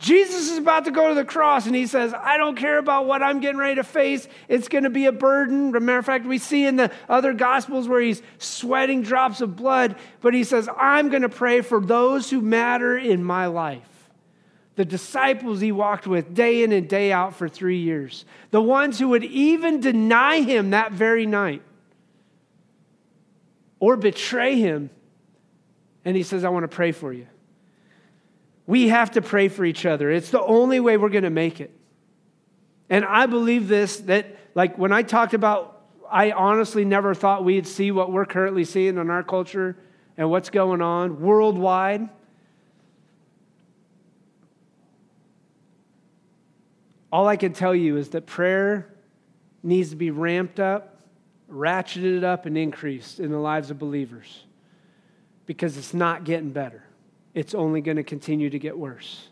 Jesus 0.00 0.50
is 0.50 0.56
about 0.56 0.86
to 0.86 0.90
go 0.90 1.10
to 1.10 1.14
the 1.14 1.26
cross 1.26 1.66
and 1.66 1.76
he 1.76 1.86
says, 1.86 2.14
I 2.14 2.38
don't 2.38 2.56
care 2.56 2.78
about 2.78 3.04
what 3.04 3.22
I'm 3.22 3.38
getting 3.38 3.58
ready 3.58 3.74
to 3.74 3.84
face. 3.84 4.26
It's 4.48 4.66
going 4.66 4.84
to 4.84 4.90
be 4.90 5.04
a 5.04 5.12
burden. 5.12 5.68
As 5.68 5.74
a 5.74 5.80
matter 5.80 5.98
of 5.98 6.06
fact, 6.06 6.24
we 6.24 6.38
see 6.38 6.64
in 6.64 6.76
the 6.76 6.90
other 7.06 7.34
gospels 7.34 7.86
where 7.86 8.00
he's 8.00 8.22
sweating 8.38 9.02
drops 9.02 9.42
of 9.42 9.56
blood, 9.56 9.96
but 10.22 10.32
he 10.32 10.42
says, 10.42 10.70
I'm 10.74 11.10
going 11.10 11.20
to 11.20 11.28
pray 11.28 11.60
for 11.60 11.82
those 11.82 12.30
who 12.30 12.40
matter 12.40 12.96
in 12.96 13.22
my 13.22 13.44
life. 13.46 14.08
The 14.76 14.86
disciples 14.86 15.60
he 15.60 15.70
walked 15.70 16.06
with 16.06 16.32
day 16.32 16.64
in 16.64 16.72
and 16.72 16.88
day 16.88 17.12
out 17.12 17.34
for 17.34 17.46
three 17.46 17.80
years, 17.80 18.24
the 18.52 18.62
ones 18.62 18.98
who 18.98 19.10
would 19.10 19.24
even 19.24 19.80
deny 19.80 20.40
him 20.40 20.70
that 20.70 20.92
very 20.92 21.26
night 21.26 21.60
or 23.78 23.98
betray 23.98 24.58
him. 24.58 24.88
And 26.06 26.16
he 26.16 26.22
says, 26.22 26.42
I 26.42 26.48
want 26.48 26.64
to 26.64 26.74
pray 26.74 26.92
for 26.92 27.12
you. 27.12 27.26
We 28.70 28.86
have 28.86 29.10
to 29.12 29.20
pray 29.20 29.48
for 29.48 29.64
each 29.64 29.84
other. 29.84 30.12
It's 30.12 30.30
the 30.30 30.40
only 30.40 30.78
way 30.78 30.96
we're 30.96 31.08
going 31.08 31.24
to 31.24 31.28
make 31.28 31.60
it. 31.60 31.72
And 32.88 33.04
I 33.04 33.26
believe 33.26 33.66
this 33.66 33.96
that, 34.02 34.36
like, 34.54 34.78
when 34.78 34.92
I 34.92 35.02
talked 35.02 35.34
about, 35.34 35.82
I 36.08 36.30
honestly 36.30 36.84
never 36.84 37.12
thought 37.12 37.44
we'd 37.44 37.66
see 37.66 37.90
what 37.90 38.12
we're 38.12 38.26
currently 38.26 38.62
seeing 38.62 38.96
in 38.96 39.10
our 39.10 39.24
culture 39.24 39.76
and 40.16 40.30
what's 40.30 40.50
going 40.50 40.82
on 40.82 41.20
worldwide. 41.20 42.08
All 47.10 47.26
I 47.26 47.36
can 47.36 47.52
tell 47.52 47.74
you 47.74 47.96
is 47.96 48.10
that 48.10 48.24
prayer 48.24 48.88
needs 49.64 49.90
to 49.90 49.96
be 49.96 50.12
ramped 50.12 50.60
up, 50.60 51.00
ratcheted 51.50 52.22
up, 52.22 52.46
and 52.46 52.56
increased 52.56 53.18
in 53.18 53.32
the 53.32 53.38
lives 53.40 53.72
of 53.72 53.80
believers 53.80 54.44
because 55.44 55.76
it's 55.76 55.92
not 55.92 56.22
getting 56.22 56.52
better 56.52 56.84
it's 57.34 57.54
only 57.54 57.80
going 57.80 57.96
to 57.96 58.02
continue 58.02 58.50
to 58.50 58.58
get 58.58 58.76
worse. 58.76 59.28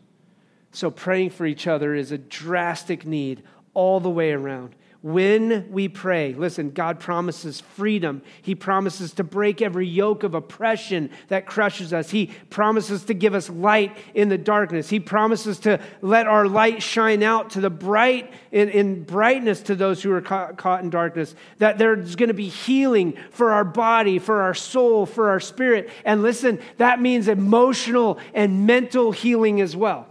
So, 0.70 0.90
praying 0.90 1.30
for 1.30 1.46
each 1.46 1.66
other 1.66 1.94
is 1.94 2.12
a 2.12 2.18
drastic 2.18 3.07
need 3.07 3.42
all 3.74 4.01
the 4.01 4.11
way 4.11 4.32
around. 4.32 4.74
When 5.01 5.70
we 5.70 5.86
pray, 5.86 6.34
listen, 6.34 6.72
God 6.72 6.99
promises 6.99 7.61
freedom. 7.61 8.20
He 8.42 8.57
promises 8.57 9.12
to 9.12 9.24
break 9.24 9.62
every 9.62 9.86
yoke 9.86 10.24
of 10.24 10.34
oppression 10.34 11.11
that 11.28 11.46
crushes 11.46 11.92
us. 11.92 12.11
He 12.11 12.32
promises 12.51 13.05
to 13.05 13.14
give 13.14 13.32
us 13.32 13.49
light 13.49 13.96
in 14.12 14.28
the 14.28 14.36
darkness. 14.36 14.88
He 14.88 14.99
promises 14.99 15.61
to 15.61 15.80
let 16.03 16.26
our 16.26 16.49
light 16.49 16.82
shine 16.82 17.22
out 17.22 17.51
to 17.51 17.61
the 17.61 17.70
bright, 17.70 18.32
in, 18.51 18.70
in 18.70 19.05
brightness 19.05 19.62
to 19.62 19.76
those 19.76 20.03
who 20.03 20.11
are 20.11 20.20
caught, 20.20 20.59
caught 20.59 20.82
in 20.82 20.90
darkness. 20.90 21.32
That 21.59 21.78
there's 21.78 22.16
going 22.16 22.30
to 22.30 22.34
be 22.34 22.49
healing 22.49 23.16
for 23.30 23.53
our 23.53 23.64
body, 23.64 24.18
for 24.18 24.42
our 24.42 24.55
soul, 24.55 25.07
for 25.07 25.30
our 25.30 25.38
spirit. 25.38 25.90
And 26.05 26.22
listen, 26.22 26.59
that 26.78 27.01
means 27.01 27.28
emotional 27.28 28.18
and 28.34 28.66
mental 28.66 29.12
healing 29.12 29.61
as 29.61 29.76
well. 29.76 30.09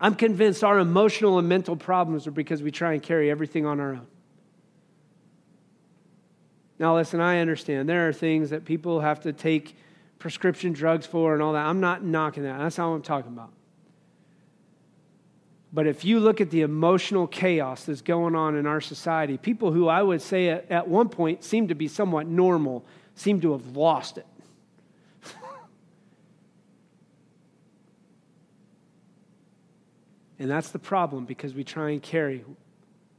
I'm 0.00 0.14
convinced 0.14 0.62
our 0.62 0.78
emotional 0.78 1.38
and 1.38 1.48
mental 1.48 1.76
problems 1.76 2.26
are 2.26 2.30
because 2.30 2.62
we 2.62 2.70
try 2.70 2.92
and 2.92 3.02
carry 3.02 3.30
everything 3.30 3.66
on 3.66 3.80
our 3.80 3.92
own. 3.94 4.06
Now, 6.78 6.94
listen, 6.94 7.20
I 7.20 7.40
understand 7.40 7.88
there 7.88 8.08
are 8.08 8.12
things 8.12 8.50
that 8.50 8.64
people 8.64 9.00
have 9.00 9.20
to 9.22 9.32
take 9.32 9.74
prescription 10.18 10.72
drugs 10.72 11.06
for 11.06 11.34
and 11.34 11.42
all 11.42 11.52
that. 11.54 11.66
I'm 11.66 11.80
not 11.80 12.04
knocking 12.04 12.44
that. 12.44 12.58
That's 12.58 12.78
not 12.78 12.90
what 12.90 12.96
I'm 12.96 13.02
talking 13.02 13.32
about. 13.32 13.52
But 15.72 15.86
if 15.86 16.04
you 16.04 16.20
look 16.20 16.40
at 16.40 16.50
the 16.50 16.62
emotional 16.62 17.26
chaos 17.26 17.84
that's 17.84 18.00
going 18.00 18.34
on 18.34 18.56
in 18.56 18.66
our 18.66 18.80
society, 18.80 19.36
people 19.36 19.72
who 19.72 19.88
I 19.88 20.02
would 20.02 20.22
say 20.22 20.48
at, 20.48 20.88
one 20.88 21.08
point 21.08 21.44
seemed 21.44 21.68
to 21.68 21.74
be 21.74 21.88
somewhat 21.88 22.26
normal 22.26 22.84
seem 23.14 23.40
to 23.42 23.52
have 23.52 23.76
lost 23.76 24.16
it. 24.16 24.26
And 30.38 30.50
that's 30.50 30.70
the 30.70 30.78
problem 30.78 31.24
because 31.24 31.54
we 31.54 31.64
try 31.64 31.90
and 31.90 32.02
carry 32.02 32.44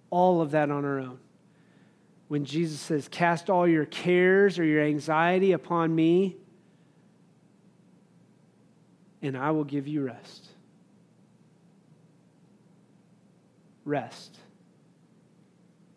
all 0.09 0.41
of 0.41 0.51
that 0.51 0.71
on 0.71 0.85
our 0.85 0.99
own. 0.99 1.19
When 2.27 2.45
Jesus 2.45 2.79
says, 2.79 3.07
Cast 3.07 3.49
all 3.49 3.67
your 3.67 3.85
cares 3.85 4.57
or 4.59 4.63
your 4.63 4.83
anxiety 4.83 5.51
upon 5.51 5.93
me, 5.93 6.37
and 9.21 9.37
I 9.37 9.51
will 9.51 9.63
give 9.63 9.87
you 9.87 10.03
rest. 10.05 10.47
Rest. 13.83 14.37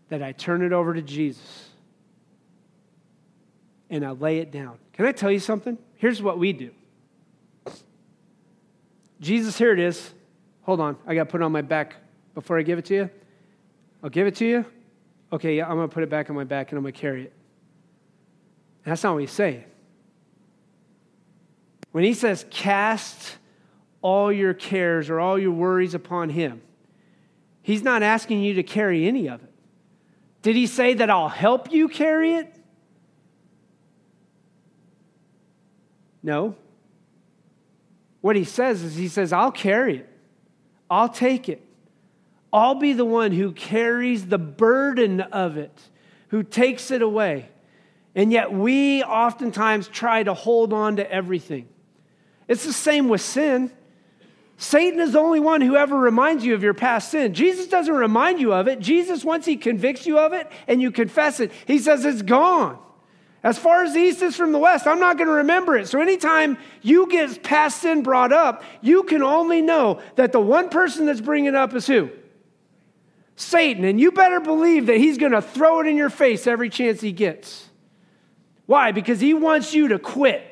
That 0.08 0.22
I 0.22 0.32
turn 0.32 0.62
it 0.62 0.72
over 0.72 0.94
to 0.94 1.02
Jesus 1.02 1.68
and 3.92 4.04
I 4.06 4.10
lay 4.10 4.38
it 4.38 4.50
down. 4.50 4.78
Can 4.94 5.04
I 5.04 5.12
tell 5.12 5.30
you 5.30 5.38
something? 5.38 5.78
Here's 5.96 6.20
what 6.20 6.38
we 6.38 6.52
do 6.52 6.70
Jesus, 9.20 9.56
here 9.56 9.72
it 9.72 9.78
is. 9.78 10.12
Hold 10.62 10.80
on, 10.80 10.96
I 11.06 11.14
got 11.14 11.24
to 11.24 11.30
put 11.30 11.40
it 11.40 11.44
on 11.44 11.52
my 11.52 11.62
back 11.62 11.96
before 12.34 12.58
I 12.58 12.62
give 12.62 12.78
it 12.78 12.84
to 12.86 12.94
you. 12.94 13.10
I'll 14.02 14.10
give 14.10 14.26
it 14.26 14.36
to 14.36 14.46
you. 14.46 14.64
Okay, 15.32 15.56
yeah, 15.56 15.68
I'm 15.68 15.76
going 15.76 15.88
to 15.88 15.92
put 15.92 16.02
it 16.02 16.10
back 16.10 16.30
on 16.30 16.36
my 16.36 16.44
back 16.44 16.70
and 16.70 16.78
I'm 16.78 16.84
going 16.84 16.92
to 16.92 17.00
carry 17.00 17.24
it. 17.24 17.32
That's 18.84 19.02
not 19.02 19.14
what 19.14 19.20
he's 19.20 19.30
saying. 19.30 19.64
When 21.92 22.04
he 22.04 22.14
says, 22.14 22.44
cast 22.50 23.36
all 24.00 24.32
your 24.32 24.54
cares 24.54 25.08
or 25.10 25.20
all 25.20 25.38
your 25.38 25.52
worries 25.52 25.94
upon 25.94 26.30
him, 26.30 26.62
he's 27.62 27.82
not 27.82 28.02
asking 28.02 28.42
you 28.42 28.54
to 28.54 28.62
carry 28.62 29.06
any 29.06 29.28
of 29.28 29.42
it. 29.42 29.52
Did 30.42 30.56
he 30.56 30.66
say 30.66 30.94
that 30.94 31.08
I'll 31.08 31.28
help 31.28 31.72
you 31.72 31.88
carry 31.88 32.34
it? 32.34 32.54
No. 36.22 36.56
What 38.20 38.36
he 38.36 38.44
says 38.44 38.82
is, 38.82 38.96
he 38.96 39.08
says, 39.08 39.32
I'll 39.32 39.52
carry 39.52 39.98
it. 39.98 40.11
I'll 40.93 41.09
take 41.09 41.49
it. 41.49 41.62
I'll 42.53 42.74
be 42.74 42.93
the 42.93 43.07
one 43.07 43.32
who 43.32 43.53
carries 43.53 44.26
the 44.26 44.36
burden 44.36 45.22
of 45.22 45.57
it, 45.57 45.72
who 46.28 46.43
takes 46.43 46.90
it 46.90 47.01
away. 47.01 47.49
And 48.14 48.30
yet 48.30 48.53
we 48.53 49.03
oftentimes 49.03 49.88
try 49.88 50.22
to 50.22 50.34
hold 50.34 50.74
on 50.74 50.97
to 50.97 51.11
everything. 51.11 51.66
It's 52.47 52.66
the 52.66 52.74
same 52.74 53.09
with 53.09 53.22
sin. 53.22 53.72
Satan 54.59 55.01
is 55.01 55.12
the 55.12 55.18
only 55.18 55.40
one 55.40 55.62
who 55.62 55.76
ever 55.76 55.97
reminds 55.97 56.45
you 56.45 56.53
of 56.53 56.62
your 56.62 56.74
past 56.74 57.11
sin. 57.11 57.32
Jesus 57.32 57.68
doesn't 57.68 57.95
remind 57.95 58.38
you 58.38 58.53
of 58.53 58.68
it. 58.68 58.78
Jesus, 58.78 59.24
once 59.24 59.47
he 59.47 59.57
convicts 59.57 60.07
you 60.07 60.18
of 60.18 60.34
it 60.34 60.47
and 60.68 60.82
you 60.82 60.90
confess 60.90 61.40
it, 61.40 61.53
he 61.66 61.78
says 61.78 62.05
it's 62.05 62.20
gone. 62.20 62.78
As 63.45 63.59
far 63.59 63.82
as 63.82 63.93
the 63.93 64.01
east 64.01 64.22
is 64.22 64.36
from 64.36 64.53
the 64.53 64.59
west, 64.59 64.86
I'm 64.86 65.01
not 65.01 65.16
going 65.16 65.26
to 65.26 65.34
remember 65.34 65.76
it. 65.76 65.88
So 65.88 66.01
anytime 66.01 66.59
you 66.80 67.09
get 67.09 67.43
past 67.43 67.82
sin 67.82 68.03
brought 68.03 68.32
up, 68.32 68.62
you 68.80 69.03
can 69.03 69.22
only 69.22 69.62
know 69.62 70.01
that 70.14 70.30
the 70.30 70.40
one 70.40 70.68
person 70.68 71.07
that's 71.07 71.20
bringing 71.20 71.47
it 71.47 71.55
up 71.57 71.74
is 71.74 71.86
who? 71.86 72.11
Satan. 73.34 73.84
And 73.84 74.01
you 74.01 74.12
better 74.12 74.38
believe 74.38 74.86
that 74.86 74.99
he's 74.99 75.18
going 75.18 75.32
to 75.32 75.43
throw 75.43 75.80
it 75.80 75.88
in 75.88 75.97
your 75.97 76.11
face 76.11 76.47
every 76.47 76.70
chance 76.70 77.01
he 77.01 77.11
gets. 77.11 77.68
Why? 78.66 78.93
Because 78.93 79.18
he 79.20 79.34
wants 79.34 79.74
you 79.74 79.88
to 79.88 79.99
quit, 79.99 80.43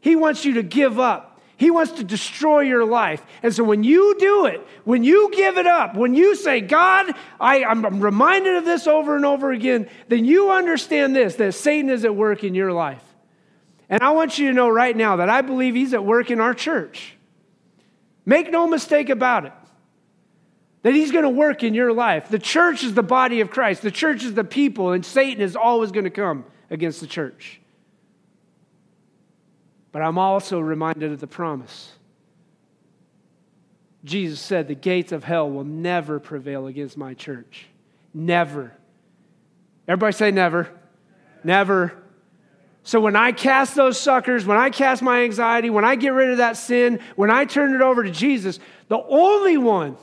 he 0.00 0.14
wants 0.14 0.44
you 0.44 0.54
to 0.54 0.62
give 0.62 1.00
up. 1.00 1.25
He 1.58 1.70
wants 1.70 1.92
to 1.92 2.04
destroy 2.04 2.60
your 2.60 2.84
life. 2.84 3.24
And 3.42 3.54
so 3.54 3.64
when 3.64 3.82
you 3.82 4.16
do 4.18 4.44
it, 4.44 4.66
when 4.84 5.02
you 5.02 5.30
give 5.32 5.56
it 5.56 5.66
up, 5.66 5.96
when 5.96 6.14
you 6.14 6.36
say, 6.36 6.60
God, 6.60 7.14
I, 7.40 7.60
am 7.60 8.00
reminded 8.00 8.56
of 8.56 8.66
this 8.66 8.86
over 8.86 9.16
and 9.16 9.24
over 9.24 9.52
again, 9.52 9.88
then 10.08 10.26
you 10.26 10.50
understand 10.50 11.16
this 11.16 11.36
that 11.36 11.54
Satan 11.54 11.88
is 11.88 12.04
at 12.04 12.14
work 12.14 12.44
in 12.44 12.54
your 12.54 12.72
life. 12.72 13.02
And 13.88 14.02
I 14.02 14.10
want 14.10 14.38
you 14.38 14.48
to 14.48 14.52
know 14.52 14.68
right 14.68 14.94
now 14.94 15.16
that 15.16 15.30
I 15.30 15.40
believe 15.40 15.74
he's 15.74 15.94
at 15.94 16.04
work 16.04 16.30
in 16.30 16.40
our 16.40 16.52
church. 16.52 17.16
Make 18.26 18.50
no 18.50 18.66
mistake 18.66 19.08
about 19.08 19.46
it. 19.46 19.52
That 20.82 20.94
he's 20.94 21.10
going 21.10 21.24
to 21.24 21.30
work 21.30 21.62
in 21.62 21.72
your 21.72 21.92
life. 21.92 22.28
The 22.28 22.38
church 22.38 22.84
is 22.84 22.92
the 22.92 23.02
body 23.02 23.40
of 23.40 23.50
Christ, 23.50 23.80
the 23.80 23.90
church 23.90 24.24
is 24.24 24.34
the 24.34 24.44
people, 24.44 24.92
and 24.92 25.06
Satan 25.06 25.42
is 25.42 25.56
always 25.56 25.90
going 25.90 26.04
to 26.04 26.10
come 26.10 26.44
against 26.68 27.00
the 27.00 27.06
church. 27.06 27.60
But 29.96 30.02
I'm 30.02 30.18
also 30.18 30.60
reminded 30.60 31.10
of 31.10 31.20
the 31.20 31.26
promise. 31.26 31.90
Jesus 34.04 34.38
said, 34.40 34.68
The 34.68 34.74
gates 34.74 35.10
of 35.10 35.24
hell 35.24 35.50
will 35.50 35.64
never 35.64 36.20
prevail 36.20 36.66
against 36.66 36.98
my 36.98 37.14
church. 37.14 37.64
Never. 38.12 38.72
Everybody 39.88 40.12
say 40.12 40.30
never. 40.32 40.68
Never. 41.42 41.94
So 42.82 43.00
when 43.00 43.16
I 43.16 43.32
cast 43.32 43.74
those 43.74 43.98
suckers, 43.98 44.44
when 44.44 44.58
I 44.58 44.68
cast 44.68 45.00
my 45.00 45.22
anxiety, 45.22 45.70
when 45.70 45.86
I 45.86 45.96
get 45.96 46.12
rid 46.12 46.28
of 46.28 46.36
that 46.36 46.58
sin, 46.58 47.00
when 47.14 47.30
I 47.30 47.46
turn 47.46 47.74
it 47.74 47.80
over 47.80 48.02
to 48.02 48.10
Jesus, 48.10 48.58
the 48.88 49.02
only 49.02 49.56
one 49.56 49.96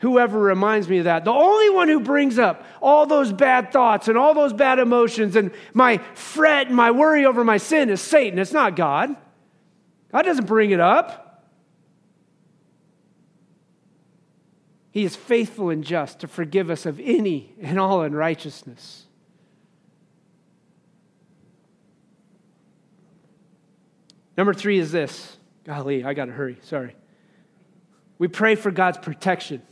whoever 0.00 0.38
reminds 0.38 0.90
me 0.90 0.98
of 0.98 1.04
that. 1.04 1.24
The 1.24 1.32
only 1.32 1.70
one 1.70 1.88
who 1.88 2.00
brings 2.00 2.38
up 2.38 2.66
all 2.82 3.06
those 3.06 3.32
bad 3.32 3.72
thoughts 3.72 4.08
and 4.08 4.18
all 4.18 4.34
those 4.34 4.52
bad 4.52 4.78
emotions 4.78 5.36
and 5.36 5.52
my 5.72 6.02
fret 6.12 6.66
and 6.66 6.76
my 6.76 6.90
worry 6.90 7.24
over 7.24 7.44
my 7.44 7.56
sin 7.56 7.88
is 7.88 8.02
Satan. 8.02 8.38
It's 8.38 8.52
not 8.52 8.76
God. 8.76 9.16
God 10.12 10.22
doesn't 10.22 10.46
bring 10.46 10.70
it 10.70 10.80
up. 10.80 11.24
He 14.90 15.04
is 15.04 15.14
faithful 15.14 15.70
and 15.70 15.84
just 15.84 16.20
to 16.20 16.28
forgive 16.28 16.70
us 16.70 16.86
of 16.86 16.98
any 16.98 17.54
and 17.60 17.78
all 17.78 18.02
unrighteousness. 18.02 19.04
Number 24.36 24.54
three 24.54 24.78
is 24.78 24.92
this. 24.92 25.36
Golly, 25.64 26.04
I 26.04 26.14
got 26.14 26.26
to 26.26 26.32
hurry. 26.32 26.58
Sorry. 26.62 26.94
We 28.18 28.28
pray 28.28 28.54
for 28.54 28.70
God's 28.70 28.98
protection. 28.98 29.62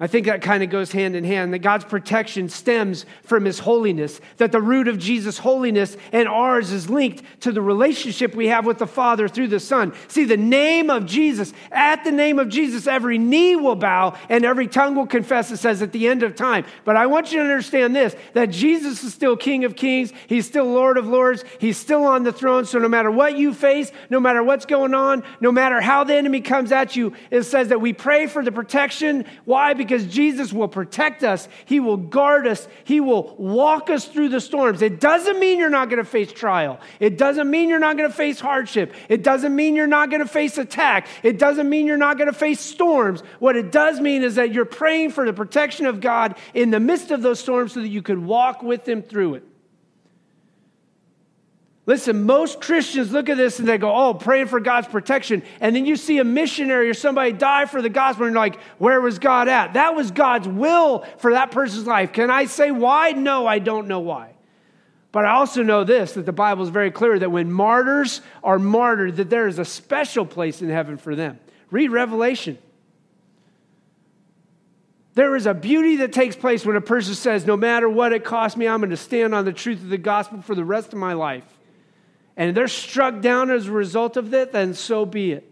I 0.00 0.08
think 0.08 0.26
that 0.26 0.42
kind 0.42 0.64
of 0.64 0.70
goes 0.70 0.90
hand 0.90 1.14
in 1.14 1.22
hand 1.22 1.54
that 1.54 1.60
God's 1.60 1.84
protection 1.84 2.48
stems 2.48 3.06
from 3.22 3.44
his 3.44 3.60
holiness, 3.60 4.20
that 4.38 4.50
the 4.50 4.60
root 4.60 4.88
of 4.88 4.98
Jesus' 4.98 5.38
holiness 5.38 5.96
and 6.10 6.26
ours 6.26 6.72
is 6.72 6.90
linked 6.90 7.22
to 7.42 7.52
the 7.52 7.62
relationship 7.62 8.34
we 8.34 8.48
have 8.48 8.66
with 8.66 8.78
the 8.78 8.88
Father 8.88 9.28
through 9.28 9.46
the 9.46 9.60
Son. 9.60 9.92
See, 10.08 10.24
the 10.24 10.36
name 10.36 10.90
of 10.90 11.06
Jesus, 11.06 11.52
at 11.70 12.02
the 12.02 12.10
name 12.10 12.40
of 12.40 12.48
Jesus, 12.48 12.88
every 12.88 13.18
knee 13.18 13.54
will 13.54 13.76
bow 13.76 14.18
and 14.28 14.44
every 14.44 14.66
tongue 14.66 14.96
will 14.96 15.06
confess, 15.06 15.52
it 15.52 15.58
says 15.58 15.80
at 15.80 15.92
the 15.92 16.08
end 16.08 16.24
of 16.24 16.34
time. 16.34 16.64
But 16.84 16.96
I 16.96 17.06
want 17.06 17.30
you 17.30 17.38
to 17.38 17.44
understand 17.44 17.94
this 17.94 18.16
that 18.32 18.50
Jesus 18.50 19.04
is 19.04 19.14
still 19.14 19.36
King 19.36 19.64
of 19.64 19.76
Kings, 19.76 20.12
He's 20.26 20.44
still 20.44 20.66
Lord 20.66 20.98
of 20.98 21.06
Lords, 21.06 21.44
He's 21.60 21.78
still 21.78 22.02
on 22.02 22.24
the 22.24 22.32
throne. 22.32 22.64
So 22.64 22.80
no 22.80 22.88
matter 22.88 23.12
what 23.12 23.38
you 23.38 23.54
face, 23.54 23.92
no 24.10 24.18
matter 24.18 24.42
what's 24.42 24.66
going 24.66 24.92
on, 24.92 25.22
no 25.40 25.52
matter 25.52 25.80
how 25.80 26.02
the 26.02 26.16
enemy 26.16 26.40
comes 26.40 26.72
at 26.72 26.96
you, 26.96 27.12
it 27.30 27.44
says 27.44 27.68
that 27.68 27.80
we 27.80 27.92
pray 27.92 28.26
for 28.26 28.42
the 28.42 28.50
protection. 28.50 29.24
Why? 29.44 29.72
Jesus 29.84 30.52
will 30.52 30.68
protect 30.68 31.24
us, 31.24 31.48
He 31.64 31.80
will 31.80 31.96
guard 31.96 32.46
us, 32.46 32.68
He 32.84 33.00
will 33.00 33.34
walk 33.36 33.90
us 33.90 34.06
through 34.06 34.30
the 34.30 34.40
storms. 34.40 34.82
It 34.82 35.00
doesn't 35.00 35.38
mean 35.38 35.58
you're 35.58 35.70
not 35.70 35.88
going 35.88 36.02
to 36.02 36.08
face 36.08 36.32
trial, 36.32 36.80
it 37.00 37.18
doesn't 37.18 37.50
mean 37.50 37.68
you're 37.68 37.78
not 37.78 37.96
going 37.96 38.08
to 38.08 38.16
face 38.16 38.40
hardship, 38.40 38.94
it 39.08 39.22
doesn't 39.22 39.54
mean 39.54 39.74
you're 39.74 39.86
not 39.86 40.10
going 40.10 40.22
to 40.22 40.28
face 40.28 40.58
attack, 40.58 41.08
it 41.22 41.38
doesn't 41.38 41.68
mean 41.68 41.86
you're 41.86 41.96
not 41.96 42.18
going 42.18 42.32
to 42.32 42.38
face 42.38 42.60
storms. 42.60 43.22
What 43.38 43.56
it 43.56 43.72
does 43.72 44.00
mean 44.00 44.22
is 44.22 44.36
that 44.36 44.52
you're 44.52 44.64
praying 44.64 45.10
for 45.10 45.26
the 45.26 45.32
protection 45.32 45.86
of 45.86 46.00
God 46.00 46.36
in 46.54 46.70
the 46.70 46.80
midst 46.80 47.10
of 47.10 47.22
those 47.22 47.40
storms 47.40 47.72
so 47.72 47.80
that 47.80 47.88
you 47.88 48.02
could 48.02 48.18
walk 48.18 48.62
with 48.62 48.88
Him 48.88 49.02
through 49.02 49.34
it. 49.34 49.44
Listen, 51.86 52.24
most 52.24 52.62
Christians 52.62 53.12
look 53.12 53.28
at 53.28 53.36
this 53.36 53.58
and 53.58 53.68
they 53.68 53.76
go, 53.76 53.94
oh, 53.94 54.14
praying 54.14 54.46
for 54.46 54.58
God's 54.58 54.88
protection. 54.88 55.42
And 55.60 55.76
then 55.76 55.84
you 55.84 55.96
see 55.96 56.18
a 56.18 56.24
missionary 56.24 56.88
or 56.88 56.94
somebody 56.94 57.32
die 57.32 57.66
for 57.66 57.82
the 57.82 57.90
gospel, 57.90 58.24
and 58.24 58.34
you're 58.34 58.42
like, 58.42 58.58
where 58.78 59.00
was 59.02 59.18
God 59.18 59.48
at? 59.48 59.74
That 59.74 59.94
was 59.94 60.10
God's 60.10 60.48
will 60.48 61.04
for 61.18 61.32
that 61.32 61.50
person's 61.50 61.86
life. 61.86 62.12
Can 62.12 62.30
I 62.30 62.46
say 62.46 62.70
why? 62.70 63.12
No, 63.12 63.46
I 63.46 63.58
don't 63.58 63.86
know 63.86 64.00
why. 64.00 64.30
But 65.12 65.26
I 65.26 65.32
also 65.32 65.62
know 65.62 65.84
this 65.84 66.12
that 66.12 66.24
the 66.24 66.32
Bible 66.32 66.64
is 66.64 66.70
very 66.70 66.90
clear 66.90 67.18
that 67.18 67.30
when 67.30 67.52
martyrs 67.52 68.22
are 68.42 68.58
martyred, 68.58 69.16
that 69.16 69.28
there 69.28 69.46
is 69.46 69.58
a 69.58 69.64
special 69.64 70.24
place 70.24 70.62
in 70.62 70.70
heaven 70.70 70.96
for 70.96 71.14
them. 71.14 71.38
Read 71.70 71.90
Revelation. 71.90 72.56
There 75.12 75.36
is 75.36 75.46
a 75.46 75.54
beauty 75.54 75.96
that 75.96 76.12
takes 76.12 76.34
place 76.34 76.66
when 76.66 76.74
a 76.74 76.80
person 76.80 77.14
says, 77.14 77.46
No 77.46 77.56
matter 77.56 77.88
what 77.88 78.12
it 78.12 78.24
costs 78.24 78.56
me, 78.56 78.66
I'm 78.66 78.80
going 78.80 78.90
to 78.90 78.96
stand 78.96 79.34
on 79.34 79.44
the 79.44 79.52
truth 79.52 79.82
of 79.82 79.90
the 79.90 79.98
gospel 79.98 80.40
for 80.42 80.56
the 80.56 80.64
rest 80.64 80.92
of 80.92 80.98
my 80.98 81.12
life 81.12 81.44
and 82.36 82.56
they're 82.56 82.68
struck 82.68 83.20
down 83.20 83.50
as 83.50 83.68
a 83.68 83.72
result 83.72 84.16
of 84.16 84.32
it, 84.34 84.52
then 84.52 84.74
so 84.74 85.06
be 85.06 85.32
it. 85.32 85.50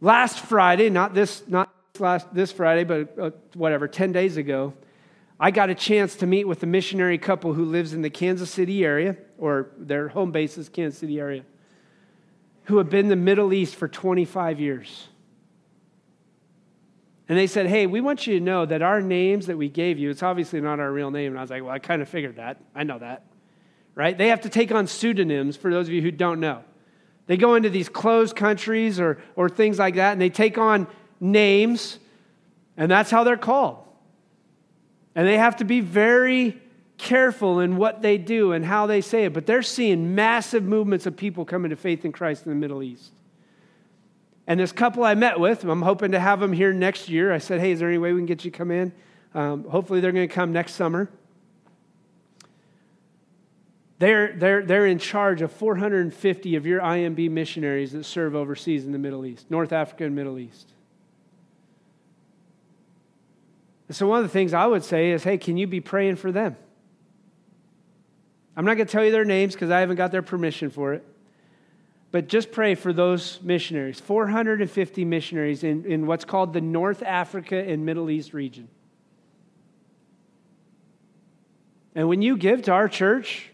Last 0.00 0.40
Friday, 0.40 0.90
not 0.90 1.14
this, 1.14 1.44
not 1.46 1.72
last 1.98 2.32
this 2.34 2.50
Friday, 2.50 2.84
but 2.84 3.18
uh, 3.18 3.30
whatever, 3.54 3.86
10 3.86 4.10
days 4.10 4.36
ago, 4.36 4.74
I 5.38 5.50
got 5.52 5.70
a 5.70 5.74
chance 5.74 6.16
to 6.16 6.26
meet 6.26 6.44
with 6.44 6.62
a 6.62 6.66
missionary 6.66 7.18
couple 7.18 7.54
who 7.54 7.64
lives 7.64 7.92
in 7.94 8.02
the 8.02 8.10
Kansas 8.10 8.50
City 8.50 8.84
area, 8.84 9.16
or 9.38 9.70
their 9.78 10.08
home 10.08 10.32
base 10.32 10.58
is 10.58 10.68
Kansas 10.68 10.98
City 10.98 11.20
area, 11.20 11.44
who 12.64 12.78
have 12.78 12.90
been 12.90 13.06
in 13.06 13.08
the 13.08 13.16
Middle 13.16 13.52
East 13.52 13.76
for 13.76 13.86
25 13.86 14.58
years. 14.58 15.08
And 17.28 17.38
they 17.38 17.46
said, 17.46 17.66
Hey, 17.66 17.86
we 17.86 18.00
want 18.00 18.26
you 18.26 18.38
to 18.38 18.44
know 18.44 18.66
that 18.66 18.82
our 18.82 19.00
names 19.00 19.46
that 19.46 19.56
we 19.56 19.68
gave 19.68 19.98
you, 19.98 20.10
it's 20.10 20.22
obviously 20.22 20.60
not 20.60 20.80
our 20.80 20.92
real 20.92 21.10
name. 21.10 21.32
And 21.32 21.38
I 21.38 21.42
was 21.42 21.50
like, 21.50 21.62
Well, 21.62 21.72
I 21.72 21.78
kind 21.78 22.02
of 22.02 22.08
figured 22.08 22.36
that. 22.36 22.60
I 22.74 22.82
know 22.82 22.98
that 22.98 23.24
right? 23.94 24.16
They 24.16 24.28
have 24.28 24.42
to 24.42 24.48
take 24.48 24.72
on 24.72 24.86
pseudonyms 24.86 25.56
for 25.56 25.70
those 25.70 25.88
of 25.88 25.92
you 25.92 26.02
who 26.02 26.10
don't 26.10 26.40
know. 26.40 26.62
They 27.26 27.36
go 27.36 27.54
into 27.54 27.70
these 27.70 27.88
closed 27.88 28.36
countries 28.36 28.98
or, 28.98 29.22
or 29.36 29.48
things 29.48 29.78
like 29.78 29.94
that, 29.96 30.12
and 30.12 30.20
they 30.20 30.30
take 30.30 30.58
on 30.58 30.86
names, 31.20 31.98
and 32.76 32.90
that's 32.90 33.10
how 33.10 33.24
they're 33.24 33.36
called. 33.36 33.78
And 35.14 35.26
they 35.26 35.38
have 35.38 35.56
to 35.56 35.64
be 35.64 35.80
very 35.80 36.60
careful 36.98 37.60
in 37.60 37.76
what 37.76 38.00
they 38.02 38.16
do 38.16 38.52
and 38.52 38.64
how 38.64 38.86
they 38.86 39.00
say 39.00 39.24
it. 39.24 39.32
But 39.32 39.46
they're 39.46 39.62
seeing 39.62 40.14
massive 40.14 40.62
movements 40.62 41.06
of 41.06 41.16
people 41.16 41.44
coming 41.44 41.70
to 41.70 41.76
faith 41.76 42.04
in 42.04 42.12
Christ 42.12 42.46
in 42.46 42.50
the 42.50 42.56
Middle 42.56 42.82
East. 42.82 43.12
And 44.46 44.58
this 44.58 44.72
couple 44.72 45.04
I 45.04 45.14
met 45.14 45.38
with, 45.38 45.64
I'm 45.64 45.82
hoping 45.82 46.12
to 46.12 46.20
have 46.20 46.40
them 46.40 46.52
here 46.52 46.72
next 46.72 47.08
year. 47.08 47.32
I 47.32 47.38
said, 47.38 47.60
hey, 47.60 47.72
is 47.72 47.78
there 47.78 47.88
any 47.88 47.98
way 47.98 48.12
we 48.12 48.18
can 48.18 48.26
get 48.26 48.44
you 48.44 48.50
to 48.50 48.56
come 48.56 48.70
in? 48.70 48.92
Um, 49.34 49.64
hopefully, 49.64 50.00
they're 50.00 50.12
going 50.12 50.28
to 50.28 50.34
come 50.34 50.52
next 50.52 50.74
summer. 50.74 51.08
They're, 54.02 54.32
they're, 54.32 54.62
they're 54.64 54.86
in 54.86 54.98
charge 54.98 55.42
of 55.42 55.52
450 55.52 56.56
of 56.56 56.66
your 56.66 56.80
IMB 56.80 57.30
missionaries 57.30 57.92
that 57.92 58.02
serve 58.02 58.34
overseas 58.34 58.84
in 58.84 58.90
the 58.90 58.98
Middle 58.98 59.24
East, 59.24 59.48
North 59.48 59.72
Africa 59.72 60.04
and 60.04 60.16
Middle 60.16 60.40
East. 60.40 60.72
And 63.86 63.96
so, 63.96 64.08
one 64.08 64.18
of 64.18 64.24
the 64.24 64.28
things 64.28 64.54
I 64.54 64.66
would 64.66 64.82
say 64.82 65.12
is 65.12 65.22
hey, 65.22 65.38
can 65.38 65.56
you 65.56 65.68
be 65.68 65.80
praying 65.80 66.16
for 66.16 66.32
them? 66.32 66.56
I'm 68.56 68.64
not 68.64 68.74
going 68.74 68.88
to 68.88 68.92
tell 68.92 69.04
you 69.04 69.12
their 69.12 69.24
names 69.24 69.52
because 69.52 69.70
I 69.70 69.78
haven't 69.78 69.98
got 69.98 70.10
their 70.10 70.20
permission 70.20 70.70
for 70.70 70.94
it. 70.94 71.06
But 72.10 72.26
just 72.26 72.50
pray 72.50 72.74
for 72.74 72.92
those 72.92 73.38
missionaries 73.40 74.00
450 74.00 75.04
missionaries 75.04 75.62
in, 75.62 75.84
in 75.84 76.08
what's 76.08 76.24
called 76.24 76.54
the 76.54 76.60
North 76.60 77.04
Africa 77.04 77.56
and 77.56 77.86
Middle 77.86 78.10
East 78.10 78.34
region. 78.34 78.66
And 81.94 82.08
when 82.08 82.20
you 82.20 82.36
give 82.36 82.62
to 82.62 82.72
our 82.72 82.88
church, 82.88 83.51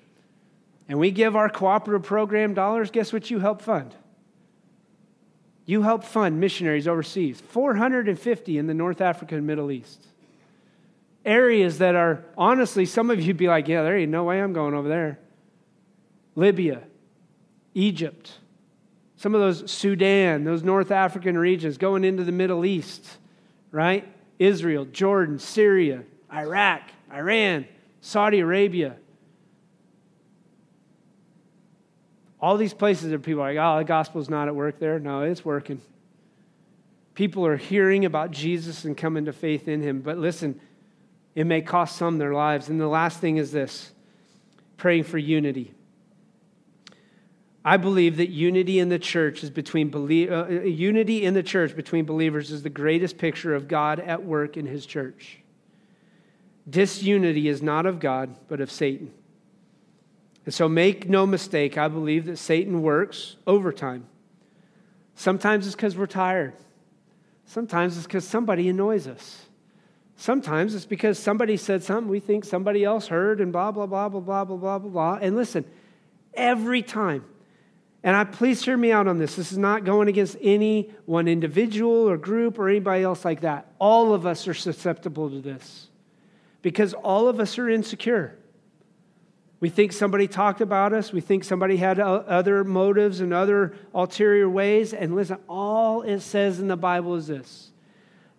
and 0.88 0.98
we 0.98 1.10
give 1.10 1.36
our 1.36 1.48
cooperative 1.48 2.06
program 2.06 2.54
dollars, 2.54 2.90
guess 2.90 3.12
what 3.12 3.30
you 3.30 3.38
help 3.38 3.60
fund? 3.60 3.94
You 5.66 5.82
help 5.82 6.02
fund 6.02 6.40
missionaries 6.40 6.88
overseas, 6.88 7.40
450 7.40 8.56
in 8.56 8.66
the 8.66 8.74
North 8.74 9.02
Africa 9.02 9.36
and 9.36 9.46
Middle 9.46 9.70
East. 9.70 10.06
Areas 11.26 11.78
that 11.78 11.94
are, 11.94 12.24
honestly, 12.38 12.86
some 12.86 13.10
of 13.10 13.20
you'd 13.20 13.36
be 13.36 13.48
like, 13.48 13.68
yeah, 13.68 13.82
there 13.82 13.98
ain't 13.98 14.10
no 14.10 14.24
way 14.24 14.40
I'm 14.40 14.54
going 14.54 14.72
over 14.72 14.88
there. 14.88 15.18
Libya, 16.34 16.82
Egypt, 17.74 18.32
some 19.16 19.34
of 19.34 19.40
those 19.42 19.70
Sudan, 19.70 20.44
those 20.44 20.62
North 20.62 20.90
African 20.90 21.36
regions 21.36 21.76
going 21.76 22.02
into 22.02 22.24
the 22.24 22.32
Middle 22.32 22.64
East, 22.64 23.18
right? 23.70 24.08
Israel, 24.38 24.86
Jordan, 24.86 25.38
Syria, 25.38 26.04
Iraq, 26.32 26.82
Iran, 27.12 27.66
Saudi 28.00 28.38
Arabia, 28.38 28.96
All 32.40 32.56
these 32.56 32.74
places 32.74 33.12
are 33.12 33.18
people 33.18 33.42
are 33.42 33.52
like, 33.52 33.58
oh, 33.58 33.78
the 33.78 33.84
gospel's 33.84 34.28
not 34.28 34.48
at 34.48 34.54
work 34.54 34.78
there. 34.78 34.98
No, 34.98 35.22
it's 35.22 35.44
working. 35.44 35.80
People 37.14 37.44
are 37.46 37.56
hearing 37.56 38.04
about 38.04 38.30
Jesus 38.30 38.84
and 38.84 38.96
coming 38.96 39.24
to 39.24 39.32
faith 39.32 39.66
in 39.66 39.82
him. 39.82 40.00
But 40.00 40.18
listen, 40.18 40.60
it 41.34 41.46
may 41.46 41.62
cost 41.62 41.96
some 41.96 42.18
their 42.18 42.32
lives. 42.32 42.68
And 42.68 42.80
the 42.80 42.86
last 42.86 43.20
thing 43.20 43.38
is 43.38 43.50
this 43.50 43.90
praying 44.76 45.04
for 45.04 45.18
unity. 45.18 45.74
I 47.64 47.76
believe 47.76 48.16
that 48.16 48.30
unity 48.30 48.78
in 48.78 48.88
the 48.88 48.98
church 48.98 49.42
is 49.42 49.50
between 49.50 49.90
belie- 49.90 50.28
uh, 50.28 50.44
uh, 50.44 50.48
unity 50.62 51.24
in 51.24 51.34
the 51.34 51.42
church 51.42 51.74
between 51.74 52.04
believers 52.04 52.50
is 52.50 52.62
the 52.62 52.70
greatest 52.70 53.18
picture 53.18 53.54
of 53.54 53.68
God 53.68 54.00
at 54.00 54.24
work 54.24 54.56
in 54.56 54.64
his 54.64 54.86
church. 54.86 55.40
Disunity 56.70 57.48
is 57.48 57.60
not 57.60 57.84
of 57.84 57.98
God, 57.98 58.36
but 58.48 58.60
of 58.60 58.70
Satan. 58.70 59.12
And 60.48 60.54
so 60.54 60.66
make 60.66 61.10
no 61.10 61.26
mistake, 61.26 61.76
I 61.76 61.88
believe 61.88 62.24
that 62.24 62.38
Satan 62.38 62.80
works 62.80 63.36
overtime. 63.46 64.06
Sometimes 65.14 65.66
it's 65.66 65.76
because 65.76 65.94
we're 65.94 66.06
tired. 66.06 66.54
Sometimes 67.44 67.98
it's 67.98 68.06
because 68.06 68.26
somebody 68.26 68.66
annoys 68.70 69.06
us. 69.06 69.42
Sometimes 70.16 70.74
it's 70.74 70.86
because 70.86 71.18
somebody 71.18 71.58
said 71.58 71.82
something 71.82 72.08
we 72.08 72.18
think 72.18 72.46
somebody 72.46 72.82
else 72.82 73.08
heard 73.08 73.42
and 73.42 73.52
blah, 73.52 73.70
blah, 73.72 73.84
blah, 73.84 74.08
blah, 74.08 74.22
blah, 74.22 74.44
blah, 74.46 74.56
blah, 74.56 74.78
blah, 74.78 74.88
blah. 74.88 75.18
And 75.20 75.36
listen, 75.36 75.66
every 76.32 76.80
time, 76.80 77.26
and 78.02 78.16
I 78.16 78.24
please 78.24 78.64
hear 78.64 78.78
me 78.78 78.90
out 78.90 79.06
on 79.06 79.18
this. 79.18 79.36
This 79.36 79.52
is 79.52 79.58
not 79.58 79.84
going 79.84 80.08
against 80.08 80.38
any 80.40 80.90
one 81.04 81.28
individual 81.28 82.08
or 82.08 82.16
group 82.16 82.58
or 82.58 82.70
anybody 82.70 83.04
else 83.04 83.22
like 83.22 83.42
that. 83.42 83.70
All 83.78 84.14
of 84.14 84.24
us 84.24 84.48
are 84.48 84.54
susceptible 84.54 85.28
to 85.28 85.42
this 85.42 85.88
because 86.62 86.94
all 86.94 87.28
of 87.28 87.38
us 87.38 87.58
are 87.58 87.68
insecure. 87.68 88.38
We 89.60 89.70
think 89.70 89.92
somebody 89.92 90.28
talked 90.28 90.60
about 90.60 90.92
us. 90.92 91.12
We 91.12 91.20
think 91.20 91.42
somebody 91.42 91.76
had 91.76 91.98
uh, 91.98 92.22
other 92.26 92.62
motives 92.62 93.20
and 93.20 93.32
other 93.32 93.74
ulterior 93.92 94.48
ways. 94.48 94.94
And 94.94 95.16
listen, 95.16 95.38
all 95.48 96.02
it 96.02 96.20
says 96.20 96.60
in 96.60 96.68
the 96.68 96.76
Bible 96.76 97.16
is 97.16 97.26
this 97.26 97.72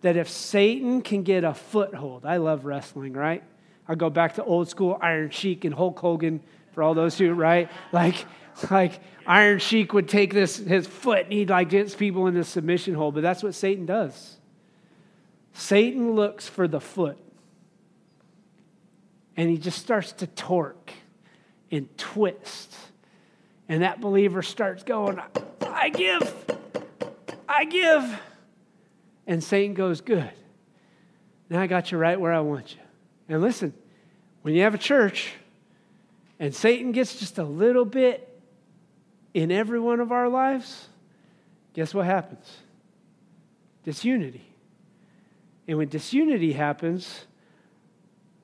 that 0.00 0.16
if 0.16 0.30
Satan 0.30 1.02
can 1.02 1.22
get 1.22 1.44
a 1.44 1.52
foothold, 1.52 2.24
I 2.24 2.38
love 2.38 2.64
wrestling, 2.64 3.12
right? 3.12 3.44
I 3.86 3.96
go 3.96 4.08
back 4.08 4.36
to 4.36 4.44
old 4.44 4.66
school 4.66 4.98
Iron 5.02 5.28
Sheik 5.28 5.66
and 5.66 5.74
Hulk 5.74 5.98
Hogan 5.98 6.40
for 6.72 6.82
all 6.82 6.94
those 6.94 7.18
who, 7.18 7.32
right? 7.34 7.70
Like, 7.92 8.24
like 8.70 9.00
Iron 9.26 9.58
Sheik 9.58 9.92
would 9.92 10.08
take 10.08 10.32
this 10.32 10.56
his 10.56 10.86
foot 10.86 11.24
and 11.24 11.32
he'd 11.32 11.50
like 11.50 11.68
get 11.68 11.96
people 11.98 12.26
in 12.28 12.34
the 12.34 12.44
submission 12.44 12.94
hold, 12.94 13.14
but 13.14 13.22
that's 13.22 13.42
what 13.42 13.54
Satan 13.54 13.84
does. 13.84 14.38
Satan 15.52 16.14
looks 16.14 16.48
for 16.48 16.66
the 16.66 16.80
foot. 16.80 17.18
And 19.36 19.50
he 19.50 19.58
just 19.58 19.78
starts 19.78 20.12
to 20.12 20.26
torque 20.26 20.92
and 21.70 21.88
twist. 21.96 22.74
And 23.68 23.82
that 23.82 24.00
believer 24.00 24.42
starts 24.42 24.82
going, 24.82 25.20
I 25.62 25.88
give, 25.90 26.34
I 27.48 27.64
give. 27.64 28.20
And 29.26 29.42
Satan 29.42 29.74
goes, 29.74 30.00
Good. 30.00 30.30
Now 31.48 31.60
I 31.60 31.66
got 31.66 31.90
you 31.90 31.98
right 31.98 32.18
where 32.20 32.32
I 32.32 32.40
want 32.40 32.74
you. 32.74 32.80
And 33.28 33.40
listen, 33.40 33.74
when 34.42 34.54
you 34.54 34.62
have 34.62 34.74
a 34.74 34.78
church 34.78 35.32
and 36.38 36.54
Satan 36.54 36.92
gets 36.92 37.18
just 37.18 37.38
a 37.38 37.44
little 37.44 37.84
bit 37.84 38.26
in 39.34 39.50
every 39.50 39.78
one 39.78 40.00
of 40.00 40.12
our 40.12 40.28
lives, 40.28 40.88
guess 41.74 41.92
what 41.92 42.06
happens? 42.06 42.58
Disunity. 43.84 44.44
And 45.68 45.78
when 45.78 45.88
disunity 45.88 46.52
happens, 46.52 47.26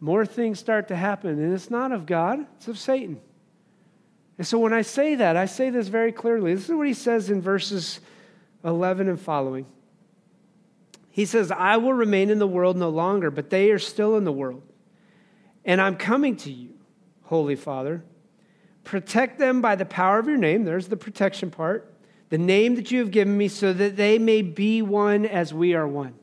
more 0.00 0.26
things 0.26 0.58
start 0.58 0.88
to 0.88 0.96
happen. 0.96 1.30
And 1.42 1.52
it's 1.52 1.70
not 1.70 1.92
of 1.92 2.06
God, 2.06 2.46
it's 2.56 2.68
of 2.68 2.78
Satan. 2.78 3.20
And 4.38 4.46
so 4.46 4.58
when 4.58 4.72
I 4.72 4.82
say 4.82 5.14
that, 5.14 5.36
I 5.36 5.46
say 5.46 5.70
this 5.70 5.88
very 5.88 6.12
clearly. 6.12 6.54
This 6.54 6.68
is 6.68 6.74
what 6.74 6.86
he 6.86 6.94
says 6.94 7.30
in 7.30 7.40
verses 7.40 8.00
11 8.64 9.08
and 9.08 9.20
following. 9.20 9.66
He 11.10 11.24
says, 11.24 11.50
I 11.50 11.78
will 11.78 11.94
remain 11.94 12.28
in 12.28 12.38
the 12.38 12.46
world 12.46 12.76
no 12.76 12.90
longer, 12.90 13.30
but 13.30 13.48
they 13.48 13.70
are 13.70 13.78
still 13.78 14.16
in 14.16 14.24
the 14.24 14.32
world. 14.32 14.62
And 15.64 15.80
I'm 15.80 15.96
coming 15.96 16.36
to 16.36 16.52
you, 16.52 16.74
Holy 17.22 17.56
Father. 17.56 18.04
Protect 18.84 19.38
them 19.38 19.62
by 19.62 19.76
the 19.76 19.86
power 19.86 20.18
of 20.18 20.28
your 20.28 20.36
name. 20.36 20.64
There's 20.64 20.88
the 20.88 20.96
protection 20.96 21.50
part. 21.50 21.94
The 22.28 22.38
name 22.38 22.74
that 22.74 22.90
you 22.90 22.98
have 22.98 23.10
given 23.10 23.36
me, 23.36 23.48
so 23.48 23.72
that 23.72 23.96
they 23.96 24.18
may 24.18 24.42
be 24.42 24.82
one 24.82 25.24
as 25.24 25.54
we 25.54 25.74
are 25.74 25.88
one. 25.88 26.14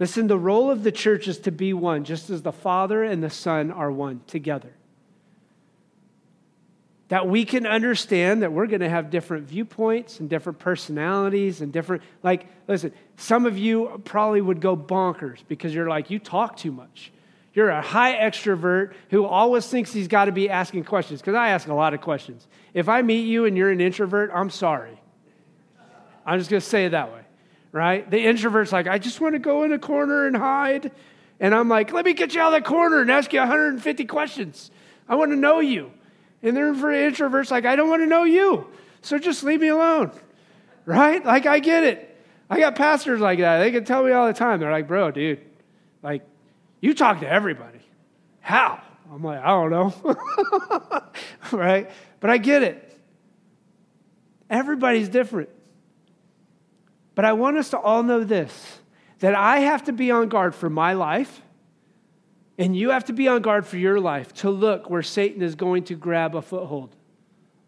Listen, 0.00 0.28
the 0.28 0.38
role 0.38 0.70
of 0.70 0.84
the 0.84 0.92
church 0.92 1.26
is 1.26 1.38
to 1.40 1.50
be 1.50 1.72
one, 1.72 2.04
just 2.04 2.30
as 2.30 2.42
the 2.42 2.52
Father 2.52 3.02
and 3.02 3.22
the 3.22 3.30
Son 3.30 3.70
are 3.70 3.90
one 3.90 4.20
together. 4.26 4.72
That 7.08 7.26
we 7.26 7.44
can 7.44 7.66
understand 7.66 8.42
that 8.42 8.52
we're 8.52 8.66
going 8.66 8.82
to 8.82 8.88
have 8.88 9.10
different 9.10 9.48
viewpoints 9.48 10.20
and 10.20 10.28
different 10.28 10.58
personalities 10.58 11.62
and 11.62 11.72
different, 11.72 12.02
like, 12.22 12.46
listen, 12.68 12.92
some 13.16 13.46
of 13.46 13.58
you 13.58 14.00
probably 14.04 14.40
would 14.40 14.60
go 14.60 14.76
bonkers 14.76 15.38
because 15.48 15.74
you're 15.74 15.88
like, 15.88 16.10
you 16.10 16.18
talk 16.18 16.56
too 16.56 16.70
much. 16.70 17.10
You're 17.54 17.70
a 17.70 17.82
high 17.82 18.14
extrovert 18.14 18.92
who 19.10 19.24
always 19.24 19.66
thinks 19.66 19.92
he's 19.92 20.06
got 20.06 20.26
to 20.26 20.32
be 20.32 20.48
asking 20.48 20.84
questions 20.84 21.20
because 21.20 21.34
I 21.34 21.48
ask 21.48 21.66
a 21.66 21.74
lot 21.74 21.92
of 21.92 22.00
questions. 22.02 22.46
If 22.72 22.88
I 22.88 23.02
meet 23.02 23.26
you 23.26 23.46
and 23.46 23.56
you're 23.56 23.70
an 23.70 23.80
introvert, 23.80 24.30
I'm 24.32 24.50
sorry. 24.50 25.00
I'm 26.24 26.38
just 26.38 26.50
going 26.50 26.60
to 26.60 26.66
say 26.66 26.84
it 26.84 26.90
that 26.90 27.10
way 27.10 27.22
right? 27.72 28.08
The 28.10 28.20
introvert's 28.20 28.72
like, 28.72 28.86
I 28.86 28.98
just 28.98 29.20
want 29.20 29.34
to 29.34 29.38
go 29.38 29.64
in 29.64 29.72
a 29.72 29.78
corner 29.78 30.26
and 30.26 30.36
hide. 30.36 30.92
And 31.40 31.54
I'm 31.54 31.68
like, 31.68 31.92
let 31.92 32.04
me 32.04 32.14
get 32.14 32.34
you 32.34 32.40
out 32.40 32.52
of 32.52 32.62
the 32.62 32.68
corner 32.68 33.00
and 33.00 33.10
ask 33.10 33.32
you 33.32 33.38
150 33.38 34.04
questions. 34.06 34.70
I 35.08 35.14
want 35.14 35.30
to 35.30 35.36
know 35.36 35.60
you. 35.60 35.92
And 36.42 36.56
then 36.56 36.74
for 36.76 36.88
introverts, 36.88 37.50
like, 37.50 37.64
I 37.64 37.76
don't 37.76 37.88
want 37.88 38.02
to 38.02 38.06
know 38.06 38.24
you. 38.24 38.66
So 39.02 39.18
just 39.18 39.44
leave 39.44 39.60
me 39.60 39.68
alone, 39.68 40.12
right? 40.84 41.24
Like, 41.24 41.46
I 41.46 41.58
get 41.60 41.84
it. 41.84 42.04
I 42.50 42.58
got 42.58 42.76
pastors 42.76 43.20
like 43.20 43.40
that. 43.40 43.58
They 43.58 43.70
can 43.70 43.84
tell 43.84 44.02
me 44.02 44.12
all 44.12 44.26
the 44.26 44.32
time. 44.32 44.60
They're 44.60 44.72
like, 44.72 44.88
bro, 44.88 45.10
dude, 45.10 45.40
like, 46.02 46.22
you 46.80 46.94
talk 46.94 47.20
to 47.20 47.28
everybody. 47.28 47.80
How? 48.40 48.80
I'm 49.12 49.22
like, 49.22 49.40
I 49.40 49.48
don't 49.48 49.70
know. 49.70 51.02
right? 51.52 51.90
But 52.20 52.30
I 52.30 52.38
get 52.38 52.62
it. 52.62 52.84
Everybody's 54.50 55.08
different. 55.08 55.50
But 57.18 57.24
I 57.24 57.32
want 57.32 57.56
us 57.56 57.70
to 57.70 57.78
all 57.80 58.04
know 58.04 58.22
this 58.22 58.78
that 59.18 59.34
I 59.34 59.58
have 59.58 59.82
to 59.86 59.92
be 59.92 60.12
on 60.12 60.28
guard 60.28 60.54
for 60.54 60.70
my 60.70 60.92
life, 60.92 61.42
and 62.56 62.76
you 62.76 62.90
have 62.90 63.06
to 63.06 63.12
be 63.12 63.26
on 63.26 63.42
guard 63.42 63.66
for 63.66 63.76
your 63.76 63.98
life 63.98 64.32
to 64.34 64.50
look 64.50 64.88
where 64.88 65.02
Satan 65.02 65.42
is 65.42 65.56
going 65.56 65.82
to 65.86 65.96
grab 65.96 66.36
a 66.36 66.42
foothold. 66.42 66.94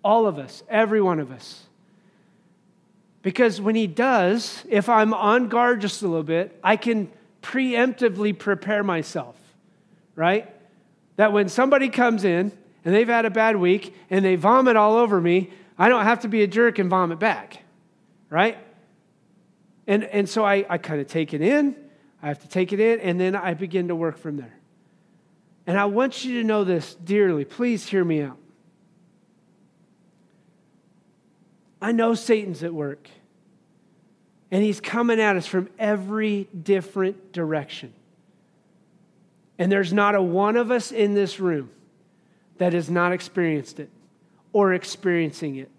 All 0.05 0.29
of 0.29 0.39
us, 0.39 0.63
every 0.69 1.01
one 1.03 1.19
of 1.19 1.33
us. 1.33 1.65
Because 3.23 3.61
when 3.61 3.75
he 3.75 3.89
does, 3.89 4.63
if 4.69 4.89
I'm 4.89 5.13
on 5.13 5.49
guard 5.49 5.81
just 5.81 6.03
a 6.03 6.07
little 6.07 6.23
bit, 6.23 6.57
I 6.63 6.77
can 6.77 7.11
preemptively 7.43 8.39
prepare 8.39 8.85
myself, 8.85 9.35
right? 10.15 10.49
That 11.17 11.33
when 11.33 11.49
somebody 11.49 11.89
comes 11.89 12.23
in 12.23 12.53
and 12.85 12.95
they've 12.95 13.09
had 13.09 13.25
a 13.25 13.31
bad 13.31 13.57
week 13.57 13.97
and 14.11 14.25
they 14.25 14.37
vomit 14.37 14.77
all 14.77 14.95
over 14.95 15.21
me, 15.21 15.51
I 15.77 15.89
don't 15.89 16.05
have 16.05 16.21
to 16.21 16.29
be 16.29 16.45
a 16.45 16.47
jerk 16.47 16.79
and 16.79 16.89
vomit 16.89 17.19
back, 17.19 17.65
right? 18.29 18.57
And, 19.91 20.05
and 20.05 20.29
so 20.29 20.45
I, 20.45 20.65
I 20.71 20.79
kind 20.79 21.01
of 21.01 21.09
take 21.09 21.35
it 21.35 21.43
in, 21.43 21.75
I 22.23 22.29
have 22.29 22.39
to 22.43 22.49
take 22.49 22.73
it 22.73 22.79
in, 22.79 23.01
and 23.01 23.21
then 23.21 23.35
I 23.35 23.55
begin 23.55 23.89
to 23.89 23.97
work 23.97 24.19
from 24.19 24.37
there. 24.37 24.55
And 25.67 25.77
I 25.77 25.87
want 25.87 26.25
you 26.25 26.41
to 26.41 26.47
know 26.47 26.63
this 26.63 26.95
dearly. 26.95 27.45
Please 27.45 27.85
hear 27.85 28.05
me 28.05 28.23
out. 28.23 28.39
I 31.83 31.91
know 31.91 32.15
Satan's 32.15 32.63
at 32.63 32.73
work, 32.73 33.09
and 34.53 34.63
he's 34.63 34.81
coming 34.81 35.21
at 35.21 35.37
us 35.37 35.47
from 35.47 35.69
every 35.77 36.47
different 36.63 37.33
direction. 37.33 37.93
And 39.59 39.73
there's 39.73 39.93
not 39.93 40.15
a 40.15 40.23
one 40.23 40.55
of 40.55 40.71
us 40.71 40.93
in 40.93 41.15
this 41.15 41.41
room 41.41 41.69
that 42.59 42.75
has 42.75 42.89
not 42.89 43.11
experienced 43.11 43.81
it 43.81 43.91
or 44.53 44.73
experiencing 44.73 45.57
it 45.57 45.71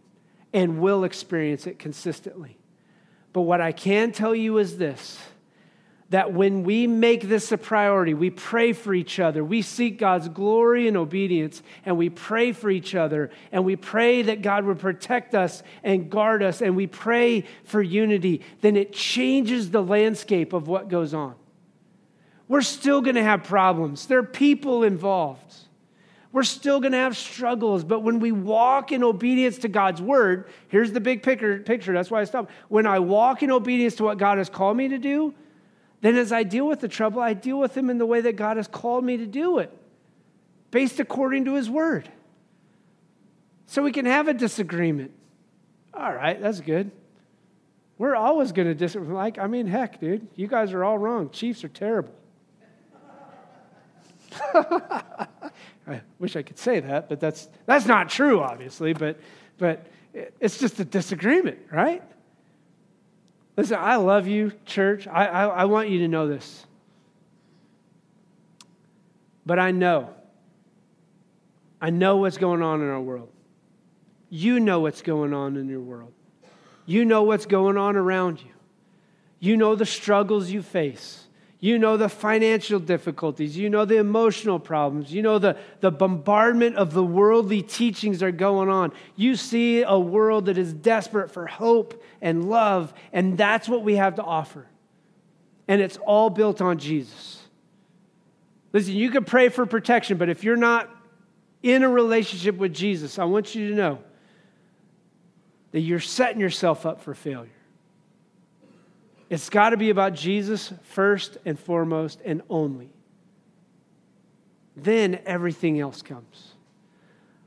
and 0.52 0.82
will 0.82 1.06
experience 1.06 1.66
it 1.66 1.80
consistently. 1.80 2.58
But 3.34 3.42
what 3.42 3.62
I 3.62 3.72
can 3.72 4.12
tell 4.12 4.36
you 4.36 4.58
is 4.58 4.78
this 4.78 5.20
that 6.12 6.34
when 6.34 6.64
we 6.64 6.88
make 6.88 7.30
this 7.30 7.54
a 7.54 7.58
priority, 7.58 8.14
we 8.14 8.30
pray 8.30 8.74
for 8.74 8.94
each 8.94 9.18
other, 9.18 9.46
we 9.46 9.62
seek 9.62 9.98
God's 9.98 10.28
glory 10.28 10.90
and 10.90 10.98
obedience, 10.98 11.64
and 11.86 11.98
we 11.98 12.10
pray 12.10 12.52
for 12.52 12.70
each 12.70 12.94
other, 12.96 13.32
and 13.54 13.64
we 13.64 13.78
pray 13.78 14.22
that 14.24 14.42
God 14.42 14.66
would 14.66 14.78
protect 14.78 15.34
us 15.34 15.64
and 15.86 16.10
guard 16.10 16.44
us, 16.44 16.62
and 16.62 16.76
we 16.76 16.86
pray 16.86 17.46
for 17.64 17.82
unity, 17.82 18.42
then 18.60 18.76
it 18.76 18.92
changes 18.92 19.72
the 19.72 19.82
landscape 19.82 20.52
of 20.52 20.68
what 20.68 20.90
goes 20.90 21.14
on. 21.14 21.34
We're 22.50 22.62
still 22.62 23.00
going 23.00 23.16
to 23.16 23.24
have 23.24 23.46
problems, 23.46 24.08
there 24.08 24.20
are 24.20 24.24
people 24.24 24.84
involved. 24.84 25.56
We're 26.32 26.44
still 26.44 26.80
going 26.80 26.94
to 26.94 26.98
have 26.98 27.18
struggles, 27.18 27.84
but 27.84 28.00
when 28.02 28.20
we 28.20 28.32
walk 28.32 28.92
in 28.94 29.04
obedience 29.04 29.58
to 29.60 29.68
God's 29.68 30.02
word, 30.02 30.48
here's 30.70 30.94
the 30.94 31.02
big 31.02 31.24
picture, 31.24 31.60
picture. 31.60 31.92
That's 31.92 32.10
why 32.10 32.22
I 32.22 32.24
stopped. 32.24 32.52
When 32.70 32.88
I 32.88 33.00
walk 33.00 33.44
in 33.44 33.52
obedience 33.52 33.96
to 33.96 34.04
what 34.04 34.18
God 34.18 34.38
has 34.38 34.50
called 34.50 34.78
me 34.78 34.88
to 34.88 34.98
do, 34.98 35.34
then 36.00 36.16
as 36.16 36.32
I 36.32 36.44
deal 36.44 36.66
with 36.68 36.80
the 36.80 36.88
trouble, 36.88 37.22
I 37.22 37.34
deal 37.34 37.60
with 37.60 37.74
them 37.74 37.90
in 37.90 37.98
the 37.98 38.06
way 38.06 38.22
that 38.22 38.38
God 38.38 38.58
has 38.58 38.68
called 38.68 39.04
me 39.04 39.18
to 39.18 39.28
do 39.28 39.60
it, 39.60 39.78
based 40.72 41.02
according 41.02 41.46
to 41.46 41.56
his 41.56 41.70
word. 41.70 42.10
So 43.68 43.84
we 43.84 43.92
can 43.92 44.06
have 44.06 44.28
a 44.28 44.34
disagreement. 44.34 45.12
All 45.94 46.14
right, 46.14 46.42
that's 46.42 46.62
good. 46.62 46.92
We're 47.98 48.16
always 48.16 48.52
going 48.52 48.68
to 48.68 48.74
disagree. 48.74 49.14
Like, 49.14 49.38
I 49.38 49.48
mean, 49.48 49.68
heck, 49.68 50.00
dude, 50.00 50.28
you 50.36 50.48
guys 50.48 50.74
are 50.74 50.84
all 50.84 50.98
wrong. 50.98 51.30
Chiefs 51.30 51.64
are 51.64 51.70
terrible. 51.70 52.16
I 55.92 56.02
wish 56.20 56.36
I 56.36 56.42
could 56.42 56.58
say 56.58 56.80
that, 56.80 57.10
but 57.10 57.20
that's, 57.20 57.50
that's 57.66 57.86
not 57.86 58.10
true, 58.10 58.40
obviously, 58.42 58.94
but, 58.94 59.20
but 59.58 59.86
it's 60.40 60.58
just 60.58 60.80
a 60.80 60.86
disagreement, 60.86 61.60
right? 61.72 62.04
Listen, 63.58 63.78
I 63.80 63.98
love 63.98 64.28
you, 64.28 64.54
church. 64.66 65.08
I, 65.08 65.26
I, 65.26 65.46
I 65.46 65.66
want 65.66 65.90
you 65.90 66.00
to 66.00 66.08
know 66.08 66.28
this. 66.28 66.66
But 69.46 69.60
I 69.60 69.72
know, 69.72 70.10
I 71.82 71.90
know 71.90 72.18
what's 72.18 72.38
going 72.38 72.62
on 72.62 72.82
in 72.82 72.90
our 72.90 73.02
world. 73.02 73.30
You 74.30 74.60
know 74.60 74.80
what's 74.80 75.02
going 75.02 75.34
on 75.34 75.58
in 75.58 75.68
your 75.68 75.82
world. 75.82 76.14
You 76.86 77.06
know 77.06 77.24
what's 77.24 77.46
going 77.46 77.78
on 77.78 77.96
around 77.96 78.42
you. 78.42 78.52
You 79.40 79.58
know 79.58 79.76
the 79.76 79.86
struggles 79.86 80.52
you 80.52 80.62
face. 80.62 81.26
You 81.64 81.78
know 81.78 81.96
the 81.96 82.10
financial 82.10 82.80
difficulties. 82.80 83.56
You 83.56 83.70
know 83.70 83.86
the 83.86 83.98
emotional 83.98 84.58
problems. 84.58 85.14
You 85.14 85.22
know 85.22 85.38
the, 85.38 85.56
the 85.80 85.92
bombardment 85.92 86.76
of 86.76 86.92
the 86.92 87.04
worldly 87.04 87.62
teachings 87.62 88.24
are 88.24 88.32
going 88.32 88.68
on. 88.68 88.92
You 89.16 89.36
see 89.36 89.84
a 89.84 89.98
world 89.98 90.48
that 90.48 90.58
is 90.58 90.74
desperate 90.74 91.30
for 91.30 91.46
hope 91.46 92.04
and 92.20 92.50
love, 92.50 92.96
and 93.14 93.38
that's 93.38 93.70
what 93.70 93.84
we 93.84 93.96
have 93.98 94.16
to 94.16 94.24
offer. 94.24 94.66
And 95.68 95.82
it's 95.82 95.98
all 95.98 96.32
built 96.32 96.62
on 96.62 96.80
Jesus. 96.80 97.40
Listen, 98.74 98.96
you 98.96 99.12
can 99.12 99.24
pray 99.24 99.50
for 99.50 99.68
protection, 99.68 100.18
but 100.18 100.30
if 100.30 100.44
you're 100.44 100.58
not 100.58 100.90
in 101.62 101.84
a 101.84 101.90
relationship 101.90 102.58
with 102.58 102.74
Jesus, 102.74 103.20
I 103.20 103.26
want 103.26 103.54
you 103.54 103.70
to 103.70 103.76
know 103.76 104.00
that 105.74 105.82
you're 105.82 106.00
setting 106.00 106.42
yourself 106.42 106.88
up 106.88 107.02
for 107.02 107.14
failure. 107.14 107.52
It's 109.32 109.50
got 109.50 109.70
to 109.70 109.78
be 109.78 109.92
about 109.92 110.14
Jesus 110.14 110.74
first 110.84 111.38
and 111.46 111.58
foremost 111.58 112.20
and 112.26 112.42
only. 112.50 112.90
Then 114.76 115.22
everything 115.26 115.80
else 115.80 116.02
comes. 116.02 116.56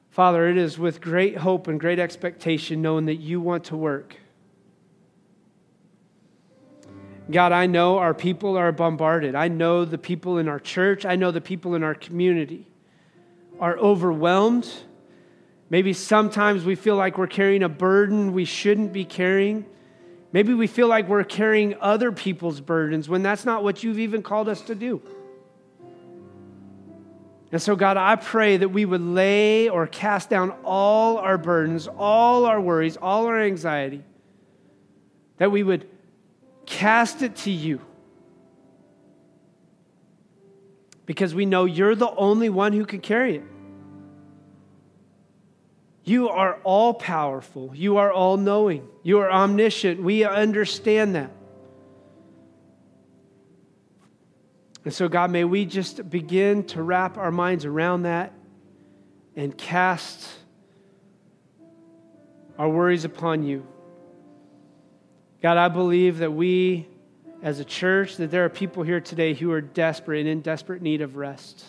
Father, 0.09 0.49
it 0.49 0.57
is 0.57 0.79
with 0.79 1.03
great 1.03 1.37
hope 1.37 1.69
and 1.69 1.79
great 1.79 1.99
expectation 1.99 2.81
knowing 2.81 3.05
that 3.05 3.17
you 3.17 3.39
want 3.39 3.65
to 3.65 3.77
work. 3.77 4.17
God, 7.31 7.53
I 7.53 7.67
know 7.67 7.99
our 7.99 8.15
people 8.15 8.57
are 8.57 8.73
bombarded. 8.73 9.35
I 9.35 9.49
know 9.49 9.85
the 9.85 9.99
people 9.99 10.39
in 10.39 10.49
our 10.49 10.61
church, 10.61 11.05
I 11.05 11.17
know 11.17 11.33
the 11.33 11.43
people 11.43 11.75
in 11.75 11.83
our 11.83 11.95
community 11.95 12.67
are 13.61 13.77
overwhelmed. 13.77 14.73
Maybe 15.69 15.93
sometimes 15.93 16.65
we 16.65 16.77
feel 16.77 16.97
like 16.97 17.19
we're 17.19 17.27
carrying 17.27 17.63
a 17.63 17.69
burden 17.69 18.33
we 18.33 18.47
shouldn't 18.47 18.95
be 18.95 19.05
carrying. 19.05 19.67
Maybe 20.35 20.53
we 20.53 20.67
feel 20.67 20.89
like 20.89 21.09
we're 21.09 21.23
carrying 21.23 21.77
other 21.81 22.11
people's 22.11 22.61
burdens 22.61 23.09
when 23.09 23.23
that's 23.23 23.45
not 23.45 23.63
what 23.63 23.85
you've 23.85 24.01
even 24.01 24.21
called 24.21 24.49
us 24.49 24.63
to 24.63 24.75
do. 24.75 25.01
And 27.53 27.63
so, 27.63 27.77
God, 27.77 27.97
I 27.97 28.17
pray 28.17 28.57
that 28.57 28.69
we 28.71 28.85
would 28.85 29.01
lay 29.01 29.69
or 29.69 29.87
cast 29.87 30.31
down 30.31 30.51
all 30.65 31.19
our 31.19 31.39
burdens, 31.39 31.87
all 31.87 32.47
our 32.47 32.61
worries, 32.61 32.97
all 32.97 33.27
our 33.27 33.41
anxiety, 33.41 34.03
that 35.37 35.53
we 35.53 35.63
would 35.63 35.89
cast 36.67 37.23
it 37.23 37.37
to 37.37 37.53
you. 37.53 37.81
Because 41.07 41.33
we 41.33 41.47
know 41.47 41.65
you're 41.65 41.95
the 41.95 42.11
only 42.11 42.49
one 42.49 42.73
who 42.73 42.85
can 42.85 43.01
carry 43.01 43.37
it. 43.37 43.45
You 46.05 46.29
are 46.29 46.59
all 46.65 46.93
powerful. 46.93 47.73
You 47.75 47.97
are 47.97 48.13
all 48.13 48.37
knowing. 48.37 48.87
You 49.03 49.21
are 49.21 49.31
omniscient. 49.31 50.03
We 50.03 50.25
understand 50.25 51.15
that. 51.15 51.31
And 54.85 54.93
so, 54.93 55.09
God, 55.09 55.31
may 55.31 55.45
we 55.45 55.65
just 55.65 56.09
begin 56.11 56.65
to 56.65 56.83
wrap 56.83 57.17
our 57.17 57.31
minds 57.31 57.65
around 57.65 58.03
that 58.03 58.35
and 59.35 59.57
cast 59.57 60.29
our 62.59 62.69
worries 62.69 63.07
upon 63.07 63.43
you. 63.43 63.67
God, 65.43 65.57
I 65.57 65.69
believe 65.69 66.19
that 66.19 66.33
we, 66.33 66.87
as 67.43 67.61
a 67.61 67.65
church, 67.65 68.17
that 68.17 68.31
there 68.31 68.45
are 68.45 68.51
people 68.51 68.83
here 68.83 69.01
today 69.01 69.33
who 69.33 69.51
are 69.53 69.63
desperate 69.63 70.21
and 70.21 70.29
in 70.29 70.41
desperate 70.43 70.83
need 70.83 71.01
of 71.01 71.17
rest. 71.17 71.65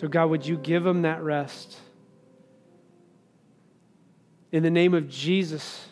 So, 0.00 0.08
God, 0.08 0.30
would 0.30 0.46
you 0.46 0.56
give 0.56 0.82
them 0.82 1.02
that 1.02 1.22
rest? 1.22 1.76
In 4.50 4.62
the 4.62 4.70
name 4.70 4.94
of 4.94 5.10
Jesus. 5.10 5.89